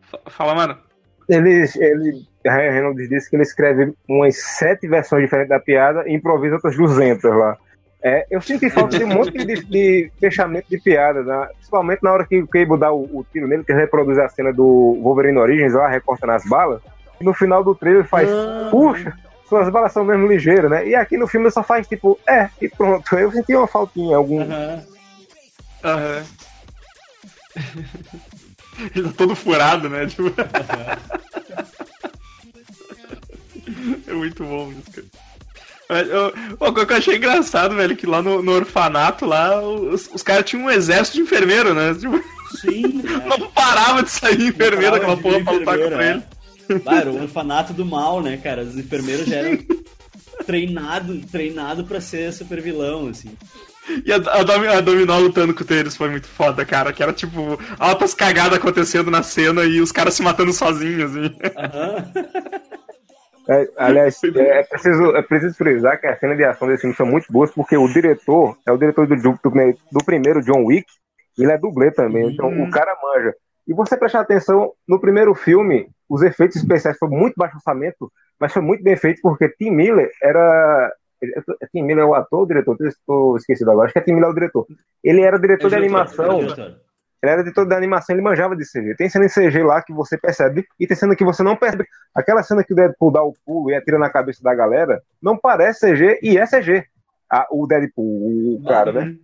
Fa- 0.10 0.20
Fala, 0.30 0.55
mano. 0.55 0.78
Ele, 1.28 1.66
ele, 1.76 2.26
Ryan 2.45 2.72
Reynolds 2.72 3.10
disse 3.10 3.30
que 3.30 3.36
ele 3.36 3.43
escreve 3.43 3.93
umas 4.07 4.38
sete 4.38 4.88
versões 4.88 5.24
diferentes 5.24 5.49
da 5.49 5.60
piada 5.60 6.07
e 6.07 6.14
improvisa 6.14 6.55
outras 6.55 6.78
200 6.78 7.24
lá. 7.26 7.57
É, 8.01 8.26
eu 8.32 8.39
senti 8.39 8.70
falta 8.70 8.97
de 8.97 9.03
um 9.03 9.10
monte 9.10 9.32
de, 9.34 9.62
de 9.66 10.12
fechamento 10.18 10.70
de 10.70 10.80
piada, 10.80 11.22
né? 11.22 11.47
principalmente 11.55 12.01
na 12.01 12.14
hora 12.14 12.26
que 12.26 12.41
o 12.41 12.47
Cable 12.47 12.80
dá 12.80 12.89
o, 12.93 13.03
o 13.03 13.26
tiro 13.34 13.49
nele, 13.49 13.66
que 13.66 13.74
ele 13.74 13.82
reproduz 13.82 14.18
a 14.18 14.30
cena 14.30 14.53
do 14.53 14.97
Wolverine 15.03 15.38
Origins 15.38 15.74
lá, 15.74 15.89
recorta 15.89 16.26
nas 16.26 16.45
balas, 16.45 16.82
e 17.20 17.26
no 17.26 17.34
final 17.34 17.62
do 17.66 17.76
trailer 17.76 18.05
faz, 18.05 18.30
puxa, 18.72 19.14
suas 19.50 19.70
balas 19.70 19.91
são 19.91 20.06
mesmo 20.06 20.28
ligeiras, 20.28 20.70
né? 20.70 20.88
E 20.88 20.95
aqui 20.95 21.18
no 21.18 21.28
filme 21.28 21.47
ele 21.47 21.54
só 21.54 21.64
faz 21.64 21.88
tipo, 21.88 22.20
é, 22.28 22.50
e 22.62 22.70
pronto. 22.70 23.16
Eu 23.16 23.32
senti 23.32 23.56
uma 23.56 23.68
faltinha, 23.68 24.16
algum. 24.16 24.41
Aham. 24.41 24.84
Aham. 25.84 26.24
Ele 28.95 29.10
tá 29.10 29.14
todo 29.18 29.36
furado, 29.36 29.89
né? 29.89 30.08
Tipo... 30.08 30.32
é 34.08 34.14
muito 34.14 34.41
bom 34.41 34.72
isso, 34.72 34.89
cara. 34.91 35.06
O 36.60 36.72
que 36.72 36.93
eu 36.93 36.97
achei 36.97 37.18
engraçado, 37.18 37.76
velho, 37.76 37.97
que 37.97 38.06
lá 38.06 38.22
no, 38.22 38.41
no 38.41 38.54
orfanato, 38.54 39.26
lá, 39.26 39.60
os, 39.62 40.10
os 40.14 40.24
caras 40.24 40.45
tinham 40.45 40.66
um 40.66 40.72
exército 40.72 41.18
de 41.18 41.24
enfermeiro, 41.24 41.74
né? 41.74 41.93
Tipo, 41.93 42.24
Sim, 42.58 43.04
não 43.28 43.50
parava 43.52 44.04
de 44.04 44.10
sair 44.10 44.47
enfermeiro 44.47 44.95
aquela 44.95 45.18
porra 45.18 45.43
pra 45.43 45.54
lutar 45.54 45.76
enfermeiro, 45.76 45.89
contra 45.89 46.10
ele. 46.12 46.24
Bah, 46.84 46.99
era 47.01 47.11
o 47.11 47.22
orfanato 47.22 47.74
do 47.74 47.86
mal, 47.86 48.22
né, 48.22 48.38
cara? 48.38 48.61
Os 48.61 48.78
enfermeiros 48.78 49.26
já 49.26 49.38
eram 49.38 49.57
treinado, 50.45 51.20
treinado 51.32 51.84
pra 51.84 51.99
ser 52.01 52.32
super 52.34 52.61
vilão, 52.61 53.07
assim. 53.07 53.36
E 54.05 54.11
a, 54.13 54.17
a, 54.17 54.43
Domi- 54.43 54.67
a 54.67 54.82
Dominó 54.82 55.17
lutando 55.17 55.53
com 55.53 55.74
eles 55.74 55.97
foi 55.97 56.09
muito 56.09 56.28
foda, 56.28 56.63
cara. 56.65 56.93
Que 56.93 57.01
era 57.01 57.11
tipo 57.11 57.59
altas 57.80 58.13
cagadas 58.13 58.59
acontecendo 58.59 59.09
na 59.09 59.24
cena 59.24 59.63
e 59.65 59.82
os 59.82 59.91
caras 59.91 60.13
se 60.13 60.22
matando 60.22 60.53
sozinhos, 60.53 61.15
assim. 61.15 61.36
Aham. 61.57 62.11
É, 63.51 63.67
aliás, 63.78 64.24
é, 64.24 64.59
é 64.59 64.63
preciso, 64.63 65.15
é 65.15 65.22
preciso 65.24 65.55
frisar 65.55 65.99
que 65.99 66.05
as 66.05 66.20
cenas 66.20 66.38
de 66.38 66.45
ação 66.45 66.67
desse 66.67 66.82
filme 66.82 66.95
são 66.95 67.07
muito 67.07 67.26
boas, 67.34 67.49
porque 67.49 67.76
o 67.76 67.88
diretor 67.88 68.55
é 68.63 68.72
o 68.72 68.78
diretor 68.78 69.07
do, 69.07 69.15
do, 69.15 69.39
do 69.91 70.05
primeiro 70.05 70.43
John 70.43 70.65
Wick, 70.65 70.86
e 71.36 71.41
ele 71.41 71.51
é 71.53 71.57
dublê 71.57 71.89
também, 71.89 72.32
então 72.32 72.47
o 72.47 72.70
cara 72.70 72.95
manja. 73.01 73.34
E 73.67 73.74
você 73.74 73.97
prestar 73.97 74.20
atenção, 74.20 74.74
no 74.88 74.99
primeiro 74.99 75.34
filme, 75.34 75.88
os 76.10 76.22
efeitos 76.24 76.57
especiais 76.57 76.97
foram 76.97 77.16
muito 77.18 77.36
baixo 77.38 77.55
orçamento, 77.57 78.12
mas 78.39 78.51
foi 78.51 78.62
muito 78.62 78.84
bem 78.84 78.95
feito, 78.95 79.22
porque 79.22 79.47
Tim 79.49 79.72
Miller 79.72 80.10
era. 80.24 80.91
Tim 81.72 81.84
Miller 81.84 82.03
é 82.03 82.07
o 82.07 82.16
ator 82.16 82.43
o 82.43 82.45
diretor? 82.47 82.78
Estou 82.82 83.36
esquecido 83.38 83.70
agora, 83.72 83.86
acho 83.86 83.93
que 83.93 83.99
é 83.99 84.01
Tim 84.01 84.14
Miller 84.14 84.30
é 84.30 84.32
o 84.32 84.36
diretor. 84.36 84.66
Ele 85.03 85.22
era 85.22 85.38
diretor 85.38 85.70
de 85.70 85.76
É 85.76 85.80
diretor, 85.80 85.99
animação. 85.99 86.32
é 86.39 86.43
diretor. 86.43 86.76
Ele 87.22 87.32
era 87.34 87.41
editor 87.41 87.66
da 87.66 87.76
animação, 87.76 88.16
ele 88.16 88.24
manjava 88.24 88.55
de 88.55 88.64
CG. 88.64 88.95
Tem 88.95 89.10
cena 89.10 89.26
em 89.26 89.28
CG 89.28 89.62
lá 89.62 89.82
que 89.82 89.91
você 89.91 90.18
percebe, 90.18 90.66
e 90.80 90.88
tem 90.88 90.95
cena 90.95 91.14
que 91.18 91.26
você 91.26 91.43
não 91.43 91.53
percebe. 91.57 91.86
Aquela 92.16 92.41
cena 92.41 92.64
que 92.64 92.72
o 92.72 92.76
Deadpool 92.78 93.12
dá 93.12 93.22
o 93.22 93.34
pulo 93.45 93.70
e 93.70 93.76
atira 93.76 93.99
na 93.99 94.10
cabeça 94.10 94.41
da 94.41 94.55
galera, 94.55 95.01
não 95.22 95.38
parece 95.38 95.82
CG, 95.93 96.18
e 96.24 96.38
é 96.38 96.45
CG. 96.47 96.86
Ah, 97.30 97.45
o 97.51 97.68
Deadpool, 97.68 98.55
o 98.55 98.64
cara, 98.66 98.93
né? 98.93 99.16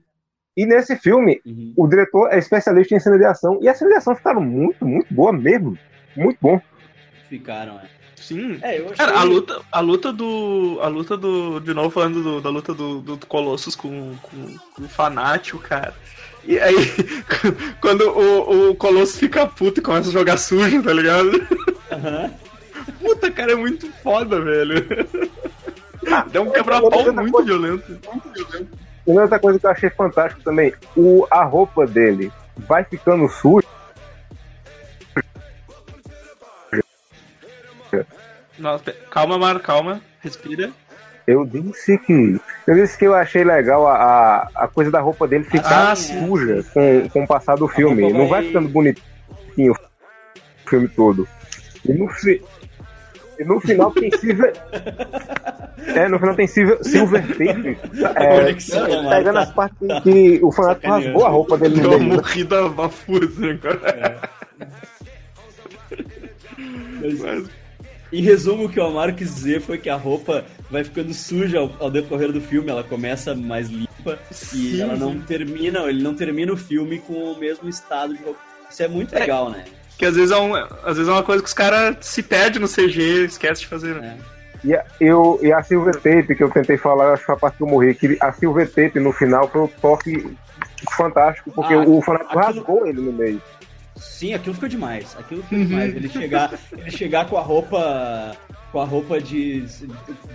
E 0.57 0.65
nesse 0.65 0.97
filme, 0.97 1.39
Uhum. 1.45 1.73
o 1.77 1.87
diretor 1.87 2.27
é 2.33 2.37
especialista 2.37 2.93
em 2.93 2.99
cena 2.99 3.17
de 3.17 3.23
ação, 3.25 3.59
e 3.61 3.69
as 3.69 3.77
cenas 3.77 3.93
de 3.93 3.97
ação 3.99 4.13
ficaram 4.13 4.41
muito, 4.41 4.85
muito 4.85 5.13
boa 5.13 5.31
mesmo. 5.31 5.77
Muito 6.17 6.37
bom. 6.41 6.59
Ficaram, 7.29 7.75
é. 7.79 7.87
Sim. 8.15 8.59
É, 8.61 8.79
eu 8.79 8.85
achei... 8.85 8.95
Cara, 8.95 9.19
a 9.19 9.23
luta, 9.23 9.61
a 9.71 9.79
luta 9.81 10.13
do. 10.13 10.79
A 10.81 10.87
luta 10.87 11.17
do. 11.17 11.59
De 11.59 11.73
novo 11.73 11.89
falando 11.89 12.23
do- 12.23 12.41
da 12.41 12.49
luta 12.49 12.73
do, 12.73 13.01
do 13.01 13.17
Colossus 13.27 13.75
com, 13.75 14.15
com, 14.21 14.57
com 14.73 14.83
o 14.83 14.87
Fanático, 14.89 15.59
cara. 15.59 15.93
E 16.45 16.57
aí, 16.59 16.75
quando 17.81 18.01
o, 18.09 18.69
o 18.71 18.75
Colossus 18.75 19.17
fica 19.17 19.45
puto 19.45 19.79
e 19.79 19.83
começa 19.83 20.09
a 20.09 20.13
jogar 20.13 20.37
sujo, 20.37 20.81
tá 20.81 20.93
ligado? 20.93 21.29
Aham. 21.91 22.31
Puta, 22.99 23.29
cara, 23.31 23.51
é 23.51 23.55
muito 23.55 23.91
foda, 24.03 24.39
velho. 24.41 24.75
Deu 26.31 26.43
um 26.43 26.51
quebra-pau 26.51 27.13
muito 27.13 27.43
violento. 27.43 27.99
E 29.07 29.11
outra 29.19 29.39
coisa 29.39 29.59
que 29.59 29.65
eu 29.65 29.69
achei 29.71 29.89
fantástico 29.89 30.41
também, 30.43 30.73
o, 30.95 31.27
a 31.29 31.43
roupa 31.43 31.85
dele 31.85 32.31
vai 32.57 32.83
ficando 32.83 33.27
suja. 33.29 33.65
Nossa, 38.57 38.91
calma, 39.11 39.37
Mar, 39.37 39.59
calma. 39.59 40.01
Respira. 40.21 40.71
Eu 41.27 41.45
disse 41.45 41.97
que. 41.99 42.39
Eu 42.67 42.75
disse 42.75 42.97
que 42.97 43.05
eu 43.05 43.13
achei 43.15 43.43
legal 43.43 43.87
a, 43.87 43.95
a, 43.95 44.49
a 44.63 44.67
coisa 44.67 44.91
da 44.91 44.99
roupa 44.99 45.27
dele 45.27 45.43
ficar 45.43 45.91
Ah, 45.91 45.95
suja 45.95 46.63
com, 46.73 47.09
com 47.09 47.23
o 47.23 47.27
passar 47.27 47.55
do 47.55 47.67
filme. 47.67 48.03
roupa 48.03 48.17
Não 48.17 48.27
vai 48.27 48.41
vai- 48.41 48.47
ficando 48.47 48.69
bonitinho 48.69 49.73
o 49.73 50.69
filme 50.69 50.87
todo. 50.87 51.27
E 51.83 51.93
no, 51.93 52.07
fi- 52.09 52.41
e 53.39 53.43
no 53.43 53.59
final 53.59 53.91
tem 53.91 54.11
Silver. 54.11 54.53
É, 55.93 56.07
no 56.07 56.17
final 56.17 56.33
tem 56.35 56.47
Silver, 56.47 56.79
silver 56.83 57.21
Tape. 57.27 57.77
É, 58.15 58.53
pegando 59.17 59.37
as 59.39 59.51
partes 59.51 59.77
que 60.03 60.39
o 60.41 60.51
fanático 60.51 60.87
rasgou 60.87 61.25
a 61.25 61.29
roupa 61.29 61.57
dele 61.57 61.75
no 61.75 61.81
Deu 61.81 61.89
uma 61.91 61.99
meio. 61.99 62.13
morrida 62.15 62.69
bafuda, 62.69 63.25
assim, 63.27 63.57
cara. 63.57 64.21
Mas, 67.01 67.19
Mas, 67.19 67.49
em 68.19 68.21
resumo, 68.21 68.65
o 68.65 68.69
que 68.69 68.79
o 68.79 68.85
Amaro 68.85 69.13
quis 69.13 69.33
dizer 69.33 69.61
foi 69.61 69.77
que 69.77 69.89
a 69.89 69.95
roupa 69.95 70.45
vai 70.69 70.83
ficando 70.83 71.13
suja 71.13 71.59
ao, 71.59 71.71
ao 71.79 71.91
decorrer 71.91 72.31
do 72.31 72.41
filme, 72.41 72.69
ela 72.69 72.83
começa 72.83 73.33
mais 73.35 73.69
limpa 73.69 74.19
e 74.29 74.33
Sim, 74.33 74.81
ela 74.81 74.95
não 74.95 75.19
termina, 75.19 75.79
ele 75.89 76.01
não 76.03 76.13
termina 76.15 76.53
o 76.53 76.57
filme 76.57 76.99
com 76.99 77.13
o 77.13 77.39
mesmo 77.39 77.67
estado 77.69 78.15
de 78.15 78.23
roupa. 78.23 78.39
Isso 78.69 78.83
é 78.83 78.87
muito 78.87 79.13
legal, 79.13 79.49
né? 79.49 79.65
que 79.97 80.05
às 80.05 80.15
vezes, 80.15 80.31
é 80.31 80.37
um, 80.37 80.53
às 80.55 80.97
vezes 80.97 81.07
é 81.07 81.11
uma 81.11 81.23
coisa 81.23 81.41
que 81.41 81.47
os 81.47 81.53
caras 81.53 81.95
se 82.01 82.21
perdem 82.21 82.59
no 82.61 82.67
CG, 82.67 83.25
esquece 83.25 83.61
de 83.61 83.67
fazer, 83.67 83.95
né? 83.95 84.17
É. 84.31 84.67
E 84.67 84.75
a, 84.75 84.83
eu, 84.99 85.39
e 85.41 85.53
a 85.53 85.63
Silver 85.63 85.95
Tape, 85.95 86.35
que 86.35 86.43
eu 86.43 86.49
tentei 86.49 86.75
falar, 86.77 87.13
acho 87.13 87.21
que 87.21 87.25
foi 87.27 87.35
a 87.35 87.37
parte 87.37 87.57
que 87.57 87.63
eu 87.63 87.67
morri, 87.67 87.95
que 87.95 88.17
a 88.19 88.31
Silver 88.33 88.67
Tape 88.69 88.99
no 88.99 89.13
final 89.13 89.47
foi 89.47 89.61
um 89.61 89.67
toque 89.67 90.35
fantástico, 90.97 91.51
porque 91.51 91.73
Ah, 91.73 91.79
o 91.81 92.01
fanático 92.01 92.37
aquilo- 92.39 92.45
rasgou 92.45 92.87
ele 92.87 93.01
no 93.01 93.13
meio. 93.13 93.41
Sim, 93.95 94.33
aquilo 94.33 94.53
ficou 94.53 94.69
demais. 94.69 95.15
Aquilo 95.17 95.41
ficou 95.43 95.57
demais. 95.59 95.95
Ele 95.95 96.09
chegar, 96.09 96.59
ele 96.77 96.91
chegar 96.91 97.27
com 97.29 97.37
a 97.37 97.41
roupa. 97.41 98.35
Com 98.71 98.81
a 98.81 98.85
roupa 98.85 99.21
de. 99.21 99.63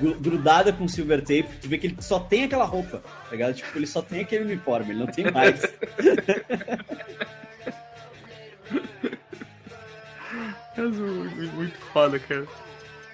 gru- 0.01 0.19
grudada 0.19 0.73
com 0.73 0.89
silver 0.89 1.21
tape, 1.21 1.45
tu 1.61 1.69
vê 1.69 1.77
que 1.77 1.89
ele 1.89 1.97
só 2.01 2.19
tem 2.19 2.45
aquela 2.45 2.65
roupa, 2.65 2.99
tá 2.99 3.31
ligado? 3.33 3.55
Tipo, 3.55 3.77
ele 3.77 3.87
só 3.87 4.01
tem 4.01 4.21
aquele 4.21 4.45
uniforme, 4.45 4.93
ele 4.93 5.01
não 5.01 5.07
tem 5.07 5.31
mais. 5.31 5.61
É 10.77 10.81
muito, 10.83 11.55
muito 11.55 11.79
foda, 11.93 12.19
cara. 12.19 12.47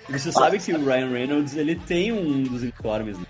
E 0.09 0.13
você 0.19 0.31
sabe 0.31 0.59
que 0.59 0.73
o 0.73 0.85
Ryan 0.85 1.11
Reynolds, 1.11 1.57
ele 1.57 1.75
tem 1.75 2.13
um 2.13 2.43
dos 2.45 2.63
uniformes, 2.63 3.19
né? 3.19 3.27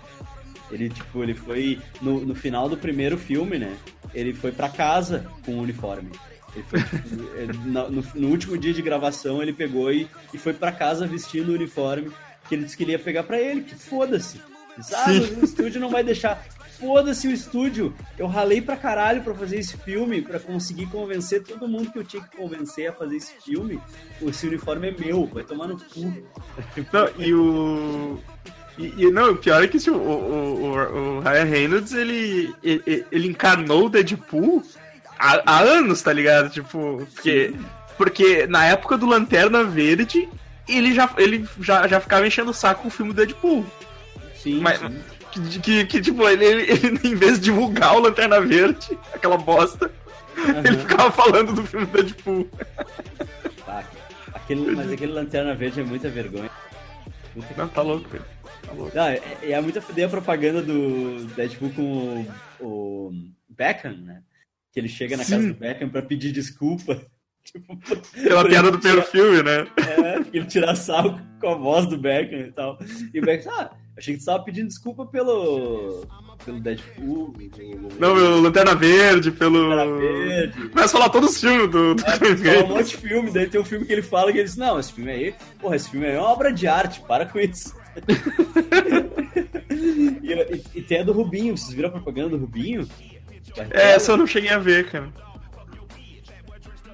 Ele, 0.71 0.89
tipo, 0.89 1.23
ele 1.23 1.33
foi. 1.33 1.79
No, 2.01 2.19
no 2.23 2.35
final 2.35 2.69
do 2.69 2.77
primeiro 2.77 3.17
filme, 3.17 3.57
né? 3.57 3.75
Ele 4.13 4.33
foi 4.33 4.51
pra 4.51 4.69
casa 4.69 5.25
com 5.45 5.53
o 5.53 5.61
uniforme. 5.61 6.11
Ele 6.57 6.63
foi, 6.67 6.81
tipo, 6.81 7.23
ele- 7.37 7.53
no, 7.65 7.89
no- 8.15 8.27
último 8.29 8.57
dia 8.57 8.73
de 8.73 8.81
gravação, 8.81 9.41
ele 9.41 9.53
pegou 9.53 9.91
e, 9.91 10.07
e 10.33 10.37
foi 10.37 10.53
pra 10.53 10.71
casa 10.71 11.05
vestindo 11.05 11.49
o 11.51 11.55
uniforme 11.55 12.11
que 12.49 12.55
ele 12.55 12.63
disse 12.63 12.75
que 12.77 12.83
ele 12.83 12.93
ia 12.93 12.99
pegar 12.99 13.23
pra 13.23 13.39
ele, 13.39 13.61
que 13.61 13.75
foda-se. 13.75 14.41
Ah, 14.93 15.05
o 15.41 15.43
estúdio 15.43 15.81
não 15.81 15.89
vai 15.89 16.03
deixar. 16.03 16.43
Foda-se 16.79 17.27
o 17.27 17.31
estúdio. 17.31 17.93
Eu 18.17 18.27
ralei 18.27 18.61
pra 18.61 18.75
caralho 18.77 19.21
pra 19.23 19.33
fazer 19.33 19.57
esse 19.59 19.75
filme, 19.77 20.21
pra 20.21 20.39
conseguir 20.39 20.85
convencer 20.87 21.43
todo 21.43 21.67
mundo 21.67 21.91
que 21.91 21.97
eu 21.99 22.03
tinha 22.03 22.21
que 22.23 22.37
convencer 22.37 22.87
a 22.87 22.93
fazer 22.93 23.17
esse 23.17 23.33
filme. 23.43 23.79
Esse 24.21 24.47
uniforme 24.47 24.89
é 24.89 24.95
meu, 24.97 25.25
vai 25.25 25.43
tomar 25.43 25.67
no 25.67 25.77
cu. 25.77 26.13
Não, 26.93 27.09
e 27.17 27.33
o. 27.33 28.19
E, 28.77 28.93
e 29.05 29.11
não, 29.11 29.31
o 29.31 29.35
pior 29.37 29.63
é 29.63 29.67
que 29.67 29.79
tipo, 29.79 29.97
o, 29.97 29.99
o, 29.99 30.63
o, 30.65 31.17
o 31.17 31.19
Ryan 31.21 31.43
Reynolds, 31.45 31.93
ele, 31.93 32.53
ele, 32.63 33.03
ele 33.11 33.27
encarnou 33.27 33.87
o 33.87 33.89
Deadpool 33.89 34.61
há, 35.19 35.41
há 35.45 35.59
anos, 35.61 36.01
tá 36.01 36.11
ligado? 36.13 36.49
Tipo, 36.49 37.07
porque, 37.13 37.53
porque 37.97 38.47
na 38.47 38.65
época 38.65 38.97
do 38.97 39.05
Lanterna 39.05 39.63
Verde, 39.63 40.27
ele 40.67 40.93
já, 40.93 41.09
ele 41.17 41.47
já, 41.59 41.87
já 41.87 41.99
ficava 41.99 42.25
enchendo 42.27 42.51
o 42.51 42.53
saco 42.53 42.83
com 42.83 42.87
o 42.87 42.91
filme 42.91 43.13
do 43.13 43.15
Deadpool. 43.17 43.65
Sim, 44.35 44.59
Mas- 44.61 44.79
sim. 44.79 44.99
Que, 45.29 45.59
que, 45.59 45.85
que, 45.85 46.01
tipo, 46.01 46.27
ele, 46.27 46.45
ele, 46.45 46.71
ele, 46.71 46.99
em 47.07 47.15
vez 47.15 47.33
de 47.37 47.45
divulgar 47.45 47.95
o 47.95 47.99
Lanterna 47.99 48.39
Verde, 48.39 48.97
aquela 49.13 49.37
bosta, 49.37 49.91
ele 50.63 50.77
ficava 50.77 51.11
falando 51.11 51.53
do 51.53 51.63
filme 51.65 51.85
do 51.85 51.91
Deadpool. 51.91 52.47
Ah, 53.67 53.83
aquele, 54.33 54.71
mas 54.75 54.91
aquele 54.91 55.11
Lanterna 55.11 55.53
Verde 55.53 55.81
é 55.81 55.83
muita 55.83 56.09
vergonha. 56.09 56.49
Puta 57.33 57.47
Não, 57.57 57.67
tá 57.67 57.81
louco, 57.81 58.07
velho. 58.09 58.23
Tá 58.65 58.71
louco. 58.73 58.95
Não, 58.95 59.03
é, 59.03 59.21
é 59.43 59.61
muito 59.61 59.77
a 59.79 60.09
propaganda 60.09 60.61
do 60.61 61.25
Deadpool 61.35 61.71
com 61.71 62.25
o, 62.59 62.65
o 62.65 63.13
Beckham, 63.49 63.97
né? 63.97 64.21
Que 64.77 64.81
ele 64.81 64.89
chega 64.89 65.17
na 65.17 65.25
casa 65.25 65.41
Sim. 65.41 65.47
do 65.47 65.53
Beckham 65.55 65.89
pra 65.89 66.03
pedir 66.03 66.31
desculpa. 66.31 67.01
Tipo, 67.43 67.75
Pela 68.13 68.45
piada 68.47 68.67
ele 68.67 68.77
do 68.77 68.79
primeiro 68.79 69.07
filme, 69.07 69.41
né? 69.41 69.65
É, 69.77 70.19
porque 70.19 70.37
ele 70.37 70.45
tirar 70.45 70.75
sarro 70.75 71.19
com 71.39 71.47
a 71.49 71.55
voz 71.55 71.87
do 71.87 71.97
Beckham 71.97 72.41
e 72.41 72.51
tal. 72.51 72.77
E 73.13 73.19
o 73.19 73.25
Beckham, 73.25 73.51
ah, 73.57 73.71
achei 73.97 74.13
que 74.13 74.19
tu 74.19 74.25
tava 74.25 74.43
pedindo 74.43 74.67
desculpa 74.67 75.03
pelo. 75.07 76.05
pelo 76.45 76.59
Deadpool. 76.59 77.31
pelo- 77.31 77.89
Não, 77.97 78.13
pelo 78.15 78.41
Lanterna 78.41 78.75
Verde, 78.75 79.31
pelo. 79.31 79.69
Lanterna 79.69 79.97
Verde. 79.97 80.69
Começa 80.69 80.97
a 80.97 80.99
falar 80.99 81.09
todos 81.09 81.31
os 81.31 81.39
filmes 81.41 81.71
do, 81.71 81.95
do 81.95 82.03
É, 82.05 82.35
fala 82.35 82.63
um 82.65 82.75
monte 82.77 82.89
de 82.89 82.97
filme, 82.97 83.31
daí 83.31 83.47
tem 83.49 83.59
um 83.61 83.65
filme 83.65 83.85
que 83.85 83.93
ele 83.93 84.01
fala 84.03 84.31
que 84.31 84.37
ele 84.39 84.43
diz, 84.45 84.57
não, 84.57 84.77
esse 84.79 84.91
filme 84.93 85.09
aí, 85.09 85.33
porra, 85.59 85.75
esse 85.77 85.89
filme 85.89 86.05
aí 86.05 86.13
é 86.15 86.19
uma 86.19 86.27
obra 86.29 86.51
de 86.53 86.67
arte, 86.67 86.99
para 87.07 87.25
com 87.25 87.39
isso. 87.39 87.73
e, 90.21 90.33
e- 90.33 90.63
e 90.75 90.81
tem 90.81 90.99
a 90.99 91.03
do 91.03 91.13
Rubinho, 91.13 91.57
vocês 91.57 91.73
viram 91.73 91.87
a 91.89 91.93
propaganda 91.93 92.29
do 92.31 92.37
Rubinho? 92.37 92.85
É, 93.71 93.91
essa 93.93 94.11
eu 94.11 94.17
não 94.17 94.27
cheguei 94.27 94.49
a 94.49 94.57
ver, 94.59 94.89
cara. 94.89 95.09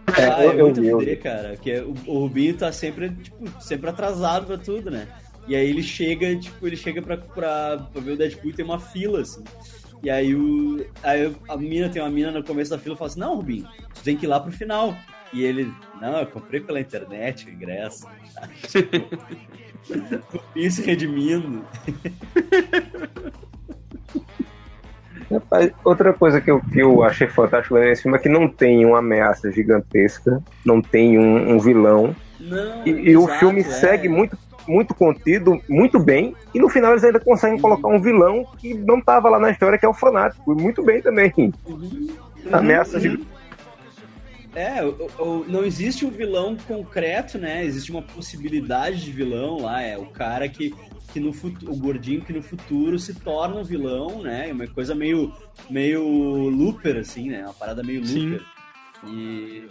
Ah, 0.07 0.43
é 0.43 0.47
eu- 0.47 0.51
eu 0.53 0.65
muito 0.65 0.81
vi, 0.81 0.87
eu 0.87 0.99
fuder, 0.99 1.21
cara. 1.21 1.49
Porque 1.49 1.79
o, 1.79 1.93
o 2.07 2.19
Rubinho 2.19 2.55
tá 2.55 2.71
sempre, 2.71 3.09
tipo, 3.09 3.61
sempre 3.61 3.89
atrasado 3.89 4.45
pra 4.45 4.57
tudo, 4.57 4.91
né? 4.91 5.07
E 5.47 5.55
aí 5.55 5.69
ele 5.69 5.81
chega, 5.83 6.35
tipo, 6.37 6.65
ele 6.65 6.75
chega 6.77 7.01
pra, 7.01 7.17
pra, 7.17 7.77
pra 7.91 8.01
ver 8.01 8.11
o 8.11 8.17
Deadpool 8.17 8.51
e 8.51 8.53
tem 8.53 8.63
uma 8.65 8.79
fila, 8.79 9.21
assim. 9.21 9.43
E 10.01 10.09
aí, 10.09 10.35
o, 10.35 10.85
aí 11.01 11.33
a 11.47 11.57
mina 11.57 11.89
tem 11.89 12.01
uma 12.01 12.09
mina 12.09 12.31
no 12.31 12.43
começo 12.43 12.71
da 12.71 12.77
fila 12.77 12.95
e 12.95 12.97
fala 12.97 13.09
assim, 13.09 13.19
não, 13.19 13.35
Rubinho, 13.35 13.67
tu 13.95 14.03
tem 14.03 14.15
que 14.17 14.25
ir 14.25 14.29
lá 14.29 14.39
pro 14.39 14.51
final. 14.51 14.95
E 15.31 15.43
ele, 15.43 15.73
não, 15.99 16.19
eu 16.19 16.27
comprei 16.27 16.59
pela 16.59 16.79
internet 16.79 17.47
o 17.47 17.49
ingresso. 17.49 18.05
Se 20.69 20.81
redimindo. 20.81 21.65
Rapaz, 25.33 25.71
outra 25.83 26.13
coisa 26.13 26.39
que 26.41 26.49
eu, 26.51 26.59
que 26.61 26.79
eu 26.79 27.03
achei 27.03 27.27
fantástico 27.27 27.75
nesse 27.75 28.03
filme 28.03 28.17
é 28.17 28.21
que 28.21 28.29
não 28.29 28.47
tem 28.47 28.85
uma 28.85 28.99
ameaça 28.99 29.51
gigantesca, 29.51 30.41
não 30.65 30.81
tem 30.81 31.17
um, 31.17 31.53
um 31.53 31.59
vilão. 31.59 32.15
Não, 32.39 32.85
E, 32.85 32.89
e 32.89 33.17
o 33.17 33.23
exato, 33.23 33.39
filme 33.39 33.61
é. 33.61 33.63
segue 33.63 34.09
muito, 34.09 34.37
muito 34.67 34.93
contido, 34.93 35.61
muito 35.69 35.99
bem, 35.99 36.35
e 36.53 36.59
no 36.59 36.69
final 36.69 36.91
eles 36.91 37.03
ainda 37.03 37.19
conseguem 37.19 37.59
colocar 37.59 37.87
um 37.87 38.01
vilão 38.01 38.45
que 38.57 38.73
não 38.73 38.99
tava 39.01 39.29
lá 39.29 39.39
na 39.39 39.49
história, 39.51 39.77
que 39.77 39.85
é 39.85 39.89
o 39.89 39.93
fanático. 39.93 40.51
E 40.53 40.61
muito 40.61 40.83
bem 40.83 41.01
também. 41.01 41.31
Uhum. 41.67 42.07
Ameaça 42.51 42.97
Uhum. 42.97 43.01
de. 43.01 43.33
É, 44.55 44.83
o- 44.83 45.09
o- 45.17 45.45
não 45.47 45.63
existe 45.65 46.05
um 46.05 46.11
vilão 46.11 46.55
concreto, 46.67 47.39
né? 47.39 47.65
Existe 47.65 47.89
uma 47.91 48.03
possibilidade 48.03 49.03
de 49.03 49.11
vilão 49.11 49.59
lá. 49.61 49.81
É 49.81 49.97
o 49.97 50.05
cara 50.05 50.47
que, 50.47 50.71
que 51.13 51.19
no 51.19 51.31
futuro, 51.31 51.71
o 51.71 51.77
gordinho 51.77 52.21
que 52.21 52.33
no 52.33 52.41
futuro 52.41 52.97
se 52.97 53.13
torna 53.13 53.55
um 53.55 53.63
vilão, 53.63 54.23
né? 54.23 54.51
Uma 54.51 54.67
coisa 54.67 54.95
meio, 54.95 55.31
meio 55.69 56.03
looper, 56.49 56.97
assim, 56.97 57.29
né? 57.29 57.43
Uma 57.43 57.53
parada 57.53 57.83
meio 57.83 58.01
looper. 58.01 58.41
E, 59.05 59.67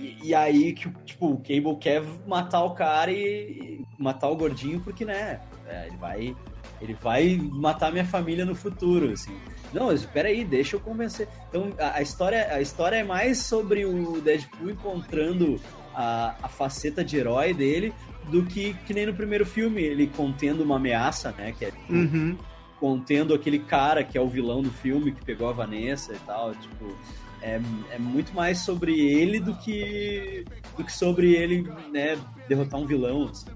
e, 0.00 0.18
e 0.22 0.34
aí 0.34 0.72
que 0.72 0.90
tipo, 1.04 1.26
o 1.26 1.36
Cable 1.36 1.76
quer 1.78 2.02
matar 2.26 2.64
o 2.64 2.70
cara 2.70 3.12
e, 3.12 3.18
e 3.18 3.86
matar 3.98 4.30
o 4.30 4.36
gordinho 4.36 4.80
porque, 4.80 5.04
né? 5.04 5.40
é, 5.68 5.86
ele 5.86 5.96
vai. 5.96 6.36
Ele 6.80 6.94
vai 6.94 7.36
matar 7.36 7.90
minha 7.90 8.04
família 8.04 8.44
no 8.44 8.54
futuro, 8.54 9.10
assim. 9.10 9.34
Não, 9.72 9.86
mas 9.86 10.04
peraí, 10.04 10.44
deixa 10.44 10.76
eu 10.76 10.80
convencer. 10.80 11.26
Então, 11.48 11.72
a, 11.78 11.96
a 11.96 12.02
história, 12.02 12.52
a 12.52 12.60
história 12.60 12.96
é 12.96 13.04
mais 13.04 13.38
sobre 13.38 13.86
o 13.86 14.20
Deadpool 14.20 14.70
encontrando 14.70 15.58
a, 15.96 16.34
a 16.42 16.48
faceta 16.48 17.02
de 17.02 17.16
herói 17.16 17.54
dele 17.54 17.92
do 18.30 18.44
que, 18.44 18.74
que 18.86 18.92
nem 18.92 19.06
no 19.06 19.14
primeiro 19.14 19.46
filme, 19.46 19.80
ele 19.82 20.06
contendo 20.08 20.62
uma 20.62 20.76
ameaça, 20.76 21.32
né? 21.38 21.54
Que 21.58 21.64
é 21.64 21.70
tipo, 21.70 21.92
Uhum. 21.92 22.36
contendo 22.78 23.32
aquele 23.32 23.58
cara 23.58 24.04
que 24.04 24.18
é 24.18 24.20
o 24.20 24.28
vilão 24.28 24.60
do 24.62 24.70
filme, 24.70 25.12
que 25.12 25.24
pegou 25.24 25.48
a 25.48 25.52
Vanessa 25.52 26.12
e 26.12 26.18
tal, 26.26 26.54
tipo, 26.54 26.94
é, 27.40 27.60
é 27.90 27.98
muito 27.98 28.34
mais 28.34 28.58
sobre 28.58 28.98
ele 29.00 29.40
do 29.40 29.54
que 29.56 30.44
do 30.76 30.84
que 30.84 30.92
sobre 30.92 31.32
ele, 31.34 31.66
né, 31.92 32.18
derrotar 32.48 32.78
um 32.80 32.86
vilão, 32.86 33.24
assim. 33.30 33.46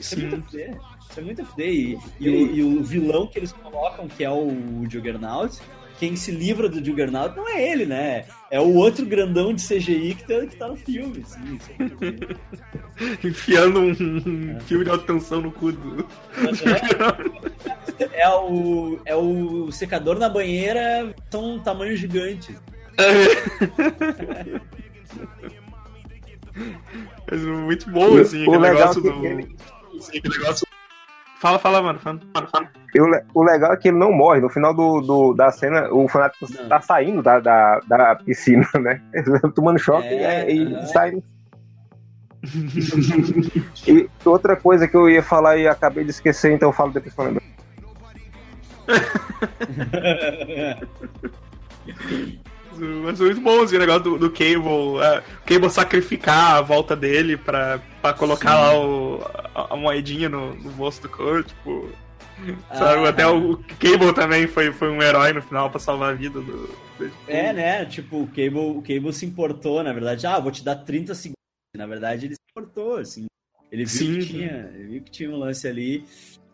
Isso 0.00 0.14
Sim. 0.16 0.24
é 0.26 0.28
muito 0.30 0.44
fuder. 0.46 0.78
Isso 1.10 1.20
é 1.20 1.22
muito 1.22 1.44
fuder. 1.44 1.68
E, 1.68 1.98
e 2.20 2.28
o, 2.30 2.54
e 2.56 2.62
o 2.62 2.82
vilão 2.82 3.26
que 3.26 3.38
eles 3.38 3.52
colocam, 3.52 4.08
que 4.08 4.24
é 4.24 4.30
o 4.30 4.50
Juggernaut, 4.88 5.58
quem 6.02 6.16
se 6.16 6.32
livra 6.32 6.68
do 6.68 6.84
Juggernaut 6.84 7.36
não 7.36 7.48
é 7.48 7.62
ele, 7.62 7.86
né? 7.86 8.24
É 8.50 8.58
o 8.58 8.74
outro 8.74 9.06
grandão 9.06 9.54
de 9.54 9.62
CGI 9.62 10.16
que 10.16 10.24
tá, 10.26 10.44
que 10.44 10.56
tá 10.56 10.66
no 10.66 10.74
filme, 10.74 11.22
assim. 11.24 11.60
É. 13.22 13.22
Enfiando 13.24 13.78
um, 13.78 14.58
filme 14.62 14.84
de 14.84 14.90
alta 14.90 15.06
tensão 15.06 15.40
no 15.40 15.52
cu 15.52 15.70
do. 15.70 16.04
É 18.12 18.28
o, 18.28 18.98
é 19.04 19.14
o 19.14 19.70
secador 19.70 20.18
na 20.18 20.28
banheira, 20.28 21.14
são 21.30 21.54
um 21.54 21.60
tamanho 21.60 21.96
gigante. 21.96 22.58
Mas 27.30 27.40
muito 27.42 27.88
bom, 27.92 28.18
assim, 28.18 28.44
O 28.48 28.58
negócio 28.58 28.98
é 28.98 29.02
do. 29.12 29.24
ele- 29.24 29.56
assim, 29.96 30.18
aquele 30.18 30.36
negócio. 30.36 30.66
Fala, 31.42 31.58
fala, 31.58 31.82
mano. 31.82 31.98
Fala, 31.98 32.20
fala, 32.32 32.46
fala. 32.46 32.68
E 32.94 33.00
o, 33.00 33.06
le- 33.08 33.24
o 33.34 33.42
legal 33.42 33.72
é 33.72 33.76
que 33.76 33.88
ele 33.88 33.98
não 33.98 34.12
morre. 34.12 34.40
No 34.40 34.48
final 34.48 34.72
do, 34.72 35.00
do- 35.00 35.34
da 35.34 35.50
cena, 35.50 35.92
o 35.92 36.06
fanático 36.06 36.46
Não. 36.48 36.68
tá 36.68 36.80
saindo 36.80 37.20
da, 37.20 37.40
da, 37.40 37.80
da 37.80 38.14
piscina, 38.14 38.64
né? 38.78 39.00
Ele 39.12 39.24
tá 39.40 39.50
tomando 39.50 39.76
choque 39.80 40.14
É, 40.14 40.48
e, 40.48 40.70
e 40.70 40.74
aham. 40.76 40.86
sai. 40.86 41.22
e 43.88 44.08
outra 44.24 44.54
coisa 44.54 44.86
que 44.86 44.96
eu 44.96 45.10
ia 45.10 45.22
falar 45.22 45.56
e 45.56 45.66
acabei 45.66 46.04
de 46.04 46.10
esquecer, 46.10 46.52
então 46.52 46.68
eu 46.68 46.72
falo 46.72 46.92
depois 46.92 47.12
pra 47.12 47.24
lembrar. 47.24 47.42
Mas 52.78 53.20
muito 53.20 53.40
bom 53.40 53.62
assim, 53.62 53.76
o 53.76 53.78
negócio 53.78 54.02
do, 54.02 54.18
do 54.18 54.30
Cable. 54.30 54.98
é, 55.02 55.18
o 55.18 55.46
Cable 55.46 55.70
sacrificar 55.70 56.56
a 56.56 56.60
volta 56.62 56.94
dele 56.96 57.36
pra, 57.36 57.80
pra 58.00 58.12
colocar 58.12 58.54
lá 58.58 58.78
o, 58.78 59.20
a, 59.54 59.74
a 59.74 59.76
moedinha 59.76 60.28
no, 60.28 60.54
no 60.54 60.70
bolso 60.72 61.02
do 61.02 61.08
Kurt, 61.08 61.48
tipo. 61.48 61.90
Sabe? 62.74 63.06
Ah. 63.06 63.08
Até 63.10 63.26
o 63.26 63.56
Cable 63.78 64.12
também 64.14 64.46
foi, 64.48 64.72
foi 64.72 64.90
um 64.90 65.00
herói 65.02 65.32
no 65.32 65.42
final 65.42 65.70
pra 65.70 65.78
salvar 65.78 66.10
a 66.10 66.14
vida 66.14 66.40
do. 66.40 66.66
do- 66.98 67.12
É, 67.28 67.52
né? 67.52 67.84
Tipo, 67.84 68.22
o 68.22 68.26
Cable, 68.26 68.58
o 68.58 68.82
Cable 68.82 69.12
se 69.12 69.24
importou, 69.26 69.82
na 69.82 69.92
verdade. 69.92 70.26
Ah, 70.26 70.40
vou 70.40 70.50
te 70.50 70.64
dar 70.64 70.76
30 70.76 71.14
segundos. 71.14 71.36
Na 71.76 71.86
verdade, 71.86 72.26
ele 72.26 72.34
se 72.34 72.40
importou, 72.50 72.96
assim. 72.96 73.26
Ele 73.70 73.84
viu 73.84 73.98
Sim, 73.98 74.14
que 74.16 74.22
sim. 74.22 74.28
tinha, 74.32 74.70
ele 74.74 74.88
viu 74.88 75.02
que 75.02 75.10
tinha 75.10 75.30
um 75.30 75.36
lance 75.36 75.66
ali. 75.68 76.04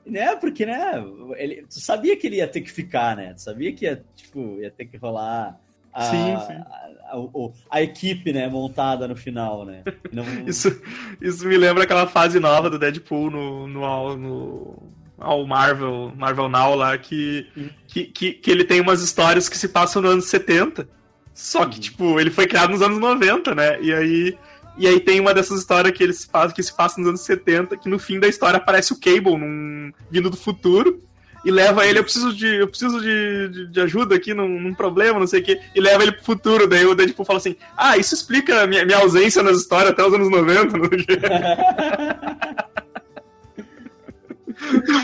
Né? 0.07 0.37
Porque, 0.37 0.65
né? 0.65 1.03
Ele, 1.37 1.65
tu 1.69 1.81
sabia 1.81 2.17
que 2.17 2.27
ele 2.27 2.37
ia 2.37 2.47
ter 2.49 2.61
que 2.61 2.71
ficar, 2.71 3.17
né? 3.17 3.35
Tu 3.35 3.43
sabia 3.43 3.73
que 3.73 3.85
ia, 3.85 4.05
tipo, 4.15 4.59
ia 4.61 4.71
ter 4.71 4.85
que 4.87 4.97
rolar 4.97 5.59
a, 5.99 6.11
Sim, 6.11 6.37
sim. 6.47 6.53
a, 6.63 7.17
a- 7.17 7.51
a 7.71 7.83
equipe, 7.83 8.33
né, 8.33 8.49
montada 8.49 9.09
no 9.09 9.17
final, 9.17 9.65
né? 9.65 9.83
Não, 10.13 10.25
Isso, 10.47 10.81
isso 11.21 11.47
me 11.47 11.57
lembra 11.57 11.85
aquela 11.85 12.07
fase 12.07 12.39
nova 12.39 12.69
do 12.69 12.79
Deadpool 12.79 13.31
no, 13.31 13.67
no, 13.67 13.85
ao- 13.85 14.17
no, 14.17 14.83
ao 15.19 15.47
Marvel, 15.47 16.13
Marvel 16.17 16.49
Now 16.49 16.75
lá, 16.75 16.97
que, 16.99 17.47
que, 17.87 18.05
que, 18.05 18.33
que 18.35 18.51
ele 18.51 18.65
tem 18.65 18.81
umas 18.81 19.03
histórias 19.03 19.49
que 19.49 19.57
se 19.57 19.69
passam 19.69 20.03
nos 20.03 20.11
anos 20.13 20.25
70. 20.27 20.89
Só 21.35 21.65
que, 21.67 21.77
Uhum. 21.77 21.81
tipo, 21.81 22.21
ele 22.21 22.31
foi 22.31 22.47
criado 22.47 22.71
nos 22.71 22.83
anos 22.83 22.99
90, 22.99 23.55
né? 23.55 23.81
E 23.81 23.93
aí, 23.95 24.37
e 24.77 24.87
aí 24.87 25.01
tem 25.01 25.19
uma 25.21 25.33
dessas 25.33 25.61
histórias 25.61 25.97
que, 25.97 26.03
eles 26.03 26.25
fazem, 26.25 26.55
que 26.55 26.63
se 26.63 26.77
passa 26.77 27.01
nos 27.01 27.09
anos 27.09 27.21
70, 27.23 27.77
que 27.77 27.89
no 27.89 27.99
fim 27.99 28.19
da 28.21 28.29
história 28.29 28.57
aparece 28.59 28.93
o 28.93 29.01
Cable 29.01 29.37
num, 29.37 29.93
vindo 30.11 30.29
do 30.31 30.37
futuro. 30.37 31.01
E 31.49 31.51
leva 31.51 31.87
ele, 31.87 31.99
eu 31.99 32.05
preciso 32.05 32.37
de, 32.37 32.57
eu 32.57 32.69
preciso 32.69 33.01
de, 33.01 33.49
de, 33.49 33.67
de 33.69 33.81
ajuda 33.81 34.15
aqui 34.15 34.35
num, 34.35 34.61
num 34.61 34.75
problema, 34.75 35.19
não 35.19 35.27
sei 35.27 35.41
o 35.41 35.43
quê. 35.43 35.59
E 35.75 35.81
leva 35.81 36.03
ele 36.03 36.13
pro 36.13 36.23
futuro. 36.23 36.67
Daí 36.67 36.85
o 36.85 36.95
Deadpool 36.95 37.25
fala 37.25 37.39
assim: 37.39 37.57
Ah, 37.75 37.97
isso 37.97 38.15
explica 38.15 38.61
a 38.61 38.67
minha, 38.67 38.85
minha 38.85 38.99
ausência 38.99 39.43
nas 39.43 39.57
histórias 39.57 39.93
até 39.93 40.05
os 40.05 40.13
anos 40.13 40.31
90. 40.31 40.77
não 40.77 40.85
sei 40.91 40.99
o 40.99 41.07
quê. 41.07 41.19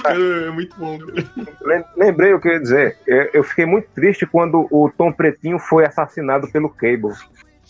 é 0.04 0.50
muito 0.50 0.76
bom, 0.76 0.98
cara. 0.98 1.86
Lembrei 1.96 2.34
o 2.34 2.40
que 2.40 2.48
eu 2.48 2.52
ia 2.52 2.60
dizer. 2.60 2.98
Eu, 3.32 3.42
fiquei 3.42 3.64
muito 3.64 3.88
triste 3.94 4.26
quando 4.26 4.68
o 4.70 4.90
Tom 4.90 5.10
Pretinho 5.12 5.58
foi 5.58 5.86
assassinado 5.86 6.46
pelo 6.52 6.68
Cable. 6.68 7.14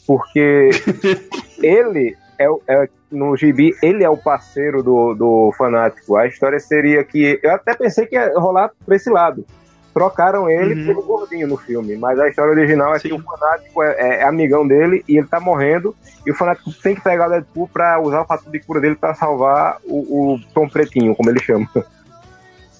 Porque 0.04 0.70
ele 1.62 2.16
é, 2.40 2.50
o- 2.50 2.60
é 2.66 2.88
no 3.14 3.36
gibi, 3.36 3.74
ele 3.82 4.02
é 4.04 4.10
o 4.10 4.16
parceiro 4.16 4.82
do, 4.82 5.14
do 5.14 5.52
fanático. 5.56 6.16
A 6.16 6.26
história 6.26 6.58
seria 6.60 7.02
que. 7.04 7.38
Eu 7.42 7.52
até 7.52 7.74
pensei 7.74 8.06
que 8.06 8.14
ia 8.16 8.32
rolar 8.38 8.70
pra 8.84 8.96
esse 8.96 9.08
lado. 9.10 9.46
Trocaram 9.92 10.50
ele 10.50 10.74
Uhum. 10.80 10.86
pelo 10.86 11.02
gordinho 11.02 11.46
no 11.46 11.56
filme, 11.56 11.94
mas 11.96 12.18
a 12.18 12.28
história 12.28 12.50
original 12.50 12.94
é 12.96 12.98
Sim. 12.98 13.08
que 13.10 13.14
o 13.14 13.22
fanático 13.22 13.80
é, 13.80 13.92
é- 13.92 14.20
é 14.20 14.24
amigão 14.24 14.66
dele 14.66 15.04
e 15.08 15.16
ele 15.16 15.26
tá 15.28 15.38
morrendo. 15.38 15.94
E 16.26 16.32
o 16.32 16.34
fanático 16.34 16.72
tem 16.82 16.96
que 16.96 17.00
pegar 17.00 17.26
o 17.28 17.30
Deadpool 17.30 17.68
pra 17.68 18.00
usar 18.00 18.22
o 18.22 18.26
fato 18.26 18.50
de 18.50 18.58
cura 18.58 18.80
dele 18.80 18.96
pra 18.96 19.14
salvar 19.14 19.78
o, 19.84 20.34
o 20.34 20.40
Tom 20.52 20.68
Pretinho, 20.68 21.14
como 21.14 21.30
ele 21.30 21.38
chama. 21.40 21.68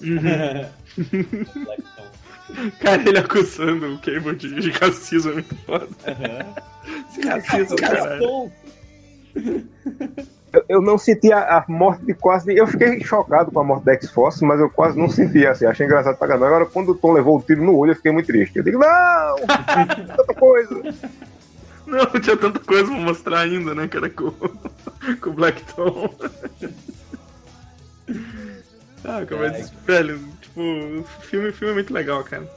Uhum. 0.01 0.65
Cara, 2.79 3.01
ele 3.01 3.17
acusando 3.17 3.93
o 3.95 3.99
Cable 3.99 4.35
de, 4.35 4.53
de 4.59 4.69
racismo 4.71 5.31
é 5.31 5.33
muito 5.35 5.55
foda. 5.65 5.87
Esse 7.09 7.27
racismo, 7.27 7.75
caralho. 7.77 8.51
Eu, 10.53 10.63
eu 10.69 10.81
não 10.81 10.97
senti 10.97 11.31
a, 11.33 11.57
a 11.57 11.65
morte 11.67 12.05
de 12.05 12.13
quase. 12.13 12.55
Eu 12.55 12.65
fiquei 12.65 13.01
chocado 13.03 13.51
com 13.51 13.59
a 13.59 13.63
morte 13.63 13.83
da 13.83 13.93
X-Force, 13.93 14.43
mas 14.45 14.59
eu 14.59 14.69
quase 14.69 14.97
não 14.97 15.09
senti 15.09 15.45
assim. 15.45 15.65
Achei 15.65 15.85
engraçado 15.85 16.17
pra 16.17 16.27
caramba. 16.27 16.47
Agora, 16.47 16.65
quando 16.65 16.89
o 16.93 16.95
Tom 16.95 17.11
levou 17.11 17.37
o 17.37 17.41
tiro 17.41 17.63
no 17.63 17.75
olho, 17.77 17.91
eu 17.91 17.95
fiquei 17.95 18.11
muito 18.11 18.27
triste. 18.27 18.57
Eu 18.57 18.63
digo, 18.63 18.79
não! 18.79 19.35
Tanta 20.15 20.33
coisa! 20.33 20.81
Não, 21.85 22.03
tinha 22.19 22.35
tanta 22.35 22.57
coisa 22.61 22.85
pra 22.85 22.99
mostrar 22.99 23.41
ainda, 23.41 23.75
né, 23.75 23.87
cara, 23.87 24.09
com, 24.09 24.31
com 25.21 25.29
o 25.29 25.33
Black 25.33 25.61
Tom. 25.75 26.09
Ah, 29.03 29.23
cara, 29.23 29.51
mas, 29.51 29.69
velho, 29.85 30.19
tipo, 30.41 30.59
o 30.61 31.03
filme, 31.21 31.49
o 31.49 31.53
filme 31.53 31.71
é 31.71 31.75
muito 31.75 31.93
legal, 31.93 32.23
cara. 32.23 32.49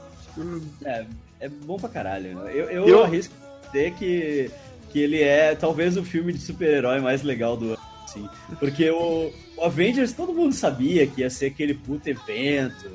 É, 0.83 1.05
é 1.41 1.47
bom 1.49 1.77
pra 1.77 1.89
caralho. 1.89 2.39
Eu, 2.49 2.65
eu, 2.69 2.87
Eu- 2.87 3.03
arrisco 3.03 3.35
dizer 3.67 3.93
que, 3.93 4.49
que 4.89 4.99
ele 4.99 5.21
é 5.21 5.55
talvez 5.55 5.95
o 5.97 6.03
filme 6.03 6.33
de 6.33 6.39
super-herói 6.39 6.99
mais 6.99 7.23
legal 7.23 7.55
do 7.55 7.65
ano. 7.73 7.79
Assim, 8.03 8.27
porque 8.59 8.89
o, 8.89 9.31
o 9.57 9.63
Avengers 9.63 10.13
todo 10.13 10.33
mundo 10.33 10.53
sabia 10.53 11.05
que 11.05 11.21
ia 11.21 11.29
ser 11.29 11.47
aquele 11.47 11.75
puto 11.75 12.09
evento 12.09 12.85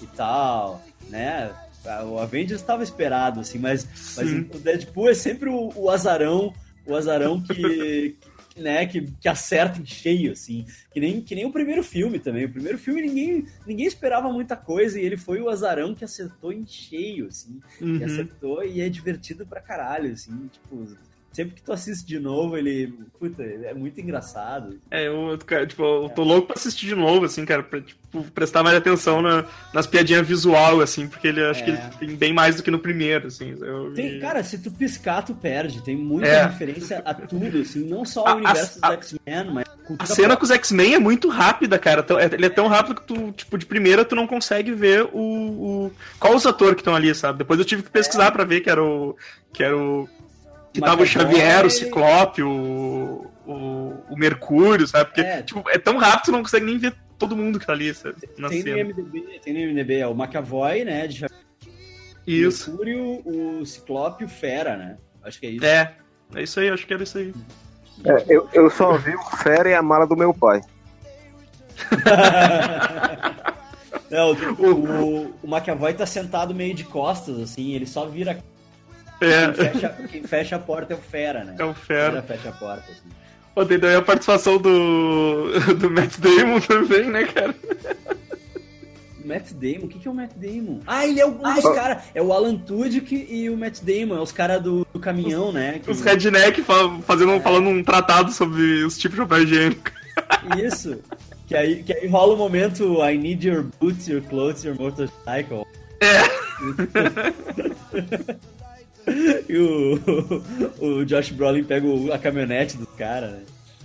e 0.00 0.06
tal, 0.06 0.82
né? 1.10 1.52
O 2.06 2.18
Avengers 2.18 2.60
estava 2.60 2.82
esperado, 2.82 3.40
assim, 3.40 3.58
mas, 3.58 3.86
mas 4.16 4.30
o 4.32 4.58
Deadpool 4.58 5.10
é 5.10 5.14
sempre 5.14 5.48
o, 5.50 5.72
o 5.76 5.90
azarão, 5.90 6.54
o 6.86 6.94
azarão 6.94 7.42
que, 7.42 8.16
né, 8.56 8.86
que, 8.86 9.02
que 9.20 9.28
acerta 9.28 9.80
em 9.80 9.84
cheio, 9.84 10.30
assim. 10.32 10.64
Que 10.94 11.00
nem, 11.00 11.20
que 11.20 11.34
nem 11.34 11.44
o 11.44 11.50
primeiro 11.52 11.82
filme 11.82 12.18
também. 12.20 12.44
O 12.44 12.52
primeiro 12.52 12.78
filme 12.78 13.02
ninguém, 13.02 13.44
ninguém 13.66 13.86
esperava 13.86 14.32
muita 14.32 14.56
coisa 14.56 14.98
e 14.98 15.04
ele 15.04 15.16
foi 15.16 15.40
o 15.42 15.48
azarão 15.50 15.92
que 15.94 16.04
acertou 16.04 16.52
em 16.52 16.64
cheio, 16.64 17.26
assim. 17.26 17.60
Que 17.78 17.84
Uhum. 17.84 18.04
acertou 18.04 18.64
e 18.64 18.80
é 18.80 18.88
divertido 18.88 19.44
pra 19.44 19.60
caralho, 19.60 20.12
assim. 20.12 20.48
Tipo, 20.52 20.86
sempre 21.32 21.54
que 21.54 21.62
tu 21.62 21.72
assiste 21.72 22.06
de 22.06 22.18
novo, 22.18 22.56
ele. 22.56 22.92
Puta, 23.18 23.42
ele 23.42 23.66
é 23.66 23.74
muito 23.74 24.00
engraçado. 24.00 24.78
É, 24.90 25.06
eu, 25.08 25.38
cara, 25.46 25.66
tipo, 25.66 25.82
eu 25.82 26.08
tô 26.10 26.22
louco 26.22 26.48
pra 26.48 26.56
assistir 26.56 26.86
de 26.86 26.94
novo, 26.94 27.24
assim, 27.24 27.44
cara, 27.44 27.62
pra 27.62 27.80
tipo, 27.80 28.22
prestar 28.34 28.62
mais 28.62 28.76
atenção 28.76 29.22
na- 29.22 29.44
nas 29.72 29.86
piadinhas 29.86 30.26
visual, 30.26 30.80
assim, 30.80 31.06
porque 31.08 31.28
ele 31.28 31.42
acho 31.44 31.62
É. 31.62 31.64
que 31.64 31.70
ele 31.70 31.80
tem 32.08 32.16
bem 32.16 32.32
mais 32.32 32.56
do 32.56 32.62
que 32.62 32.70
no 32.70 32.78
primeiro, 32.78 33.28
assim. 33.28 33.56
Eu, 33.60 33.92
Tem, 33.94 34.16
e- 34.16 34.20
cara, 34.20 34.42
se 34.44 34.58
tu 34.58 34.70
piscar, 34.70 35.22
tu 35.22 35.34
perde. 35.34 35.82
Tem 35.82 35.96
muita 35.96 36.28
É. 36.28 36.44
referência 36.46 37.00
a 37.04 37.14
tudo, 37.14 37.58
assim. 37.60 37.84
Não 37.88 38.04
só 38.04 38.26
A- 38.26 38.34
o 38.34 38.36
universo 38.38 38.78
a- 38.82 38.94
dos 38.94 39.12
X-Men, 39.12 39.50
mas 39.52 39.64
A 39.98 40.06
cena 40.06 40.36
com 40.36 40.44
os 40.44 40.50
X-Men 40.50 40.94
é 40.94 40.98
muito 40.98 41.28
rápida, 41.28 41.78
cara. 41.78 42.04
É- 42.20 42.34
Ele 42.34 42.46
é 42.46 42.48
tão 42.48 42.66
rápido 42.68 43.00
que 43.00 43.06
tu, 43.06 43.32
tipo, 43.32 43.58
de 43.58 43.66
primeira 43.66 44.04
tu 44.04 44.14
não 44.14 44.26
consegue 44.26 44.72
ver 44.72 45.02
o. 45.12 45.18
o... 45.86 45.92
Qual 46.18 46.34
os 46.34 46.46
atores 46.46 46.74
que 46.76 46.80
estão 46.80 46.94
ali, 46.94 47.14
sabe? 47.14 47.38
Depois 47.38 47.58
eu 47.58 47.64
tive 47.64 47.82
que 47.82 47.90
pesquisar 47.90 48.30
pra 48.30 48.44
ver 48.44 48.60
que 48.60 48.70
era 48.70 48.82
o. 48.82 49.16
Que 49.52 49.62
era 49.62 49.76
o. 49.76 50.08
Que 50.72 50.80
tava 50.80 51.02
o 51.02 51.06
Xavier, 51.06 51.66
o 51.66 51.70
Ciclope, 51.70 52.42
o. 52.42 53.26
O, 53.44 53.94
o 54.10 54.16
Mercúrio, 54.16 54.86
sabe? 54.86 55.06
Porque, 55.06 55.20
É. 55.20 55.42
tipo, 55.42 55.68
é 55.68 55.76
tão 55.76 55.98
rápido 55.98 56.20
que 56.20 56.24
tu 56.26 56.32
não 56.32 56.42
consegue 56.42 56.64
nem 56.64 56.78
ver 56.78 56.94
todo 57.18 57.36
mundo 57.36 57.58
que 57.58 57.66
tá 57.66 57.72
ali, 57.72 57.92
sabe? 57.92 58.14
Na 58.38 58.48
Tem 58.48 58.58
no 58.58 58.64
cena. 58.64 58.84
MDB, 58.84 59.40
tem 59.42 59.52
no 59.52 59.72
MDB, 59.72 59.96
é 59.98 60.06
o 60.06 60.12
McAvoy, 60.12 60.84
né? 60.84 61.08
De 61.08 61.26
Isso. 62.24 62.70
o 62.70 62.84
Mercúrio, 62.84 63.20
o 63.60 63.66
Ciclope 63.66 64.22
e 64.22 64.26
o 64.26 64.28
Fera, 64.28 64.76
né? 64.76 64.96
Acho 65.24 65.40
que 65.40 65.46
é 65.46 65.50
isso. 65.50 65.64
É. 65.64 65.96
É 66.36 66.42
isso 66.42 66.60
aí, 66.60 66.68
acho 66.70 66.86
que 66.86 66.94
era 66.94 67.02
isso 67.02 67.18
aí. 67.18 67.34
É, 68.04 68.24
eu, 68.28 68.48
eu 68.52 68.70
só 68.70 68.96
vi 68.96 69.14
o 69.14 69.22
Fera 69.38 69.68
e 69.68 69.74
a 69.74 69.82
mala 69.82 70.06
do 70.06 70.16
meu 70.16 70.32
pai. 70.32 70.60
É, 74.10 74.22
o, 74.24 74.34
o, 74.34 75.34
o 75.42 75.46
McAvoy 75.48 75.94
tá 75.94 76.04
sentado 76.04 76.54
meio 76.54 76.74
de 76.74 76.84
costas, 76.84 77.38
assim, 77.40 77.72
ele 77.72 77.86
só 77.86 78.06
vira. 78.06 78.38
Quem 79.22 79.32
É, 79.32 79.52
fecha, 79.52 79.88
quem 80.10 80.22
fecha 80.24 80.56
a 80.56 80.58
porta 80.58 80.94
é 80.94 80.96
o 80.96 81.00
Fera, 81.00 81.44
né? 81.44 81.54
é 81.58 81.64
o 81.64 81.74
Fera. 81.74 82.22
fecha 82.22 82.48
a 82.48 82.52
porta, 82.52 82.90
assim. 82.90 83.00
Pô, 83.54 83.64
tem 83.66 83.78
também 83.78 83.96
a 83.96 84.02
participação 84.02 84.56
do. 84.58 85.50
do 85.78 85.90
Matt 85.90 86.16
Damon 86.18 86.58
também, 86.60 87.10
né, 87.10 87.24
cara? 87.24 87.54
Matt 89.24 89.52
Damon? 89.52 89.84
O 89.84 89.88
que, 89.88 89.98
que 90.00 90.08
é 90.08 90.10
o 90.10 90.14
Matt 90.14 90.32
Damon? 90.34 90.80
Ah, 90.86 91.06
ele 91.06 91.20
é 91.20 91.26
um 91.26 91.36
dos 91.38 91.62
caras. 91.74 92.02
É 92.14 92.20
o 92.22 92.32
Alan 92.32 92.56
Tudyk 92.56 93.14
e 93.30 93.48
o 93.50 93.56
Matt 93.56 93.80
Damon, 93.82 94.16
é 94.16 94.20
os 94.20 94.32
caras 94.32 94.60
do, 94.62 94.86
do 94.92 94.98
caminhão, 94.98 95.52
né? 95.52 95.80
que- 95.84 95.90
Os 95.90 96.00
redneck 96.00 96.62
fa- 96.62 96.98
fazendo, 97.06 97.38
falando 97.40 97.68
um 97.68 97.84
tratado 97.84 98.32
sobre 98.32 98.82
os 98.84 98.96
tipos 98.98 99.16
de 99.18 99.24
papel 99.26 99.44
higiênico. 99.44 99.90
Isso. 100.64 100.98
Que 101.46 101.54
aí, 101.54 101.82
que 101.82 101.92
aí 101.92 102.08
rola 102.08 102.34
o 102.34 102.36
momento 102.36 102.98
I 103.06 103.16
need 103.18 103.46
your 103.46 103.64
boots, 103.78 104.08
your 104.08 104.22
clothes, 104.22 104.64
your 104.64 104.74
motorcycle. 104.76 105.66
É. 106.00 106.42
e 109.48 109.56
o, 109.58 110.00
o 111.00 111.04
Josh 111.04 111.30
Brolin 111.30 111.64
pega 111.64 111.86
a 112.14 112.18
caminhonete 112.18 112.76
do 112.76 112.86
cara, 112.86 113.28
né? 113.28 113.40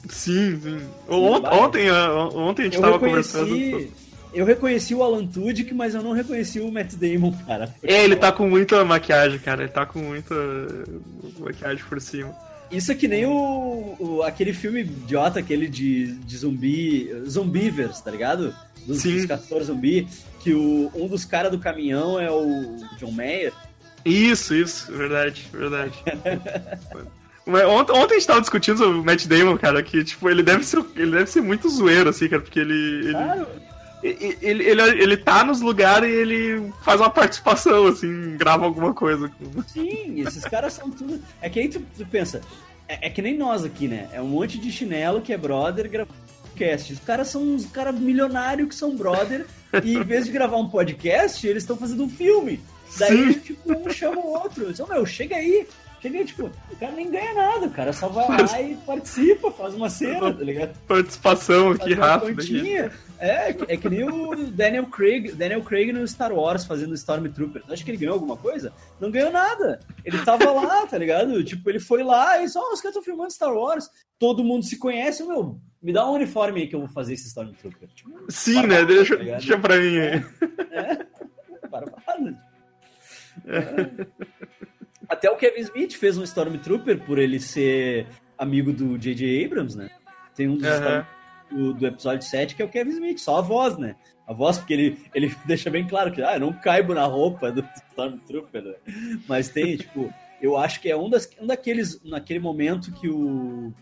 Sim, 0.10 0.60
sim. 0.62 0.80
Ont- 1.10 1.42
vai. 1.42 1.60
ontem, 1.60 1.90
ah, 1.90 2.30
ontem 2.34 2.62
a 2.64 2.66
gente 2.66 2.76
Eu 2.76 2.82
tava 2.82 3.00
conversando. 3.00 3.54
reconheci, 3.56 3.92
eu 4.34 4.46
reconheci 4.46 4.96
o 4.96 5.04
Alan 5.04 5.26
Tudyk, 5.26 5.74
mas 5.74 5.96
eu 5.96 6.02
não 6.04 6.12
reconheci 6.14 6.60
o 6.60 6.72
Matt 6.72 6.94
Damon, 6.94 7.34
cara. 7.46 7.74
É, 7.84 8.04
ele 8.04 8.16
tá 8.16 8.32
com 8.32 8.48
muita 8.48 8.86
maquiagem, 8.86 9.40
cara. 9.40 9.64
Ele 9.64 9.72
tá 9.72 9.86
com 9.86 10.00
muita 10.00 10.36
maquiagem 11.40 11.84
por 11.90 12.00
cima. 12.00 12.34
Isso 12.72 12.92
é 12.92 12.96
que 12.96 13.08
nem 13.08 13.26
o, 13.26 13.96
o- 14.00 14.24
aquele 14.24 14.54
filme 14.54 14.82
idiota, 14.82 15.40
aquele 15.40 15.68
de, 15.68 16.14
de 16.16 16.38
zumbi, 16.38 17.10
Zumbivers, 17.28 18.00
tá 18.02 18.12
ligado? 18.12 18.54
Dos, 18.86 19.02
Sim. 19.02 19.16
dos 19.16 19.26
castores 19.26 19.68
zumbi, 19.68 20.08
que 20.42 20.54
o, 20.54 20.92
um 20.96 21.08
dos 21.08 21.26
caras 21.26 21.52
do 21.52 21.60
caminhão 21.60 22.20
é 22.20 22.30
o 22.32 22.78
John 22.98 23.12
Mayer. 23.12 23.52
Isso, 24.08 24.54
isso, 24.54 24.92
verdade, 24.92 25.48
verdade. 25.52 25.94
Ontem, 27.46 27.94
ontem 27.94 28.16
a 28.16 28.18
gente 28.18 28.28
tava 28.28 28.42
discutindo 28.42 28.78
sobre 28.78 29.00
o 29.00 29.04
Matt 29.04 29.26
Damon, 29.26 29.58
cara, 29.58 29.82
que, 29.82 30.04
tipo, 30.04 30.30
ele 30.30 30.44
deve 30.44 30.64
ser, 30.64 30.84
ele 30.96 31.12
deve 31.12 31.28
ser 31.28 31.42
muito 31.42 31.70
zoeiro, 31.70 32.10
assim, 32.10 32.28
cara, 32.28 32.42
porque 32.42 32.60
ele. 32.60 32.74
Ele, 32.74 33.12
Claro, 33.12 33.48
ele, 34.04 34.38
ele, 34.42 34.64
ele, 34.64 34.82
ele 34.82 35.18
tá 35.18 35.44
nos 35.44 35.62
lugares 35.62 36.10
e 36.10 36.14
ele 36.14 36.72
faz 36.84 37.00
uma 37.00 37.10
participação, 37.10 37.88
assim, 37.88 38.36
grava 38.38 38.66
alguma 38.66 38.94
coisa. 38.94 39.32
sim, 39.68 40.22
esses 40.22 40.44
caras 40.44 40.74
são 40.74 40.90
tudo. 40.92 41.22
É 41.42 41.50
que 41.50 41.60
aí 41.60 41.70
tu, 41.70 41.82
tu 41.98 42.06
pensa, 42.06 42.42
é, 42.88 43.08
é 43.08 43.10
que 43.10 43.22
nem 43.22 43.38
nós 43.38 43.64
aqui, 43.64 43.88
né? 43.88 44.08
É 44.12 44.22
um 44.22 44.28
monte 44.28 44.58
de 44.58 44.72
chinelo 44.72 45.22
que 45.22 45.34
é 45.34 45.38
brother 45.38 45.90
gravando 45.90 46.28
podcast. 46.58 46.94
Os 46.94 47.00
caras 47.00 47.28
são 47.28 47.44
uns 47.44 47.66
caras 47.68 47.98
milionários 48.00 48.68
que 48.68 48.76
são 48.76 48.96
brother 48.96 49.46
e 49.84 49.96
em 49.96 50.04
vez 50.04 50.26
de 50.26 50.32
gravar 50.32 50.58
um 50.58 50.68
podcast, 50.68 51.46
eles 51.46 51.64
estão 51.64 51.78
fazendo 51.78 52.04
um 52.04 52.10
filme. 52.10 52.60
Daí, 52.98 53.34
Sim. 53.34 53.40
tipo, 53.40 53.74
um 53.74 53.90
chama 53.90 54.18
o 54.22 54.28
outro. 54.34 54.68
Diz, 54.72 54.80
"Ô, 54.80 54.88
meu, 54.88 55.06
chega 55.06 55.36
aí. 55.36 55.68
Chega 56.00 56.20
aí, 56.20 56.26
tipo, 56.26 56.46
o 56.72 56.76
cara 56.76 56.92
nem 56.92 57.10
ganha 57.10 57.34
nada, 57.34 57.66
o 57.66 57.72
cara 57.72 57.92
só 57.92 58.08
vai 58.08 58.28
lá 58.30 58.62
e 58.62 58.76
participa, 58.86 59.50
faz 59.50 59.74
uma 59.74 59.90
cena, 59.90 60.32
tá 60.32 60.44
ligado? 60.44 60.78
Participação 60.88 61.76
Faz 61.76 61.92
uma 61.92 62.06
rápida. 62.06 62.36
pontinha. 62.36 62.92
É, 63.20 63.50
é 63.50 63.78
que 63.78 63.90
nem 63.90 64.04
o 64.08 64.36
Daniel 64.52 64.86
Craig, 64.86 65.32
Daniel 65.32 65.64
Craig 65.64 65.92
no 65.92 66.08
Star 66.08 66.32
Wars 66.32 66.66
fazendo 66.66 66.94
Stormtrooper. 66.94 67.64
Acho 67.68 67.84
que 67.84 67.90
ele 67.90 67.98
ganhou 67.98 68.14
alguma 68.14 68.38
coisa? 68.38 68.72
Não 69.02 69.10
ganhou 69.10 69.32
nada. 69.32 69.80
Ele 70.06 70.20
tava 70.20 70.52
lá, 70.52 70.86
tá 70.86 71.00
ligado? 71.00 71.44
Tipo, 71.44 71.68
ele 71.68 71.80
foi 71.80 72.04
lá 72.04 72.44
e 72.44 72.48
só, 72.48 72.60
oh, 72.60 72.74
os 72.74 72.80
caras 72.80 72.96
estão 72.96 73.02
filmando 73.02 73.34
Star 73.34 73.52
Wars. 73.52 73.90
Todo 74.20 74.44
mundo 74.44 74.66
se 74.66 74.78
conhece, 74.78 75.24
meu, 75.24 75.60
me 75.82 75.92
dá 75.92 76.08
um 76.08 76.14
uniforme 76.14 76.62
aí 76.62 76.68
que 76.68 76.76
eu 76.76 76.80
vou 76.82 76.90
fazer 76.90 77.16
esse 77.16 77.26
Stormtrooper. 77.28 77.90
Tipo, 77.96 78.12
Sim, 78.30 78.68
né? 78.68 78.86
Deixa, 78.86 79.18
Tá 79.18 79.24
deixa 79.24 79.58
pra 79.58 79.78
mim 79.78 79.98
aí. 79.98 80.20
barbado. 80.20 81.08
É. 83.48 84.08
Até 85.10 85.30
o 85.32 85.38
Kevin 85.38 85.62
Smith 85.62 85.94
fez 85.94 86.18
um 86.18 86.24
Stormtrooper 86.24 87.00
por 87.06 87.18
ele 87.18 87.40
ser 87.40 88.08
amigo 88.38 88.74
do 88.74 88.98
J.J. 88.98 89.46
Abrams, 89.46 89.78
né? 89.78 89.90
Tem 90.36 90.48
um 90.48 90.58
dos. 90.58 90.68
Storm- 90.68 91.06
do, 91.50 91.74
do 91.74 91.88
episódio 91.88 92.28
7 92.28 92.56
que 92.56 92.62
é 92.62 92.66
o 92.66 92.70
Kevin 92.70 92.92
Smith, 92.92 93.20
só 93.20 93.38
a 93.38 93.42
voz, 93.42 93.78
né? 93.78 93.96
A 94.28 94.34
voz, 94.34 94.58
porque 94.58 94.74
ele, 94.74 94.98
ele 95.14 95.34
deixa 95.46 95.70
bem 95.70 95.88
claro 95.88 96.12
que 96.12 96.22
ah, 96.22 96.36
eu 96.36 96.40
não 96.40 96.54
caibo 96.54 96.94
na 96.94 97.06
roupa 97.06 97.52
do 97.52 97.66
Stormtrooper, 97.90 98.64
né? 98.64 98.74
Mas 99.28 99.50
tem, 99.50 99.78
tipo, 99.78 100.14
eu 100.42 100.58
acho 100.58 100.82
que 100.82 100.90
é 100.90 100.98
um, 100.98 101.10
das, 101.10 101.30
um 101.40 101.48
daqueles, 101.48 102.02
naquele 102.04 102.40
momento 102.40 102.92
que 102.92 103.10
o, 103.10 103.74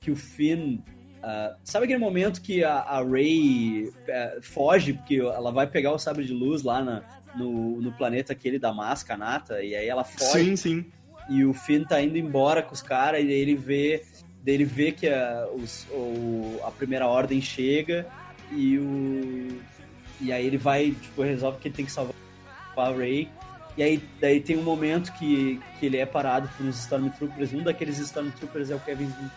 que 0.00 0.10
o 0.10 0.16
Finn. 0.16 0.78
ah, 1.22 1.56
sabe 1.64 1.86
aquele 1.86 2.00
momento 2.00 2.42
que 2.42 2.62
a, 2.62 2.74
a 2.74 3.02
Rey 3.02 3.90
eh, 4.06 4.38
foge, 4.42 4.92
porque 4.92 5.16
ela 5.16 5.50
vai 5.50 5.66
pegar 5.66 5.92
o 5.92 5.98
sabre 5.98 6.24
de 6.24 6.32
luz 6.32 6.62
lá 6.62 6.82
na, 6.82 7.02
no, 7.36 7.80
no 7.80 7.92
planeta 7.92 8.32
aquele 8.32 8.58
da 8.58 8.72
máscara 8.72 9.18
nata, 9.18 9.62
e 9.62 9.74
aí 9.74 9.86
ela 9.86 10.04
foge 10.04 10.44
Sim, 10.44 10.56
sim. 10.56 10.84
e 11.28 11.44
o 11.44 11.52
Finn 11.52 11.84
tá 11.84 12.00
indo 12.00 12.16
embora 12.16 12.62
com 12.62 12.72
os 12.72 12.82
caras, 12.82 13.22
e 13.22 13.30
ele 13.30 13.54
vê 13.54 14.02
ele 14.46 14.64
vê 14.64 14.92
que 14.92 15.08
a, 15.08 15.48
os, 15.52 15.86
o, 15.90 16.60
a 16.64 16.70
primeira 16.70 17.06
ordem 17.06 17.40
chega 17.40 18.06
e 18.52 18.78
o. 18.78 19.60
E 20.20 20.32
aí 20.32 20.46
ele 20.46 20.56
vai, 20.56 20.92
tipo, 20.92 21.22
resolve 21.22 21.58
que 21.58 21.68
ele 21.68 21.74
tem 21.74 21.84
que 21.84 21.92
salvar 21.92 22.14
a 22.76 22.90
Ray. 22.90 23.28
E 23.76 23.82
aí 23.82 24.02
daí 24.20 24.40
tem 24.40 24.56
um 24.56 24.62
momento 24.62 25.12
que, 25.14 25.60
que 25.78 25.86
ele 25.86 25.98
é 25.98 26.06
parado 26.06 26.48
por 26.56 26.64
uns 26.64 26.78
Stormtroopers. 26.78 27.52
Um 27.52 27.62
daqueles 27.62 27.98
Stormtroopers 27.98 28.70
é 28.70 28.74
o 28.74 28.80
Kevin 28.80 29.04
Smith. 29.04 29.32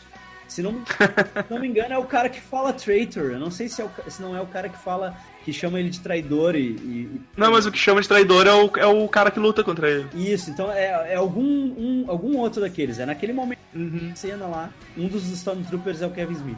Se 0.47 0.61
não, 0.61 0.85
se 0.85 1.51
não 1.51 1.59
me 1.59 1.67
engano, 1.67 1.93
é 1.93 1.97
o 1.97 2.05
cara 2.05 2.29
que 2.29 2.39
fala 2.39 2.71
traitor. 2.71 3.31
Eu 3.31 3.39
não 3.39 3.51
sei 3.51 3.67
se, 3.67 3.81
é 3.81 3.85
o, 3.85 3.91
se 4.09 4.21
não 4.21 4.35
é 4.35 4.41
o 4.41 4.47
cara 4.47 4.69
que 4.69 4.77
fala. 4.77 5.17
Que 5.49 5.53
chama 5.59 5.79
ele 5.79 5.89
de 5.89 5.99
traidor 5.99 6.55
e. 6.55 6.69
e- 6.71 7.21
Não, 7.37 7.51
mas 7.51 7.65
o 7.65 7.71
que 7.71 7.77
chama 7.77 8.01
de 8.01 8.07
traidor 8.07 8.47
é 8.47 8.53
o, 8.53 8.71
é 8.77 8.85
o 8.85 9.07
cara 9.07 9.29
que 9.31 9.39
luta 9.39 9.63
contra 9.63 9.89
ele. 9.89 10.07
Isso, 10.15 10.49
então 10.49 10.71
é, 10.71 11.13
é 11.13 11.15
algum, 11.15 11.43
um, 11.43 12.05
algum 12.07 12.37
outro 12.37 12.61
daqueles. 12.61 12.99
É 12.99 13.05
naquele 13.05 13.33
momento 13.33 13.59
Uhum. 13.75 14.11
cena 14.15 14.47
lá, 14.47 14.69
um 14.97 15.07
dos 15.07 15.29
Stormtroopers 15.29 16.01
é 16.01 16.07
o 16.07 16.11
Kevin 16.11 16.33
Smith. 16.33 16.57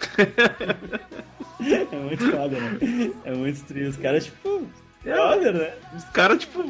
é 1.92 1.96
muito 1.96 2.30
foda, 2.30 2.58
né? 2.60 2.78
É 3.24 3.32
muito 3.34 3.62
triste. 3.64 3.88
Os 3.90 3.96
caras, 3.96 4.24
tipo, 4.26 4.66
brother, 5.02 5.52
né? 5.54 5.74
Os 5.96 6.04
caras, 6.04 6.38
tipo, 6.38 6.64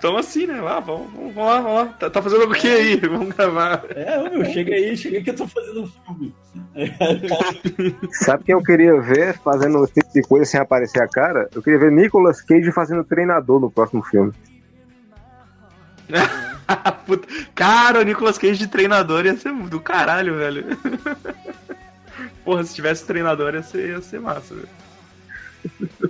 tão 0.00 0.16
assim, 0.16 0.46
né? 0.46 0.60
Lá, 0.60 0.80
vamos, 0.80 1.12
vamos 1.12 1.34
vamos 1.34 1.50
lá, 1.50 1.60
vamos 1.60 1.78
lá. 1.78 1.86
Tá, 1.98 2.10
tá 2.10 2.22
fazendo 2.22 2.44
o 2.44 2.52
que 2.52 2.68
aí? 2.68 2.96
Vamos 3.06 3.34
gravar. 3.34 3.84
É, 3.90 4.28
meu, 4.28 4.44
chega 4.46 4.74
aí, 4.74 4.96
chega 4.96 5.18
aí 5.18 5.24
que 5.24 5.30
eu 5.30 5.36
tô 5.36 5.46
fazendo 5.46 5.82
um 5.82 5.86
filme. 5.86 6.34
Sabe 8.12 8.44
quem 8.44 8.54
eu 8.54 8.62
queria 8.62 9.00
ver 9.00 9.38
fazendo 9.38 9.82
esse 9.84 9.94
tipo 9.94 10.12
de 10.12 10.22
coisa 10.22 10.44
sem 10.44 10.60
aparecer 10.60 11.02
a 11.02 11.08
cara? 11.08 11.48
Eu 11.54 11.62
queria 11.62 11.78
ver 11.78 11.92
Nicolas 11.92 12.40
Cage 12.40 12.72
fazendo 12.72 13.04
treinador 13.04 13.60
no 13.60 13.70
próximo 13.70 14.02
filme. 14.02 14.32
Puta. 17.06 17.28
Cara, 17.54 18.00
o 18.00 18.02
Nicolas 18.02 18.38
Cage 18.38 18.58
de 18.58 18.66
treinador 18.66 19.24
ia 19.26 19.36
ser 19.36 19.52
do 19.52 19.80
caralho, 19.80 20.36
velho. 20.36 20.64
Porra, 22.44 22.64
se 22.64 22.74
tivesse 22.74 23.04
treinador 23.04 23.54
ia 23.54 23.62
ser, 23.62 23.88
ia 23.88 24.00
ser 24.00 24.20
massa, 24.20 24.54
velho. 24.54 24.68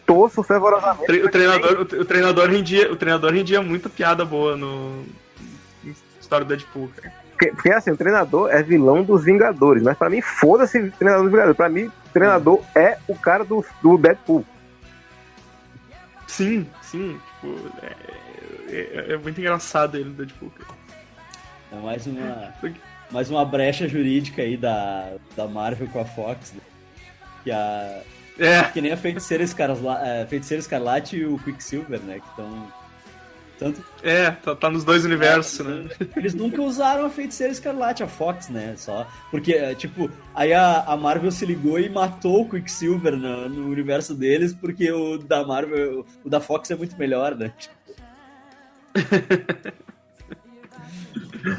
Torço 0.07 0.43
fervorosamente. 0.43 1.07
Tre- 1.07 1.23
O 1.25 1.31
treinador, 1.31 1.81
o, 1.81 1.85
tre- 1.85 1.99
o 2.01 2.05
treinador 2.05 2.49
rendia, 2.51 2.93
o 2.93 2.97
treinador 2.97 3.33
rendia 3.33 3.61
muita 3.63 3.89
piada 3.89 4.25
boa 4.25 4.57
no 4.57 5.05
história 6.21 6.45
do 6.45 6.49
Deadpool. 6.49 6.91
cara. 6.97 7.13
Porque, 7.31 7.47
porque, 7.53 7.71
assim, 7.71 7.91
o 7.91 7.97
treinador 7.97 8.51
é 8.51 8.63
vilão 8.63 9.03
dos 9.05 9.23
Vingadores, 9.25 9.83
mas 9.83 9.97
pra 9.97 10.09
mim, 10.09 10.23
foda-se 10.23 10.79
o 10.79 10.91
treinador 10.93 11.25
dos 11.25 11.31
Vingadores. 11.33 11.57
Pra 11.57 11.69
mim, 11.69 11.85
o 11.85 11.93
treinador 12.13 12.63
é 12.75 12.99
o 13.07 13.15
cara 13.15 13.45
do, 13.45 13.65
do 13.83 13.99
Deadpool. 13.99 14.45
Sim, 16.27 16.67
sim, 16.83 17.19
tipo, 17.41 17.71
é, 17.83 18.77
é- 18.77 19.13
é 19.13 19.17
muito 19.19 19.39
engraçado 19.41 19.97
ele 19.97 20.09
no 20.11 20.15
Deadpool. 20.15 20.51
cara. 20.51 20.77
É 21.73 21.77
mais 21.77 22.07
uma, 22.07 22.53
mais 23.11 23.31
uma 23.31 23.45
brecha 23.45 23.89
jurídica 23.89 24.43
aí 24.43 24.57
da, 24.57 25.13
da 25.37 25.47
Marvel 25.47 25.89
com 25.89 26.01
a 26.01 26.05
Fox. 26.05 26.53
né? 26.53 26.61
Que, 27.45 27.51
a, 27.51 28.01
É, 28.39 28.63
que 28.65 28.81
nem 28.81 28.93
a 28.93 28.97
Feiticeira, 28.97 29.43
Escarla, 29.43 30.01
é, 30.07 30.27
Feiticeira 30.27 30.61
Escarlate 30.61 31.17
e 31.17 31.25
o 31.25 31.39
Quicksilver, 31.39 32.01
né? 32.01 32.21
Que 32.21 32.29
estão. 32.29 32.87
Tanto 33.59 33.83
é, 34.03 34.31
tá, 34.31 34.55
tá 34.55 34.69
nos 34.71 34.85
dois 34.85 35.07
universos, 35.07 35.67
né? 35.67 35.89
Eles 36.15 36.35
nunca 36.35 36.61
usaram 36.61 37.07
a 37.07 37.11
Feiticeira 37.11 37.51
Escarlate, 37.51 38.03
a 38.03 38.07
Fox, 38.07 38.51
né? 38.51 38.75
Só. 38.77 39.07
Porque, 39.31 39.55
é, 39.55 39.75
tipo, 39.75 40.11
aí 40.35 40.53
a, 40.53 40.83
a 40.83 40.95
Marvel 40.97 41.31
se 41.31 41.47
ligou 41.47 41.81
e 41.81 41.89
matou 41.89 42.43
o 42.43 42.49
Quicksilver 42.49 43.17
no, 43.17 43.49
no 43.49 43.71
universo 43.71 44.15
deles, 44.15 44.53
porque 44.53 44.93
o 44.93 45.17
da 45.17 45.47
Marvel, 45.47 46.05
o 46.23 46.29
da 46.29 46.39
Fox 46.39 46.71
é 46.71 46.77
muito 46.77 46.99
melhor, 46.99 47.35
né? 47.35 47.51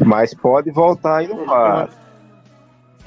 Mas 0.06 0.34
pode 0.36 0.70
voltar 0.70 1.24
e 1.24 1.28
não 1.28 1.46
faz. 1.46 2.07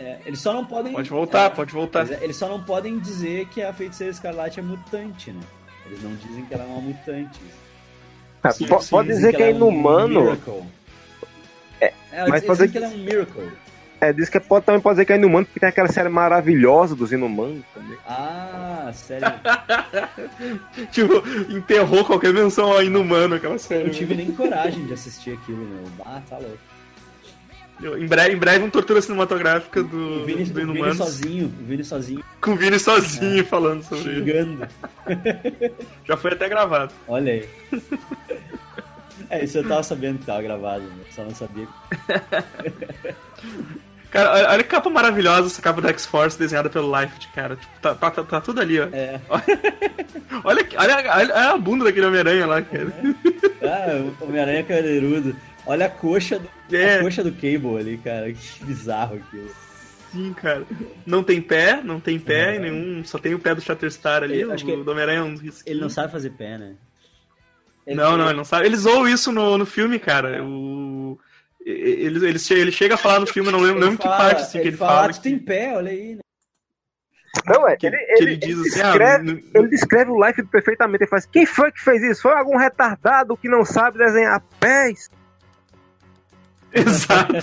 É, 0.00 0.18
eles 0.24 0.40
só 0.40 0.52
não 0.54 0.64
podem. 0.64 0.92
Pode 0.94 1.10
voltar, 1.10 1.44
é, 1.44 1.48
pode 1.50 1.72
voltar. 1.72 2.10
é, 2.10 2.18
Eles 2.24 2.36
só 2.36 2.48
não 2.48 2.62
podem 2.62 2.98
dizer 2.98 3.46
que 3.48 3.62
a 3.62 3.70
Feiticeira 3.72 4.10
Escarlate 4.10 4.58
é 4.58 4.62
mutante, 4.62 5.30
né? 5.30 5.40
Eles 5.84 6.02
não 6.02 6.14
dizem 6.14 6.42
que 6.46 6.54
ela 6.54 6.64
é 6.64 6.66
uma 6.66 6.80
mutante. 6.80 7.38
Ah, 8.42 8.50
Sim, 8.50 8.66
po- 8.66 8.80
sim, 8.80 8.88
pode 8.90 9.08
dizer 9.08 9.36
que 9.36 9.42
é 9.42 9.50
ela 9.50 9.52
um 9.64 9.68
inumano. 9.70 10.22
miracle. 10.22 10.62
É, 11.80 11.92
É, 12.12 12.20
mas 12.28 12.42
eles 12.42 12.46
pode 12.46 12.58
dizer 12.60 12.68
que 12.70 12.78
ela 12.78 12.86
é 12.86 12.88
um 12.88 12.98
miracle. 12.98 13.52
É, 14.00 14.12
diz 14.14 14.30
que 14.30 14.38
é- 14.38 14.40
pode, 14.40 14.64
também 14.64 14.80
pode 14.80 14.94
dizer 14.94 15.04
que 15.04 15.12
é 15.12 15.16
inumano, 15.16 15.44
porque 15.44 15.60
tem 15.60 15.68
aquela 15.68 15.88
série 15.88 16.08
maravilhosa 16.08 16.96
dos 16.96 17.12
inumanos 17.12 17.62
também. 17.74 17.98
Ah, 18.08 18.90
sério. 18.94 19.26
Tipo, 20.90 21.22
enterrou 21.50 22.04
qualquer 22.06 22.32
menção 22.32 22.72
ao 22.72 22.82
inumano 22.82 23.34
aquela 23.34 23.58
série. 23.58 23.82
Eu 23.82 23.86
não 23.88 23.92
tive 23.94 24.14
nem 24.14 24.32
coragem 24.32 24.86
de 24.86 24.94
assistir 24.94 25.32
aquilo, 25.34 25.58
meu. 25.66 25.84
Ah, 26.06 26.20
tá 26.28 26.38
louco. 26.38 26.56
Em 27.82 28.06
breve, 28.06 28.34
em 28.34 28.38
breve, 28.38 28.58
uma 28.64 28.70
tortura 28.70 29.00
cinematográfica 29.00 29.82
do, 29.82 30.22
O 30.22 30.24
Vini, 30.26 30.44
do 30.44 30.50
o 30.50 30.54
Vini 30.54 30.70
Inumanos. 30.72 30.96
sozinho, 30.98 31.46
o 31.46 31.64
Vini 31.64 31.82
sozinho, 31.84 32.24
Com 32.40 32.50
o 32.52 32.56
Vini 32.56 32.78
sozinho 32.78 33.44
falando 33.46 33.82
sobre 33.82 34.04
xingando. 34.04 34.68
Já 36.06 36.16
foi 36.16 36.32
até 36.32 36.48
gravado. 36.48 36.92
Olha 37.08 37.32
aí. 37.32 37.48
É, 39.30 39.44
isso 39.44 39.58
eu 39.58 39.66
tava 39.66 39.82
sabendo 39.82 40.18
que 40.18 40.26
tava 40.26 40.42
gravado, 40.42 40.82
né? 40.84 41.04
só 41.14 41.22
não 41.24 41.34
sabia. 41.34 41.66
Cara, 44.10 44.32
olha, 44.32 44.48
olha 44.50 44.62
que 44.64 44.68
capa 44.68 44.90
maravilhosa 44.90 45.46
essa 45.46 45.62
capa 45.62 45.80
da 45.80 45.90
X-Force 45.90 46.36
desenhada 46.36 46.68
pelo 46.68 46.90
Life, 47.00 47.14
cara. 47.32 47.54
Tipo, 47.54 47.72
tá, 47.80 47.94
tá, 47.94 48.10
tá, 48.10 48.24
tá 48.24 48.40
tudo 48.40 48.60
ali, 48.60 48.80
ó. 48.80 48.88
É. 48.92 49.20
Olha, 50.42 50.66
olha, 50.78 50.96
olha, 50.96 51.12
olha 51.14 51.50
a 51.50 51.58
bunda 51.58 51.84
daquele 51.84 52.06
Homem-Aranha 52.06 52.46
lá, 52.46 52.62
cara. 52.62 52.92
Ah, 53.62 54.10
o 54.20 54.24
Homem-Aranha 54.24 54.64
cadeirudo. 54.64 55.36
Olha 55.70 55.86
a 55.86 55.90
coxa 55.90 56.38
do, 56.40 56.76
É. 56.76 56.96
a 56.98 57.02
coxa 57.02 57.22
do 57.22 57.30
Cable 57.32 57.78
ali, 57.78 57.98
cara. 57.98 58.32
Que 58.32 58.64
bizarro 58.64 59.16
aquilo. 59.16 59.50
Sim, 60.10 60.32
cara. 60.32 60.66
Não 61.06 61.22
tem 61.22 61.40
pé, 61.40 61.80
não 61.84 62.00
tem 62.00 62.18
pé 62.18 62.56
É. 62.56 62.58
nenhum. 62.58 63.04
Só 63.04 63.18
tem 63.18 63.34
o 63.34 63.38
pé 63.38 63.54
do 63.54 63.60
Shatterstar 63.60 64.24
ali. 64.24 64.40
Ele- 64.40 64.52
acho 64.52 64.64
que 64.64 64.72
o 64.72 64.82
do 64.82 64.90
Homem-Aranha 64.90 65.20
é 65.20 65.22
um 65.22 65.36
risquinho. 65.36 65.72
Ele 65.74 65.80
não 65.80 65.88
sabe 65.88 66.10
fazer 66.10 66.30
pé, 66.30 66.58
né? 66.58 66.74
Ele- 67.86 67.96
Não, 67.96 68.16
não, 68.16 68.26
ele 68.26 68.36
não 68.36 68.44
sabe. 68.44 68.66
Eles 68.66 68.80
zoam 68.80 69.06
isso 69.08 69.30
no, 69.30 69.56
no 69.56 69.64
filme, 69.64 69.98
cara. 70.00 70.42
O... 70.44 71.16
Ele, 71.64 72.26
ele, 72.26 72.38
ele 72.50 72.72
chega 72.72 72.94
a 72.94 72.98
falar 72.98 73.20
no 73.20 73.26
filme, 73.26 73.48
eu 73.48 73.52
não 73.52 73.60
lembro, 73.60 73.76
Ele 73.78 73.84
lembro 73.84 73.98
que 73.98 74.04
fala- 74.08 74.16
parte 74.18 74.42
assim, 74.42 74.60
que 74.60 74.68
ele 74.68 74.76
fala. 74.76 75.04
Ah, 75.06 75.08
tu 75.12 75.20
tem 75.22 75.38
pé, 75.38 75.76
olha 75.76 75.90
aí. 75.92 76.14
né? 76.16 76.20
Não, 77.46 77.68
é, 77.68 77.76
Que, 77.76 77.86
ele, 77.86 77.96
que 77.96 78.22
ele 78.22 78.30
ele, 78.32 78.36
diz 78.38 78.58
ele 78.58 78.68
assim, 78.68 78.80
ah, 78.80 78.88
descreve, 78.90 79.24
no- 79.24 79.40
ele 79.54 79.68
descreve 79.68 80.10
o 80.10 80.26
Life 80.26 80.42
perfeitamente. 80.46 81.04
Ele 81.04 81.10
faz, 81.10 81.26
quem 81.26 81.46
foi 81.46 81.70
que 81.70 81.80
fez 81.80 82.02
isso? 82.02 82.22
Foi 82.22 82.32
algum 82.32 82.56
retardado 82.56 83.36
que 83.36 83.48
não 83.48 83.64
sabe 83.64 83.98
desenhar 83.98 84.40
pés? 84.58 85.08
Exato. 86.86 87.34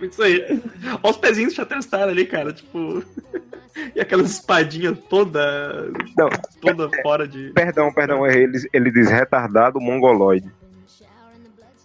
Isso 0.00 0.22
aí. 0.22 0.62
Olha 1.02 1.10
os 1.10 1.16
pezinhos 1.16 1.52
do 1.52 1.56
Shatterstar 1.56 2.08
ali, 2.08 2.26
cara, 2.26 2.52
tipo. 2.52 3.02
e 3.94 4.00
aquelas 4.00 4.30
espadinhas 4.30 4.98
toda. 5.08 5.90
Não, 6.16 6.28
toda 6.60 6.88
fora 7.02 7.26
de. 7.26 7.50
Perdão, 7.50 7.92
perdão, 7.92 8.26
errei. 8.26 8.44
ele, 8.44 8.68
ele 8.72 8.90
diz 8.90 9.08
retardado 9.10 9.80
mongoloide. 9.80 10.50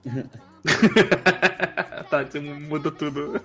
tá, 2.10 2.24
você 2.24 2.40
muda 2.40 2.92
tudo. 2.92 3.40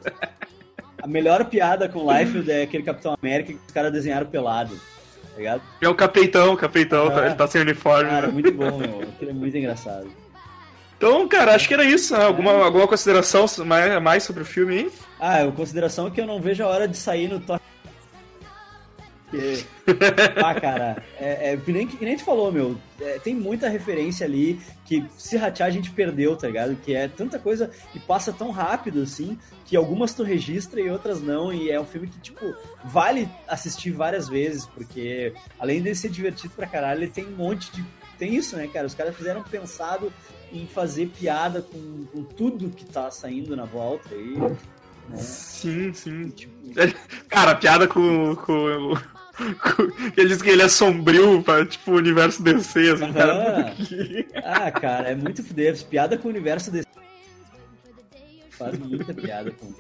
A 1.03 1.07
melhor 1.07 1.45
piada 1.45 1.89
com 1.89 2.11
Life 2.11 2.51
é 2.51 2.63
aquele 2.63 2.83
Capitão 2.83 3.15
América 3.23 3.53
que 3.53 3.59
os 3.67 3.73
caras 3.73 3.93
desenharam 3.93 4.27
pelado. 4.27 4.75
Tá 4.75 5.39
ligado? 5.39 5.63
É 5.83 5.89
o 5.89 5.95
Capeitão, 5.95 6.55
o 6.55 6.57
Capeitão, 6.57 7.11
tá- 7.11 7.23
Ah. 7.23 7.27
ele 7.27 7.35
tá 7.35 7.47
sem 7.47 7.61
uniforme. 7.61 8.09
Cara, 8.09 8.27
né? 8.29 8.33
muito 8.33 8.53
bom, 8.53 8.79
meu. 8.79 9.03
Aquilo 9.03 9.31
é 9.31 9.35
muito 9.35 9.57
engraçado. 9.57 10.09
Então, 10.97 11.29
cara, 11.29 11.55
acho 11.55 11.69
que 11.69 11.75
era 11.75 11.85
isso. 11.85 12.17
Né? 12.17 12.25
Alguma, 12.25 12.53
alguma 12.53 12.89
consideração 12.89 13.47
mais, 13.65 14.03
mais 14.03 14.23
sobre 14.23 14.43
o 14.43 14.47
filme 14.47 14.79
aí? 14.79 14.93
Ah, 15.21 15.43
a 15.43 15.53
consideração 15.53 16.07
é 16.07 16.11
que 16.11 16.21
eu 16.21 16.27
não 16.27 16.41
vejo 16.41 16.65
a 16.65 16.69
hora 16.69 16.89
de 16.89 16.97
sair 16.97 17.29
no 17.29 17.41
top. 17.41 17.63
Porque... 19.31 19.65
Ah, 20.43 20.55
cara, 20.59 21.03
é, 21.19 21.53
é, 21.53 21.57
que, 21.57 21.73
nem, 21.73 21.87
que 21.87 22.05
nem 22.05 22.17
tu 22.17 22.25
falou, 22.25 22.51
meu. 22.51 22.77
é, 23.01 23.19
tem 23.19 23.35
muita 23.35 23.69
referência 23.69 24.27
ali 24.27 24.61
que 24.85 25.05
se 25.17 25.37
ratear 25.37 25.69
a 25.69 25.73
gente 25.73 25.91
perdeu, 25.91 26.37
tá 26.37 26.47
ligado? 26.47 26.77
Que 26.77 26.95
é 26.95 27.09
tanta 27.09 27.39
coisa 27.39 27.71
e 27.95 28.01
passa 28.01 28.33
tão 28.33 28.51
rápido 28.51 29.03
assim 29.03 29.39
que 29.65 29.77
algumas 29.77 30.15
tu 30.15 30.23
registra 30.23 30.81
e 30.81 30.91
outras 30.91 31.21
não. 31.21 31.53
E 31.53 31.71
é 31.71 31.81
um 31.81 31.85
filme 31.85 32.09
que, 32.09 32.19
tipo, 32.19 32.55
vale 32.85 33.29
assistir 33.47 33.91
várias 33.91 34.29
vezes, 34.29 34.67
porque 34.67 35.33
além 35.59 35.83
de 35.83 35.95
ser 35.95 36.09
divertido 36.09 36.55
pra 36.55 36.67
caralho, 36.67 37.03
ele 37.03 37.11
tem 37.11 37.27
um 37.27 37.37
monte 37.37 37.71
de. 37.73 37.85
Tem 38.19 38.35
isso, 38.35 38.57
né, 38.57 38.67
cara? 38.67 38.87
Os 38.87 38.95
caras 38.95 39.15
fizeram 39.15 39.43
pensado 39.43 40.11
em 40.53 40.67
fazer 40.67 41.09
piada 41.09 41.61
com, 41.63 42.05
com 42.13 42.23
tudo 42.25 42.71
que 42.71 42.85
tá 42.85 43.11
saindo 43.11 43.55
na 43.57 43.65
volta 43.65 44.15
aí. 44.15 44.37
Né? 44.37 45.17
Sim, 45.17 45.93
sim. 45.93 46.29
Tipo, 46.31 46.53
Cara, 47.29 47.55
piada 47.55 47.87
com. 47.87 48.35
com, 48.37 48.95
com- 48.95 50.13
ele 50.17 50.29
diz 50.29 50.41
que 50.43 50.49
ele 50.51 50.63
é 50.63 50.69
sombrio 50.69 51.43
pra, 51.43 51.65
tipo, 51.67 51.93
o 51.93 51.97
universo 51.97 52.43
DC, 52.43 52.91
assim, 52.91 53.13
cara. 53.13 53.75
Ah, 54.45 54.71
cara, 54.73 55.11
é 55.11 55.15
muito 55.15 55.43
fuder. 55.45 55.77
Piada 55.85 56.17
com 56.17 56.29
o 56.29 56.31
universo 56.31 56.71
desse. 56.71 56.87
Faz 58.51 58.79
muita 58.79 59.13
piada 59.13 59.51
com. 59.51 59.73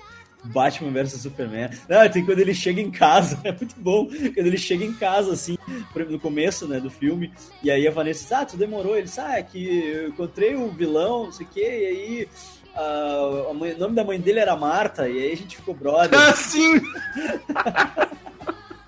Batman 0.47 0.90
vs 0.90 1.20
Superman. 1.22 1.70
Não, 1.88 2.09
tem 2.09 2.24
quando 2.24 2.40
ele 2.40 2.55
chega 2.55 2.80
em 2.80 2.90
casa, 2.90 3.40
é 3.44 3.53
muito 3.53 3.74
bom. 3.78 4.07
Quando 4.07 4.47
ele 4.47 4.59
chega 4.59 4.84
em 4.84 4.92
casa, 4.92 5.32
assim, 5.32 5.57
no 5.94 6.18
começo, 6.18 6.66
né, 6.66 6.80
do 6.80 6.90
filme, 6.90 7.32
e 7.62 7.70
aí 7.70 7.86
a 7.86 7.90
Vanessa 7.90 8.22
diz, 8.22 8.32
ah, 8.32 8.44
tu 8.44 8.57
demorou. 8.57 8.94
Ele 8.94 9.05
diz, 9.05 9.18
ah, 9.18 9.38
é 9.38 9.42
que 9.42 9.66
eu 9.66 10.09
encontrei 10.09 10.55
o 10.55 10.68
vilão, 10.70 11.24
não 11.24 11.32
sei 11.32 11.47
o 11.47 11.49
quê, 11.49 11.61
e 11.61 11.86
aí 11.86 12.28
ah, 12.76 13.53
mãe, 13.55 13.72
o 13.72 13.78
nome 13.78 13.94
da 13.94 14.05
mãe 14.05 14.20
dele 14.20 14.40
era 14.40 14.55
Marta, 14.55 15.09
e 15.09 15.18
aí 15.18 15.32
a 15.32 15.36
gente 15.36 15.57
ficou 15.57 15.74
brother. 15.74 16.18
Ah, 16.18 16.34
sim! 16.34 16.80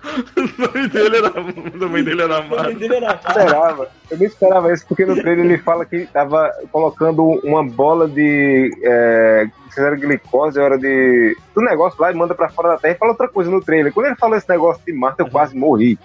o 0.35 0.61
nome 0.61 0.87
dele 0.89 1.17
era, 1.17 1.29
o 1.41 1.43
dele 2.03 2.21
era 2.21 2.41
nome 2.43 2.73
dele 2.75 2.95
era 2.95 3.07
Marta. 3.07 3.29
esperava. 3.29 3.89
Eu 4.09 4.17
não 4.17 4.25
esperava 4.25 4.73
isso, 4.73 4.85
porque 4.87 5.05
no 5.05 5.15
trailer 5.15 5.45
ele 5.45 5.57
fala 5.57 5.85
que 5.85 6.05
tava 6.07 6.51
colocando 6.71 7.23
uma 7.43 7.63
bola 7.63 8.07
de. 8.07 8.71
É, 8.83 9.47
se 9.71 9.79
era 9.79 9.95
glicose, 9.95 10.59
era 10.59 10.77
de. 10.77 11.37
do 11.53 11.61
negócio 11.61 12.01
lá 12.01 12.11
e 12.11 12.15
manda 12.15 12.33
pra 12.35 12.49
fora 12.49 12.69
da 12.69 12.77
terra 12.77 12.93
e 12.95 12.97
fala 12.97 13.11
outra 13.11 13.27
coisa 13.27 13.49
no 13.51 13.61
trailer. 13.61 13.93
Quando 13.93 14.07
ele 14.07 14.15
falou 14.15 14.35
esse 14.37 14.49
negócio 14.49 14.81
de 14.85 14.93
Marta, 14.93 15.23
eu 15.23 15.29
quase 15.29 15.55
morri. 15.55 15.97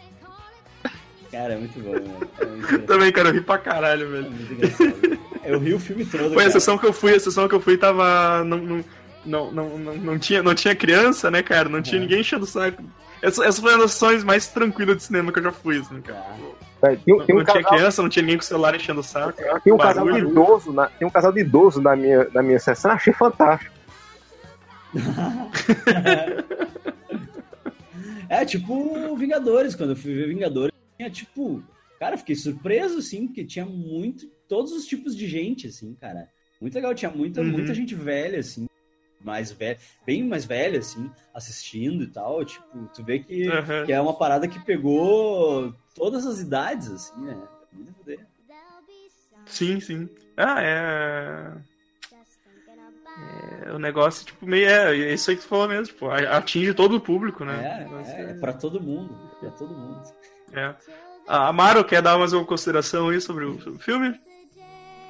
Cara, 1.33 1.55
é 1.55 1.57
muito 1.57 1.81
bom, 1.81 1.91
mano. 1.93 2.29
É 2.41 2.45
muito. 2.45 2.79
Também, 2.87 3.11
cara, 3.13 3.29
eu 3.31 3.33
ri 3.35 3.41
pra 3.41 3.59
caralho, 3.59 4.03
É 4.07 4.11
velho. 4.11 4.31
muito 4.31 4.53
engraçado. 4.53 5.19
Eu 5.45 5.59
ri 5.59 5.75
o 5.75 5.81
filme 5.81 6.05
todo. 6.05 6.21
Foi 6.29 6.33
a 6.33 6.37
cara. 6.47 6.51
sessão 6.51 6.79
que 6.79 6.87
eu 6.87 6.93
fui, 6.93 7.15
a 7.15 7.21
sessão 7.21 7.49
que 7.49 7.55
eu 7.55 7.61
fui 7.61 7.77
tava. 7.77 8.45
Não, 8.45 8.57
não, 8.59 8.85
não, 9.27 9.51
não, 9.51 9.79
não, 9.79 9.95
não 9.97 10.19
tinha, 10.19 10.43
não 10.43 10.55
tinha 10.55 10.75
criança, 10.77 11.31
né, 11.31 11.43
cara? 11.43 11.69
Não 11.69 11.83
tinha 11.83 11.97
Uhum. 11.97 12.03
ninguém 12.07 12.21
enchendo 12.21 12.45
o 12.45 12.47
saco. 12.47 12.83
Essa, 13.27 13.45
essa 13.47 13.61
foi 13.63 13.73
uma 13.73 13.83
das 13.83 13.93
sessões 13.93 14.23
mais 14.23 14.47
tranquilas 14.49 14.97
de 14.99 15.03
cinema 15.05 15.33
que 15.33 15.39
eu 15.39 15.43
já 15.45 15.53
fui, 15.53 15.79
assim, 15.79 16.01
cara. 16.03 16.25
É, 16.83 16.97
Tem, 16.97 17.17
Não, 17.17 17.25
tem 17.25 17.35
um 17.35 17.39
não 17.39 17.45
tinha 17.45 17.63
casal, 17.63 17.79
criança, 17.79 18.03
não 18.03 18.09
tinha 18.11 18.23
ninguém 18.23 18.37
com 18.39 18.43
o 18.45 18.47
celular 18.47 18.75
enchendo 18.75 19.01
o 19.01 19.03
saco. 19.03 19.41
tem 19.65 19.73
um 19.73 19.79
casal 19.79 20.11
de 20.13 20.19
idoso 20.19 20.73
na, 20.73 20.87
tem 20.89 21.09
um 21.09 21.11
casal 21.11 21.33
de 21.33 21.41
idoso 21.41 21.81
na 21.81 21.97
minha, 21.97 22.29
na 22.35 22.43
minha 22.43 22.59
sessão, 22.59 22.91
achei 22.91 23.13
fantástico. 23.13 23.73
É 28.29 28.45
tipo 28.45 29.15
Vingadores, 29.17 29.75
quando 29.75 29.91
eu 29.91 29.97
fui 29.97 30.15
ver 30.15 30.29
Vingadores, 30.29 30.73
tinha 30.97 31.11
tipo. 31.11 31.63
Cara, 32.01 32.15
eu 32.15 32.19
fiquei 32.19 32.35
surpreso, 32.35 32.99
assim, 32.99 33.27
porque 33.27 33.45
tinha 33.45 33.65
muito. 33.67 34.27
Todos 34.49 34.73
os 34.73 34.87
tipos 34.87 35.17
de 35.17 35.29
gente, 35.29 35.67
assim, 35.69 35.95
cara. 36.01 36.29
Muito 36.61 36.75
legal, 36.75 36.95
tinha 36.95 37.11
muita, 37.11 37.41
Uhum. 37.41 37.49
muita 37.51 37.75
gente 37.75 37.95
velha, 37.95 38.41
assim. 38.41 38.67
Mais 39.25 39.51
velha, 39.51 39.79
bem 40.07 40.23
mais 40.23 40.45
velha, 40.45 40.79
assim, 40.79 41.11
assistindo 41.33 42.05
e 42.05 42.07
tal. 42.07 42.45
Tipo, 42.45 42.89
tu 42.95 43.03
vê 43.03 43.19
que, 43.19 43.49
Uhum. 43.49 43.87
que 43.87 43.93
é 43.93 44.01
uma 44.01 44.13
parada 44.17 44.47
que 44.47 44.61
pegou 44.65 45.75
todas 45.95 46.27
as 46.27 46.39
idades, 46.41 46.91
assim, 46.91 47.21
né? 47.25 47.37
Foder. 47.97 48.21
Sim, 49.47 49.81
sim. 49.81 50.09
Ah, 50.37 50.63
é. 50.63 51.53
É 53.67 53.73
o 53.73 53.79
negócio, 53.79 54.27
tipo, 54.27 54.45
meio. 54.45 54.67
É, 54.69 54.91
é 54.95 55.15
isso 55.15 55.31
aí 55.31 55.37
que 55.37 55.43
tu 55.43 55.49
falou 55.49 55.69
mesmo, 55.69 55.87
tipo, 55.87 56.11
atinge 56.11 56.75
todo 56.75 56.97
o 56.97 57.01
público, 57.01 57.45
né? 57.45 57.87
É, 57.89 58.11
é, 58.11 58.31
é 58.31 58.35
pra 58.35 58.53
todo 58.53 58.81
mundo. 58.81 59.17
Pra 59.41 59.51
todo 59.51 59.73
mundo. 59.73 60.03
É. 60.53 60.75
A 61.27 61.49
Amaro 61.49 61.85
quer 61.85 62.03
dar 62.03 62.19
mais 62.19 62.33
uma 62.33 62.45
consideração 62.45 63.09
aí 63.09 63.21
sobre 63.21 63.45
o, 63.45 63.59
sobre 63.61 63.79
o 63.79 63.83
filme? 63.83 64.21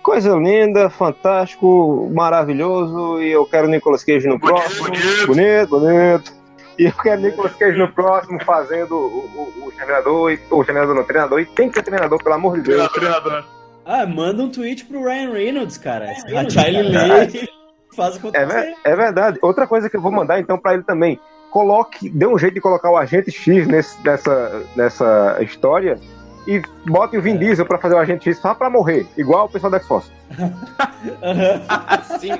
Coisa 0.04 0.36
linda, 0.36 0.90
fantástico, 0.90 2.10
maravilhoso, 2.14 3.22
e 3.22 3.32
eu 3.32 3.46
quero 3.46 3.66
Nicolas 3.66 4.04
Cage 4.04 4.28
no 4.28 4.38
Bonito, 4.38 4.54
próximo. 4.60 4.86
bonito. 4.88 5.26
bonito, 5.26 5.68
bonito. 5.80 6.32
E 6.78 6.84
eu 6.84 6.92
quero 6.92 7.22
Nicolas 7.22 7.54
Cage 7.54 7.78
no 7.78 7.88
próximo 7.90 8.38
fazendo 8.44 8.94
o, 8.94 9.52
o, 9.62 9.66
o 9.68 9.72
treinador, 9.72 10.30
e- 10.32 10.38
o 10.50 10.62
treinador 10.62 10.94
não, 10.94 11.04
treinador, 11.04 11.40
e 11.40 11.46
tem 11.46 11.70
que 11.70 11.76
ser 11.76 11.84
treinador, 11.84 12.22
pelo 12.22 12.34
amor 12.34 12.56
de 12.60 12.68
Deus. 12.70 12.86
Treinador. 12.92 13.44
Ah, 13.86 14.04
manda 14.06 14.42
um 14.42 14.50
tweet 14.50 14.84
pro 14.84 15.02
Ryan 15.04 15.32
Reynolds, 15.32 15.78
cara. 15.78 16.10
A 16.10 16.50
Charlie 16.50 16.82
Lay 16.82 17.48
faz 17.96 18.14
É, 18.16 18.18
acontecer. 18.18 18.46
ver- 18.46 18.74
é 18.84 18.96
verdade. 18.96 19.38
Outra 19.40 19.66
coisa 19.66 19.88
que 19.88 19.96
eu 19.96 20.02
vou 20.02 20.12
mandar 20.12 20.38
então 20.38 20.58
pra 20.58 20.74
ele 20.74 20.82
também. 20.82 21.18
Coloque, 21.50 22.10
dê 22.10 22.26
um 22.26 22.38
jeito 22.38 22.54
de 22.54 22.60
colocar 22.60 22.90
o 22.90 22.96
agente 22.96 23.30
X 23.30 23.66
nesse, 23.66 23.96
nessa, 24.04 24.62
nessa 24.76 25.38
história 25.40 25.98
e 26.46 26.62
bote 26.86 27.16
o 27.16 27.22
Vin 27.22 27.36
Diesel 27.36 27.66
pra 27.66 27.78
fazer 27.78 27.94
o 27.94 27.98
agente 27.98 28.30
X 28.30 28.38
só 28.38 28.54
pra 28.54 28.70
morrer, 28.70 29.06
igual 29.16 29.46
o 29.46 29.48
pessoal 29.48 29.70
da 29.70 29.78
X-Force. 29.78 30.10
Sim. 32.20 32.32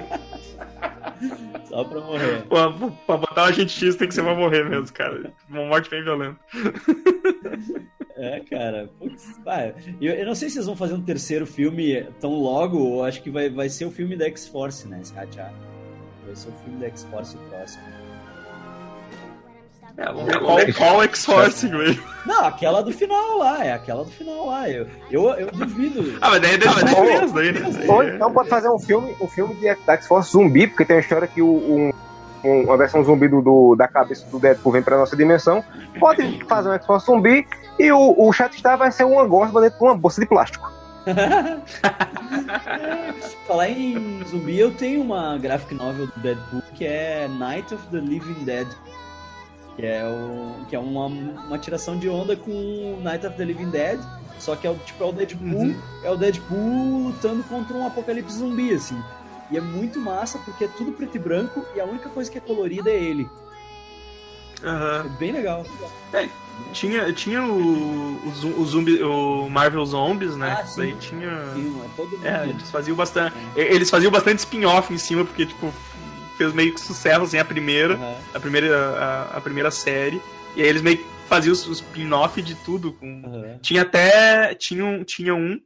Só 1.64 1.84
pra 1.84 2.00
morrer. 2.00 2.42
Pô, 2.48 2.90
pra 3.06 3.16
botar 3.16 3.42
o 3.42 3.46
agente 3.46 3.72
X 3.72 3.96
tem 3.96 4.08
que 4.08 4.14
ser 4.14 4.22
pra 4.22 4.34
morrer 4.34 4.68
mesmo, 4.68 4.92
cara. 4.92 5.32
Uma 5.48 5.64
morte 5.66 5.90
bem 5.90 6.02
violenta. 6.02 6.36
É, 8.16 8.40
cara. 8.40 8.88
Putz, 8.98 9.38
vai. 9.44 9.74
Eu, 10.00 10.14
eu 10.14 10.26
não 10.26 10.34
sei 10.34 10.48
se 10.48 10.54
vocês 10.54 10.66
vão 10.66 10.76
fazer 10.76 10.94
um 10.94 11.02
terceiro 11.02 11.46
filme 11.46 12.06
tão 12.20 12.32
logo, 12.32 12.78
ou 12.78 13.04
acho 13.04 13.22
que 13.22 13.30
vai, 13.30 13.50
vai 13.50 13.68
ser 13.68 13.86
o 13.86 13.90
filme 13.90 14.16
da 14.16 14.26
X-Force, 14.26 14.86
né? 14.88 15.00
Esse. 15.02 15.12
Vai 15.14 15.24
ser 16.34 16.48
o 16.48 16.52
filme 16.64 16.80
da 16.80 16.86
X-Force 16.86 17.36
o 17.36 17.40
próximo. 17.50 17.82
É, 19.96 20.06
vamos 20.06 20.24
ver 20.24 20.40
qual, 20.40 20.58
qual 20.76 21.02
X-Force, 21.04 21.68
velho. 21.68 22.02
Não, 22.26 22.46
aquela 22.46 22.82
do 22.82 22.92
final 22.92 23.38
lá, 23.38 23.64
é 23.64 23.72
aquela 23.72 24.02
do 24.04 24.10
final 24.10 24.46
lá. 24.46 24.68
Eu, 24.68 24.88
eu, 25.10 25.28
eu 25.34 25.46
duvido. 25.52 26.18
Ah, 26.20 26.30
mas 26.30 26.40
daí 26.40 26.58
deixa 26.58 26.80
Ah, 26.80 26.82
mas- 26.82 26.94
diferença 26.96 27.34
daí, 27.34 27.52
né? 27.52 27.86
Ou 27.88 28.02
então 28.02 28.32
pode 28.32 28.48
fazer 28.48 28.68
um 28.68 28.78
filme, 28.78 29.14
um 29.20 29.28
filme 29.28 29.54
de 29.54 29.72
da 29.86 29.92
X-Force 29.94 30.32
zumbi, 30.32 30.66
porque 30.66 30.84
tem 30.84 30.96
uma 30.96 31.00
história 31.02 31.28
que 31.28 31.40
o, 31.40 31.46
um, 31.48 31.92
um- 32.42 32.62
uma 32.64 32.76
versão 32.76 33.04
zumbi 33.04 33.28
do, 33.28 33.40
do- 33.40 33.76
da 33.76 33.86
cabeça 33.86 34.26
do 34.30 34.40
Deadpool 34.40 34.72
vem 34.72 34.82
pra 34.82 34.98
nossa 34.98 35.16
dimensão. 35.16 35.62
Pode 36.00 36.44
fazer 36.48 36.70
um 36.70 36.74
X-Force 36.74 37.06
zumbi 37.06 37.46
e 37.78 37.92
o, 37.92 38.14
o 38.18 38.32
Chatstar 38.32 38.76
vai 38.76 38.90
ser 38.90 39.04
uma 39.04 39.24
gosma 39.24 39.60
dentro 39.60 39.78
de 39.78 39.84
uma 39.84 39.94
bolsa 39.96 40.20
de 40.20 40.26
plástico. 40.26 40.72
Falar 43.46 43.68
em 43.68 44.22
zumbi, 44.26 44.58
eu 44.58 44.70
tenho 44.72 45.02
uma 45.02 45.36
graphic 45.38 45.74
novel 45.74 46.06
do 46.06 46.20
Deadpool 46.20 46.62
que 46.74 46.86
é 46.86 47.28
Night 47.28 47.74
of 47.74 47.86
the 47.88 47.98
Living 47.98 48.44
Dead. 48.44 48.66
Que 49.76 49.84
é, 49.86 50.04
o, 50.06 50.64
que 50.68 50.76
é 50.76 50.78
uma, 50.78 51.06
uma 51.06 51.58
tiração 51.58 51.98
de 51.98 52.08
onda 52.08 52.36
com 52.36 52.98
Night 53.02 53.26
of 53.26 53.36
the 53.36 53.44
Living 53.44 53.70
Dead. 53.70 54.00
Só 54.38 54.54
que 54.56 54.66
é 54.66 54.70
o 54.70 54.74
tipo 54.76 55.02
é 55.02 55.06
o 55.06 55.12
Deadpool, 55.12 55.60
Uhum. 55.60 55.76
é 56.02 56.10
o 56.10 56.16
Deadpool 56.16 57.06
lutando 57.06 57.42
contra 57.44 57.76
um 57.76 57.86
apocalipse 57.86 58.36
zumbi, 58.38 58.72
assim. 58.74 59.00
E 59.50 59.56
é 59.56 59.60
muito 59.60 59.98
massa 60.00 60.38
porque 60.38 60.64
é 60.64 60.68
tudo 60.68 60.92
preto 60.92 61.16
e 61.16 61.18
branco 61.18 61.64
e 61.74 61.80
a 61.80 61.84
única 61.84 62.08
coisa 62.08 62.30
que 62.30 62.38
é 62.38 62.40
colorida 62.40 62.90
é 62.90 62.94
ele. 62.96 63.28
Aham. 64.62 65.04
É 65.06 65.18
bem 65.18 65.32
legal. 65.32 65.64
Tinha, 66.72 67.12
tinha 67.12 67.42
o, 67.42 68.20
o, 68.26 68.30
zu- 68.34 68.60
o 68.60 68.64
zumbi, 68.64 69.02
o 69.02 69.48
Marvel 69.50 69.84
Zombies, 69.84 70.36
né? 70.36 70.56
Ah, 70.60 70.64
sim. 70.66 70.80
Daí 70.82 70.94
tinha. 70.96 71.30
Sim, 71.54 71.80
é 71.84 71.88
todo 71.96 72.10
mundo. 72.10 72.26
É, 72.26 72.48
eles 72.48 72.70
faziam 72.70 72.96
bastante. 72.96 73.34
Eles 73.56 73.90
faziam 73.90 74.10
bastante 74.12 74.38
spin-off 74.38 74.92
em 74.94 74.98
cima, 74.98 75.24
porque, 75.24 75.46
tipo, 75.46 75.72
fez 76.36 76.52
meio 76.52 76.72
que 76.74 76.80
sucesso, 76.80 77.22
assim, 77.22 77.38
a 77.38 77.44
primeira. 77.44 77.94
Aham. 77.94 78.14
A 78.34 78.40
primeira, 78.40 78.76
a, 78.98 79.36
a 79.36 79.40
primeira 79.40 79.70
série. 79.70 80.20
E 80.56 80.62
aí 80.62 80.68
eles 80.68 80.82
meio 80.82 80.98
que 80.98 81.04
faziam 81.28 81.52
os, 81.52 81.66
os 81.66 81.78
spin-off 81.78 82.40
de 82.42 82.54
tudo. 82.56 82.92
Com... 82.92 83.22
Aham. 83.26 83.58
Tinha 83.62 83.82
até. 83.82 84.54
Tinha 84.54 84.84
um, 84.84 85.02
tinha 85.04 85.34
um 85.34 85.60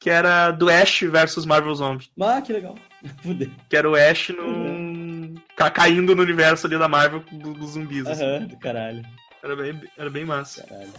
que 0.00 0.08
era 0.10 0.52
do 0.52 0.68
Ash 0.70 1.00
versus 1.02 1.44
Marvel 1.44 1.74
Zombie. 1.74 2.08
Ah, 2.20 2.40
que 2.40 2.52
legal. 2.52 2.76
Fudeu. 3.22 3.50
Que 3.68 3.76
era 3.76 3.88
o 3.90 3.96
Ash 3.96 4.28
no. 4.30 5.34
ca- 5.56 5.70
caindo 5.70 6.14
no 6.14 6.22
universo 6.22 6.66
ali 6.66 6.78
da 6.78 6.88
Marvel 6.88 7.24
do- 7.32 7.52
dos 7.54 7.70
zumbis. 7.70 8.06
assim. 8.06 8.22
Aham, 8.24 8.44
do 8.46 8.56
caralho. 8.58 9.02
Era, 9.42 9.56
bem, 9.56 9.80
era 9.96 10.10
bem 10.10 10.24
massa. 10.24 10.62
caralho. 10.64 10.92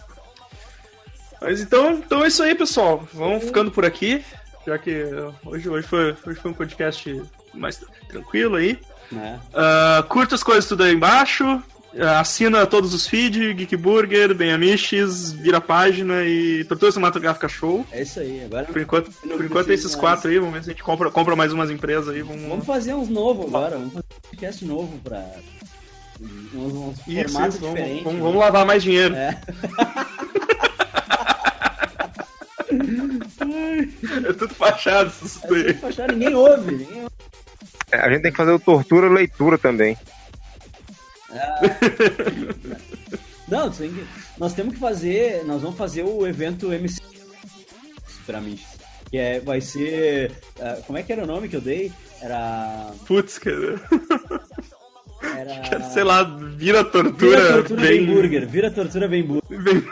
Mas 1.40 1.60
então, 1.62 1.92
então 1.94 2.22
é 2.24 2.28
isso 2.28 2.42
aí, 2.42 2.54
pessoal. 2.54 3.08
Vamos 3.14 3.44
ficando 3.44 3.70
por 3.70 3.84
aqui. 3.84 4.22
Já 4.66 4.78
que 4.78 5.04
hoje, 5.44 5.68
hoje, 5.68 5.86
foi, 5.86 6.16
hoje 6.26 6.38
foi 6.40 6.50
um 6.50 6.54
podcast 6.54 7.22
mais 7.54 7.80
tranquilo 8.08 8.56
aí. 8.56 8.78
Né? 9.10 9.40
Ah, 9.54 10.04
curta 10.08 10.34
as 10.34 10.42
coisas 10.42 10.66
tudo 10.66 10.82
aí 10.84 10.94
embaixo. 10.94 11.62
Ah, 11.98 12.20
assina 12.20 12.64
todos 12.66 12.94
os 12.94 13.04
feeds, 13.08 13.56
Geek 13.56 13.76
Burger, 13.76 14.32
Bem 14.32 14.52
Amiches, 14.52 15.32
vira 15.32 15.56
a 15.56 15.60
página 15.60 16.22
e 16.22 16.62
Tortura 16.64 16.92
Cinematográfica 16.92 17.48
Show. 17.48 17.84
É 17.90 18.02
isso 18.02 18.20
aí. 18.20 18.44
Agora 18.44 18.64
Por 18.66 18.80
enquanto, 18.80 19.10
por 19.10 19.44
enquanto 19.44 19.70
é 19.70 19.74
esses 19.74 19.86
mais. 19.86 19.96
quatro 20.00 20.30
aí. 20.30 20.38
Vamos 20.38 20.54
ver 20.54 20.62
se 20.62 20.70
a 20.70 20.72
gente 20.72 20.84
compra, 20.84 21.10
compra 21.10 21.34
mais 21.34 21.52
umas 21.52 21.68
empresas 21.70 22.08
aí. 22.14 22.22
Vamos 22.22 22.42
Vamos... 22.48 22.64
fazer 22.66 22.94
uns 22.94 23.08
novos 23.08 23.46
agora, 23.46 23.76
vamos 23.76 23.92
fazer 23.94 24.04
um 24.14 24.30
podcast 24.30 24.64
novo 24.64 24.98
pra. 25.02 25.24
Uns, 26.54 26.72
uns 26.72 26.98
Isso, 27.08 27.10
isso, 27.10 27.32
vamos, 27.32 27.58
diferentes. 27.58 28.04
vamos, 28.04 28.20
vamos 28.20 28.36
lavar 28.38 28.64
mais 28.66 28.82
dinheiro. 28.84 29.14
É. 29.16 29.40
É 34.28 34.32
tudo 34.32 34.54
fachado 34.54 35.12
isso 35.24 35.40
É 35.44 35.48
daí. 35.48 35.64
tudo 35.64 35.80
fachada, 35.80 36.12
ninguém 36.12 36.34
ouve, 36.34 36.70
ninguém 36.76 37.02
ouve. 37.02 37.14
É, 37.92 37.96
a 37.98 38.10
gente 38.10 38.22
tem 38.22 38.30
que 38.30 38.36
fazer 38.36 38.52
o 38.52 38.58
tortura 38.58 39.08
leitura 39.08 39.58
também. 39.58 39.96
Não, 43.48 43.70
tem 43.70 43.92
que- 43.92 44.04
nós 44.38 44.52
temos 44.54 44.74
que 44.74 44.80
fazer. 44.80 45.44
Nós 45.44 45.62
vamos 45.62 45.76
fazer 45.76 46.02
o 46.04 46.26
evento 46.26 46.72
MC 46.72 47.00
Superamente. 48.06 48.66
Que 49.10 49.18
é, 49.18 49.40
vai 49.40 49.60
ser. 49.60 50.32
ah, 50.60 50.78
como 50.86 50.98
é 50.98 51.02
que 51.02 51.12
era 51.12 51.24
o 51.24 51.26
nome 51.26 51.48
que 51.48 51.56
eu 51.56 51.60
dei? 51.60 51.90
Era. 52.22 52.92
Putz, 53.06 53.38
cara. 53.38 53.80
Era. 55.36 55.82
Sei 55.90 56.04
lá, 56.04 56.22
vira 56.56 56.84
tortura, 56.84 57.14
Vira 57.40 57.52
tortura 57.54 57.80
bem 57.80 58.06
bem. 58.06 58.14
burger. 58.14 58.46
Vira 58.48 58.70
tortura 58.70 59.08
bem 59.08 59.22
burger. 59.24 59.62
bem- 59.62 59.84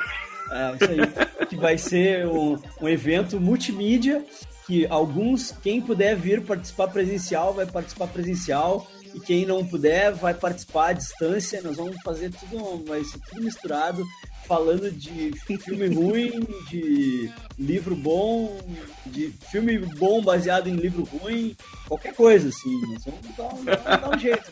É, 0.51 0.75
isso 0.75 0.91
aí. 0.91 1.47
que 1.47 1.57
vai 1.57 1.79
ser 1.79 2.27
um, 2.27 2.59
um 2.81 2.89
evento 2.89 3.41
multimídia 3.41 4.25
que 4.67 4.87
alguns, 4.87 5.51
quem 5.63 5.81
puder 5.81 6.15
vir 6.15 6.43
participar 6.43 6.89
presencial, 6.89 7.55
vai 7.55 7.65
participar 7.65 8.07
presencial. 8.09 8.87
E 9.15 9.21
quem 9.21 9.47
não 9.47 9.67
puder 9.67 10.13
vai 10.13 10.35
participar 10.35 10.89
à 10.89 10.93
distância. 10.93 11.63
Nós 11.63 11.77
vamos 11.77 11.97
fazer 12.03 12.31
tudo, 12.31 12.85
vai 12.85 13.03
ser 13.03 13.19
tudo 13.21 13.43
misturado, 13.43 14.05
falando 14.49 14.91
de 14.91 15.31
filme 15.59 15.87
ruim, 15.95 16.41
de 16.71 17.31
livro 17.59 17.95
bom, 17.95 18.59
de 19.07 19.31
filme 19.51 19.79
bom 19.79 20.23
baseado 20.23 20.69
em 20.69 20.75
livro 20.75 21.05
ruim, 21.05 21.55
qualquer 21.87 22.15
coisa, 22.15 22.49
assim. 22.49 22.81
Nós 22.93 23.05
vamos 23.05 23.37
dar, 23.37 23.55
um- 23.55 23.65
dar 23.65 24.17
um 24.17 24.19
jeito. 24.19 24.51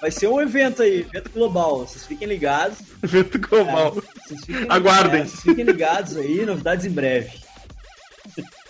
Vai 0.00 0.10
ser 0.10 0.26
um 0.28 0.40
evento 0.40 0.82
aí, 0.82 1.00
evento 1.00 1.30
global. 1.30 1.78
Vocês 1.86 2.04
fiquem 2.06 2.28
ligados. 2.28 2.78
Evento 3.02 3.38
global. 3.38 3.94
Vocês 4.26 4.40
fiquem, 4.44 4.66
Aguardem. 4.68 5.22
é, 5.22 5.24
vocês 5.24 5.40
fiquem 5.40 5.64
ligados 5.64 6.16
aí, 6.16 6.44
novidades 6.44 6.84
em 6.84 6.90
breve. 6.90 7.38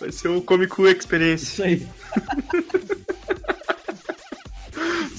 Vai 0.01 0.11
ser 0.13 0.29
o 0.29 0.41
Comic 0.41 0.73
Experience. 0.83 1.45
Isso 1.45 1.63
aí. 1.63 1.87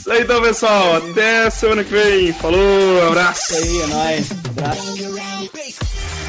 É 0.02 0.04
isso 0.04 0.12
aí 0.12 0.24
então, 0.24 0.42
pessoal. 0.42 0.96
Até 0.98 1.50
semana 1.50 1.84
que 1.84 1.92
vem. 1.92 2.34
Falou, 2.34 3.08
abraço. 3.08 3.54
Isso 3.54 3.64
aí, 3.64 3.82
é 3.82 3.88
nóis. 3.88 4.32
Abraço. 4.58 6.21